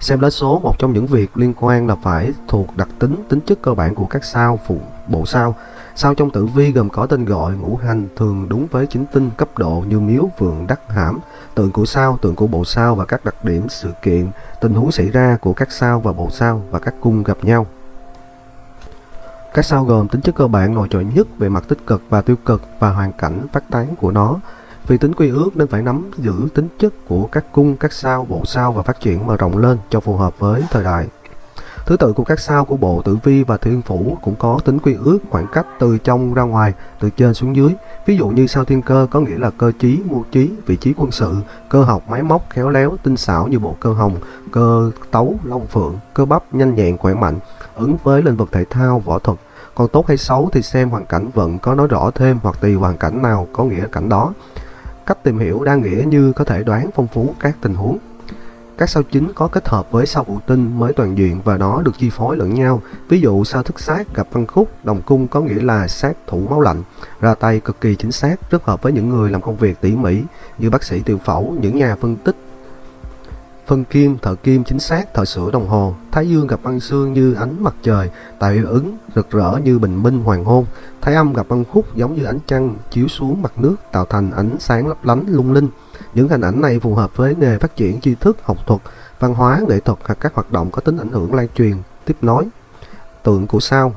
Xem 0.00 0.20
lá 0.20 0.30
số 0.30 0.58
một 0.58 0.78
trong 0.78 0.92
những 0.92 1.06
việc 1.06 1.36
liên 1.36 1.54
quan 1.56 1.86
là 1.86 1.94
phải 2.02 2.32
thuộc 2.48 2.76
đặc 2.76 2.88
tính 2.98 3.16
tính 3.28 3.40
chất 3.40 3.58
cơ 3.62 3.74
bản 3.74 3.94
của 3.94 4.06
các 4.06 4.24
sao 4.24 4.58
phụ 4.66 4.80
bộ 5.08 5.26
sao. 5.26 5.54
Sao 6.00 6.14
trong 6.14 6.30
tử 6.30 6.46
vi 6.46 6.72
gồm 6.72 6.88
có 6.88 7.06
tên 7.06 7.24
gọi 7.24 7.56
ngũ 7.56 7.76
hành 7.76 8.08
thường 8.16 8.46
đúng 8.48 8.66
với 8.66 8.86
chính 8.86 9.06
tinh 9.12 9.30
cấp 9.36 9.58
độ 9.58 9.84
như 9.88 10.00
miếu, 10.00 10.28
vượng, 10.38 10.66
đắc, 10.66 10.80
hãm, 10.88 11.18
tượng 11.54 11.72
của 11.72 11.84
sao, 11.84 12.18
tượng 12.22 12.34
của 12.34 12.46
bộ 12.46 12.64
sao 12.64 12.94
và 12.94 13.04
các 13.04 13.24
đặc 13.24 13.44
điểm 13.44 13.68
sự 13.68 13.90
kiện, 14.02 14.30
tình 14.60 14.74
huống 14.74 14.92
xảy 14.92 15.10
ra 15.10 15.38
của 15.40 15.52
các 15.52 15.72
sao 15.72 16.00
và 16.00 16.12
bộ 16.12 16.30
sao 16.30 16.62
và 16.70 16.78
các 16.78 16.94
cung 17.00 17.22
gặp 17.22 17.38
nhau. 17.42 17.66
Các 19.54 19.64
sao 19.64 19.84
gồm 19.84 20.08
tính 20.08 20.20
chất 20.20 20.34
cơ 20.34 20.46
bản 20.46 20.74
nổi 20.74 20.88
trội 20.90 21.04
nhất 21.04 21.26
về 21.38 21.48
mặt 21.48 21.64
tích 21.68 21.86
cực 21.86 22.02
và 22.08 22.22
tiêu 22.22 22.36
cực 22.44 22.62
và 22.78 22.90
hoàn 22.90 23.12
cảnh 23.12 23.46
phát 23.52 23.70
tán 23.70 23.96
của 23.96 24.10
nó 24.10 24.36
vì 24.86 24.98
tính 24.98 25.14
quy 25.14 25.28
ước 25.28 25.56
nên 25.56 25.68
phải 25.68 25.82
nắm 25.82 26.10
giữ 26.18 26.34
tính 26.54 26.68
chất 26.78 26.92
của 27.08 27.28
các 27.32 27.44
cung, 27.52 27.76
các 27.76 27.92
sao, 27.92 28.26
bộ 28.28 28.42
sao 28.44 28.72
và 28.72 28.82
phát 28.82 29.00
triển 29.00 29.26
mở 29.26 29.36
rộng 29.36 29.58
lên 29.58 29.78
cho 29.90 30.00
phù 30.00 30.16
hợp 30.16 30.38
với 30.38 30.64
thời 30.70 30.84
đại. 30.84 31.08
Thứ 31.88 31.96
tự 31.96 32.12
của 32.12 32.24
các 32.24 32.40
sao 32.40 32.64
của 32.64 32.76
bộ 32.76 33.02
tử 33.04 33.18
vi 33.22 33.42
và 33.42 33.56
thiên 33.56 33.82
phủ 33.82 34.18
cũng 34.22 34.34
có 34.38 34.58
tính 34.64 34.78
quy 34.78 34.96
ước 35.04 35.18
khoảng 35.30 35.46
cách 35.52 35.66
từ 35.78 35.98
trong 35.98 36.34
ra 36.34 36.42
ngoài, 36.42 36.72
từ 37.00 37.10
trên 37.10 37.34
xuống 37.34 37.56
dưới. 37.56 37.70
Ví 38.06 38.16
dụ 38.16 38.28
như 38.28 38.46
sao 38.46 38.64
thiên 38.64 38.82
cơ 38.82 39.06
có 39.10 39.20
nghĩa 39.20 39.38
là 39.38 39.50
cơ 39.50 39.72
trí, 39.78 40.00
mưu 40.10 40.24
trí, 40.30 40.50
vị 40.66 40.76
trí 40.76 40.94
quân 40.96 41.10
sự, 41.10 41.34
cơ 41.68 41.82
học, 41.82 42.02
máy 42.08 42.22
móc, 42.22 42.50
khéo 42.50 42.68
léo, 42.68 42.96
tinh 43.02 43.16
xảo 43.16 43.46
như 43.48 43.58
bộ 43.58 43.76
cơ 43.80 43.92
hồng, 43.92 44.16
cơ 44.52 44.90
tấu, 45.10 45.34
long 45.44 45.66
phượng, 45.66 45.96
cơ 46.14 46.24
bắp, 46.24 46.54
nhanh 46.54 46.74
nhẹn, 46.74 46.98
khỏe 46.98 47.14
mạnh, 47.14 47.38
ứng 47.74 47.96
với 48.02 48.22
lĩnh 48.22 48.36
vực 48.36 48.52
thể 48.52 48.64
thao, 48.70 48.98
võ 48.98 49.18
thuật. 49.18 49.38
Còn 49.74 49.88
tốt 49.88 50.06
hay 50.08 50.16
xấu 50.16 50.50
thì 50.52 50.62
xem 50.62 50.90
hoàn 50.90 51.06
cảnh 51.06 51.28
vận 51.34 51.58
có 51.58 51.74
nói 51.74 51.86
rõ 51.86 52.10
thêm 52.14 52.38
hoặc 52.42 52.60
tùy 52.60 52.74
hoàn 52.74 52.96
cảnh 52.96 53.22
nào 53.22 53.46
có 53.52 53.64
nghĩa 53.64 53.86
cảnh 53.92 54.08
đó. 54.08 54.32
Cách 55.06 55.22
tìm 55.22 55.38
hiểu 55.38 55.64
đa 55.64 55.74
nghĩa 55.74 56.04
như 56.06 56.32
có 56.32 56.44
thể 56.44 56.64
đoán 56.64 56.90
phong 56.94 57.06
phú 57.06 57.34
các 57.40 57.56
tình 57.60 57.74
huống. 57.74 57.98
Các 58.78 58.90
sao 58.90 59.02
chính 59.02 59.32
có 59.34 59.48
kết 59.48 59.68
hợp 59.68 59.92
với 59.92 60.06
sao 60.06 60.24
phụ 60.24 60.38
tinh 60.46 60.78
mới 60.78 60.92
toàn 60.92 61.18
diện 61.18 61.40
và 61.44 61.56
nó 61.56 61.82
được 61.82 61.98
chi 61.98 62.10
phối 62.10 62.36
lẫn 62.36 62.54
nhau. 62.54 62.82
Ví 63.08 63.20
dụ 63.20 63.44
sao 63.44 63.62
thức 63.62 63.80
sát 63.80 64.14
gặp 64.14 64.26
văn 64.32 64.46
khúc, 64.46 64.84
đồng 64.84 65.02
cung 65.02 65.28
có 65.28 65.40
nghĩa 65.40 65.62
là 65.62 65.88
sát 65.88 66.16
thủ 66.26 66.46
máu 66.50 66.60
lạnh, 66.60 66.82
ra 67.20 67.34
tay 67.34 67.60
cực 67.60 67.80
kỳ 67.80 67.94
chính 67.94 68.12
xác, 68.12 68.50
rất 68.50 68.64
hợp 68.64 68.82
với 68.82 68.92
những 68.92 69.08
người 69.08 69.30
làm 69.30 69.40
công 69.40 69.56
việc 69.56 69.80
tỉ 69.80 69.96
mỉ 69.96 70.22
như 70.58 70.70
bác 70.70 70.82
sĩ 70.82 71.00
tiểu 71.00 71.18
phẫu, 71.24 71.56
những 71.60 71.78
nhà 71.78 71.96
phân 72.00 72.16
tích 72.16 72.36
phân 73.68 73.84
kim, 73.84 74.18
thợ 74.18 74.34
kim 74.34 74.64
chính 74.64 74.78
xác, 74.78 75.14
thợ 75.14 75.24
sửa 75.24 75.50
đồng 75.50 75.68
hồ, 75.68 75.94
thái 76.12 76.28
dương 76.28 76.46
gặp 76.46 76.60
băng 76.62 76.80
xương 76.80 77.12
như 77.12 77.34
ánh 77.34 77.62
mặt 77.64 77.74
trời, 77.82 78.10
tạo 78.38 78.50
hiệu 78.52 78.66
ứng 78.66 78.96
rực 79.14 79.30
rỡ 79.30 79.58
như 79.64 79.78
bình 79.78 80.02
minh 80.02 80.20
hoàng 80.20 80.44
hôn, 80.44 80.64
thái 81.00 81.14
âm 81.14 81.32
gặp 81.32 81.46
băng 81.48 81.64
khúc 81.64 81.96
giống 81.96 82.14
như 82.14 82.24
ánh 82.24 82.38
trăng 82.46 82.76
chiếu 82.90 83.08
xuống 83.08 83.42
mặt 83.42 83.52
nước 83.56 83.76
tạo 83.92 84.04
thành 84.04 84.30
ánh 84.30 84.56
sáng 84.58 84.88
lấp 84.88 85.04
lánh 85.04 85.24
lung 85.28 85.52
linh. 85.52 85.68
Những 86.14 86.28
hình 86.28 86.40
ảnh 86.40 86.60
này 86.60 86.80
phù 86.80 86.94
hợp 86.94 87.16
với 87.16 87.34
nghề 87.34 87.58
phát 87.58 87.76
triển 87.76 88.00
tri 88.00 88.14
thức, 88.14 88.36
học 88.42 88.66
thuật, 88.66 88.80
văn 89.20 89.34
hóa, 89.34 89.60
nghệ 89.68 89.80
thuật 89.80 89.98
hoặc 90.04 90.18
các 90.20 90.34
hoạt 90.34 90.52
động 90.52 90.70
có 90.70 90.80
tính 90.80 90.96
ảnh 90.96 91.12
hưởng 91.12 91.34
lan 91.34 91.46
truyền, 91.54 91.76
tiếp 92.04 92.16
nối. 92.22 92.44
Tượng 93.22 93.46
của 93.46 93.60
sao 93.60 93.94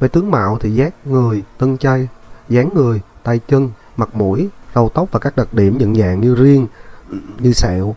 Về 0.00 0.08
tướng 0.08 0.30
mạo 0.30 0.58
thì 0.60 0.70
giác 0.70 0.94
người, 1.04 1.42
tân 1.58 1.78
chay, 1.78 2.08
dáng 2.48 2.68
người, 2.74 3.00
tay 3.22 3.40
chân, 3.48 3.70
mặt 3.96 4.08
mũi, 4.14 4.48
râu 4.74 4.88
tóc 4.88 5.08
và 5.12 5.18
các 5.18 5.36
đặc 5.36 5.54
điểm 5.54 5.78
nhận 5.78 5.94
dạng 5.94 6.20
như 6.20 6.34
riêng, 6.34 6.66
như 7.38 7.52
sẹo, 7.52 7.94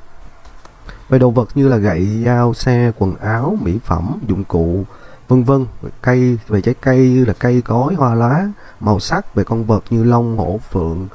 về 1.09 1.19
đồ 1.19 1.29
vật 1.29 1.49
như 1.55 1.67
là 1.67 1.77
gậy, 1.77 2.23
dao, 2.25 2.53
xe, 2.53 2.91
quần 2.97 3.15
áo, 3.15 3.57
mỹ 3.61 3.79
phẩm, 3.85 4.19
dụng 4.27 4.43
cụ, 4.43 4.85
vân 5.27 5.43
vân. 5.43 5.65
Cây 6.01 6.37
về 6.47 6.61
trái 6.61 6.75
cây 6.81 7.09
như 7.09 7.25
là 7.25 7.33
cây 7.39 7.61
cối, 7.61 7.93
hoa 7.93 8.15
lá, 8.15 8.47
màu 8.79 8.99
sắc 8.99 9.35
về 9.35 9.43
con 9.43 9.65
vật 9.65 9.83
như 9.89 10.03
long, 10.03 10.37
hổ, 10.37 10.59
phượng. 10.71 11.07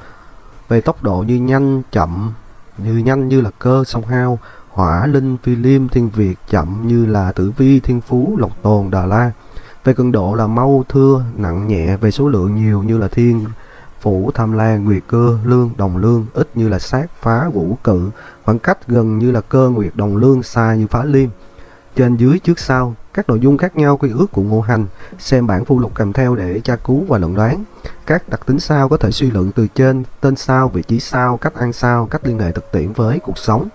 Về 0.71 0.81
tốc 0.81 1.03
độ 1.03 1.23
như 1.27 1.35
nhanh, 1.35 1.81
chậm, 1.91 2.33
như 2.77 2.97
nhanh 2.97 3.27
như 3.27 3.41
là 3.41 3.49
cơ, 3.59 3.83
song 3.87 4.05
hao, 4.05 4.39
hỏa, 4.69 5.07
linh, 5.07 5.37
phi 5.43 5.55
liêm, 5.55 5.87
thiên 5.87 6.09
việt, 6.09 6.35
chậm 6.49 6.87
như 6.87 7.05
là 7.05 7.31
tử 7.31 7.51
vi, 7.57 7.79
thiên 7.79 8.01
phú, 8.01 8.35
lộc 8.39 8.51
tồn, 8.61 8.91
đà 8.91 9.05
la. 9.05 9.31
Về 9.83 9.93
cường 9.93 10.11
độ 10.11 10.35
là 10.35 10.47
mau, 10.47 10.85
thưa, 10.89 11.23
nặng 11.35 11.67
nhẹ, 11.67 11.97
về 11.97 12.11
số 12.11 12.29
lượng 12.29 12.55
nhiều 12.55 12.83
như 12.83 12.97
là 12.97 13.07
thiên, 13.07 13.45
phủ 14.01 14.31
tham 14.33 14.53
lan 14.53 14.85
nguyệt 14.85 15.03
cơ 15.07 15.37
lương 15.45 15.69
đồng 15.77 15.97
lương. 15.97 16.25
Ít 16.33 16.49
như 16.55 16.69
là 16.69 16.79
sát 16.79 17.07
phá 17.21 17.49
vũ 17.49 17.77
cự. 17.83 18.11
Khoảng 18.43 18.59
cách 18.59 18.87
gần 18.87 19.19
như 19.19 19.31
là 19.31 19.41
cơ 19.41 19.69
nguyệt 19.69 19.91
đồng 19.95 20.17
lương 20.17 20.43
xa 20.43 20.75
như 20.75 20.87
phá 20.87 21.03
liêm. 21.03 21.29
Trên 21.95 22.15
dưới 22.15 22.39
trước 22.39 22.59
sau 22.59 22.95
các 23.13 23.29
nội 23.29 23.39
dung 23.39 23.57
khác 23.57 23.77
nhau 23.77 23.97
quy 23.97 24.09
ước 24.09 24.31
của 24.31 24.41
ngũ 24.41 24.61
hành. 24.61 24.85
Xem 25.19 25.47
bản 25.47 25.65
phụ 25.65 25.79
lục 25.79 25.95
kèm 25.95 26.13
theo 26.13 26.35
để 26.35 26.59
tra 26.59 26.75
cứu 26.75 27.05
và 27.07 27.17
luận 27.17 27.35
đoán 27.35 27.63
các 28.11 28.29
đặc 28.29 28.41
tính 28.45 28.59
sao 28.59 28.89
có 28.89 28.97
thể 28.97 29.11
suy 29.11 29.31
luận 29.31 29.51
từ 29.55 29.67
trên 29.75 30.03
tên 30.21 30.35
sao 30.35 30.67
vị 30.67 30.81
trí 30.87 30.99
sao 30.99 31.37
cách 31.37 31.55
ăn 31.55 31.73
sao 31.73 32.07
cách 32.11 32.21
liên 32.23 32.39
hệ 32.39 32.51
thực 32.51 32.71
tiễn 32.71 32.93
với 32.93 33.19
cuộc 33.19 33.37
sống 33.37 33.69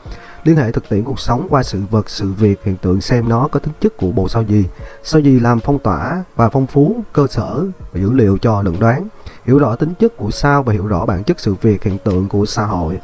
Liên 0.45 0.57
hệ 0.57 0.73
thực 0.73 0.89
tiễn 0.89 1.05
cuộc 1.05 1.21
sống 1.21 1.47
qua 1.51 1.63
sự 1.63 1.83
vật, 1.91 2.11
sự 2.11 2.33
việc, 2.33 2.65
hiện 2.65 2.77
tượng 2.77 3.01
xem 3.01 3.29
nó 3.29 3.49
có 3.53 3.61
tính 3.61 3.73
chất 3.81 3.97
của 3.97 4.11
bộ 4.11 4.29
sao 4.29 4.43
gì. 4.43 4.65
Sao 5.03 5.21
gì 5.21 5.41
làm 5.41 5.61
phong 5.61 5.79
tỏa 5.79 6.25
và 6.37 6.49
phong 6.49 6.67
phú 6.67 6.97
cơ 7.13 7.27
sở 7.27 7.65
và 7.93 8.01
dữ 8.01 8.13
liệu 8.13 8.39
cho 8.39 8.63
luận 8.63 8.81
đoán. 8.81 9.09
Hiểu 9.45 9.59
rõ 9.59 9.77
tính 9.77 9.95
chất 9.99 10.17
của 10.17 10.31
sao 10.31 10.63
và 10.63 10.73
hiểu 10.73 10.87
rõ 10.87 11.07
bản 11.07 11.25
chất 11.25 11.41
sự 11.41 11.55
việc, 11.63 11.83
hiện 11.83 11.99
tượng 11.99 12.29
của 12.29 12.47
xã 12.47 12.65
hội. 12.65 12.99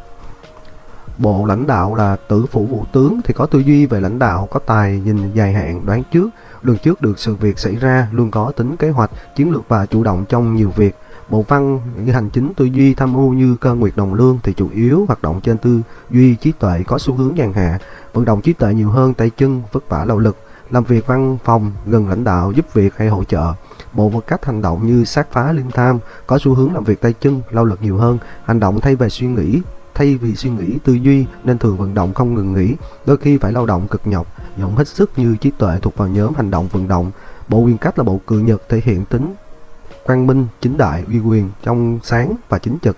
Bộ 1.18 1.46
lãnh 1.46 1.66
đạo 1.66 1.94
là 1.94 2.16
tử 2.28 2.46
phủ 2.50 2.66
vũ 2.66 2.84
tướng 2.92 3.20
thì 3.24 3.34
có 3.34 3.46
tư 3.46 3.58
duy 3.58 3.86
về 3.86 4.00
lãnh 4.00 4.18
đạo, 4.18 4.48
có 4.50 4.60
tài 4.66 5.00
nhìn 5.04 5.32
dài 5.32 5.52
hạn, 5.52 5.86
đoán 5.86 6.02
trước, 6.12 6.28
lường 6.62 6.78
trước 6.78 7.00
được 7.00 7.18
sự 7.18 7.34
việc 7.34 7.58
xảy 7.58 7.76
ra, 7.76 8.08
luôn 8.12 8.30
có 8.30 8.52
tính 8.56 8.76
kế 8.76 8.90
hoạch, 8.90 9.10
chiến 9.36 9.50
lược 9.50 9.68
và 9.68 9.86
chủ 9.86 10.04
động 10.04 10.24
trong 10.28 10.56
nhiều 10.56 10.70
việc. 10.76 10.96
Bộ 11.28 11.44
văn 11.48 11.80
như 12.04 12.12
hành 12.12 12.30
chính 12.30 12.52
tư 12.54 12.64
duy 12.64 12.94
tham 12.94 13.12
mưu 13.12 13.32
như 13.32 13.56
cơ 13.60 13.74
nguyệt 13.74 13.96
đồng 13.96 14.14
lương 14.14 14.38
thì 14.42 14.52
chủ 14.52 14.68
yếu 14.74 15.04
hoạt 15.06 15.22
động 15.22 15.40
trên 15.40 15.58
tư 15.58 15.80
duy 16.10 16.34
trí 16.34 16.52
tuệ 16.52 16.82
có 16.86 16.98
xu 16.98 17.14
hướng 17.14 17.34
nhàn 17.34 17.52
hạ, 17.52 17.78
vận 18.12 18.24
động 18.24 18.40
trí 18.40 18.52
tuệ 18.52 18.74
nhiều 18.74 18.90
hơn 18.90 19.14
tay 19.14 19.30
chân, 19.36 19.62
vất 19.72 19.88
vả 19.88 20.04
lao 20.04 20.18
lực, 20.18 20.36
làm 20.70 20.84
việc 20.84 21.06
văn 21.06 21.38
phòng, 21.44 21.72
gần 21.86 22.08
lãnh 22.08 22.24
đạo, 22.24 22.52
giúp 22.52 22.74
việc 22.74 22.96
hay 22.96 23.08
hỗ 23.08 23.24
trợ. 23.24 23.52
Bộ 23.92 24.08
vật 24.08 24.26
cách 24.26 24.44
hành 24.44 24.62
động 24.62 24.86
như 24.86 25.04
sát 25.04 25.32
phá 25.32 25.52
liên 25.52 25.70
tham, 25.70 25.98
có 26.26 26.38
xu 26.38 26.54
hướng 26.54 26.74
làm 26.74 26.84
việc 26.84 27.00
tay 27.00 27.14
chân, 27.20 27.40
lao 27.50 27.64
lực 27.64 27.82
nhiều 27.82 27.96
hơn, 27.96 28.18
hành 28.44 28.60
động 28.60 28.80
thay 28.80 28.96
về 28.96 29.08
suy 29.08 29.26
nghĩ, 29.26 29.60
thay 29.94 30.16
vì 30.16 30.34
suy 30.34 30.50
nghĩ 30.50 30.78
tư 30.84 30.92
duy 30.92 31.26
nên 31.44 31.58
thường 31.58 31.76
vận 31.76 31.94
động 31.94 32.14
không 32.14 32.34
ngừng 32.34 32.52
nghỉ, 32.54 32.74
đôi 33.06 33.16
khi 33.16 33.38
phải 33.38 33.52
lao 33.52 33.66
động 33.66 33.88
cực 33.88 34.06
nhọc, 34.06 34.26
dụng 34.56 34.76
hết 34.76 34.88
sức 34.88 35.10
như 35.16 35.36
trí 35.36 35.50
tuệ 35.50 35.78
thuộc 35.82 35.96
vào 35.96 36.08
nhóm 36.08 36.34
hành 36.34 36.50
động 36.50 36.68
vận 36.72 36.88
động. 36.88 37.10
Bộ 37.48 37.58
quyền 37.58 37.78
cách 37.78 37.98
là 37.98 38.04
bộ 38.04 38.20
cự 38.26 38.38
nhật 38.38 38.62
thể 38.68 38.80
hiện 38.84 39.04
tính 39.04 39.34
quang 40.04 40.26
minh, 40.26 40.46
chính 40.60 40.76
đại, 40.76 41.04
uy 41.08 41.18
quyền, 41.18 41.50
trong 41.62 41.98
sáng 42.02 42.34
và 42.48 42.58
chính 42.58 42.78
trực. 42.82 42.96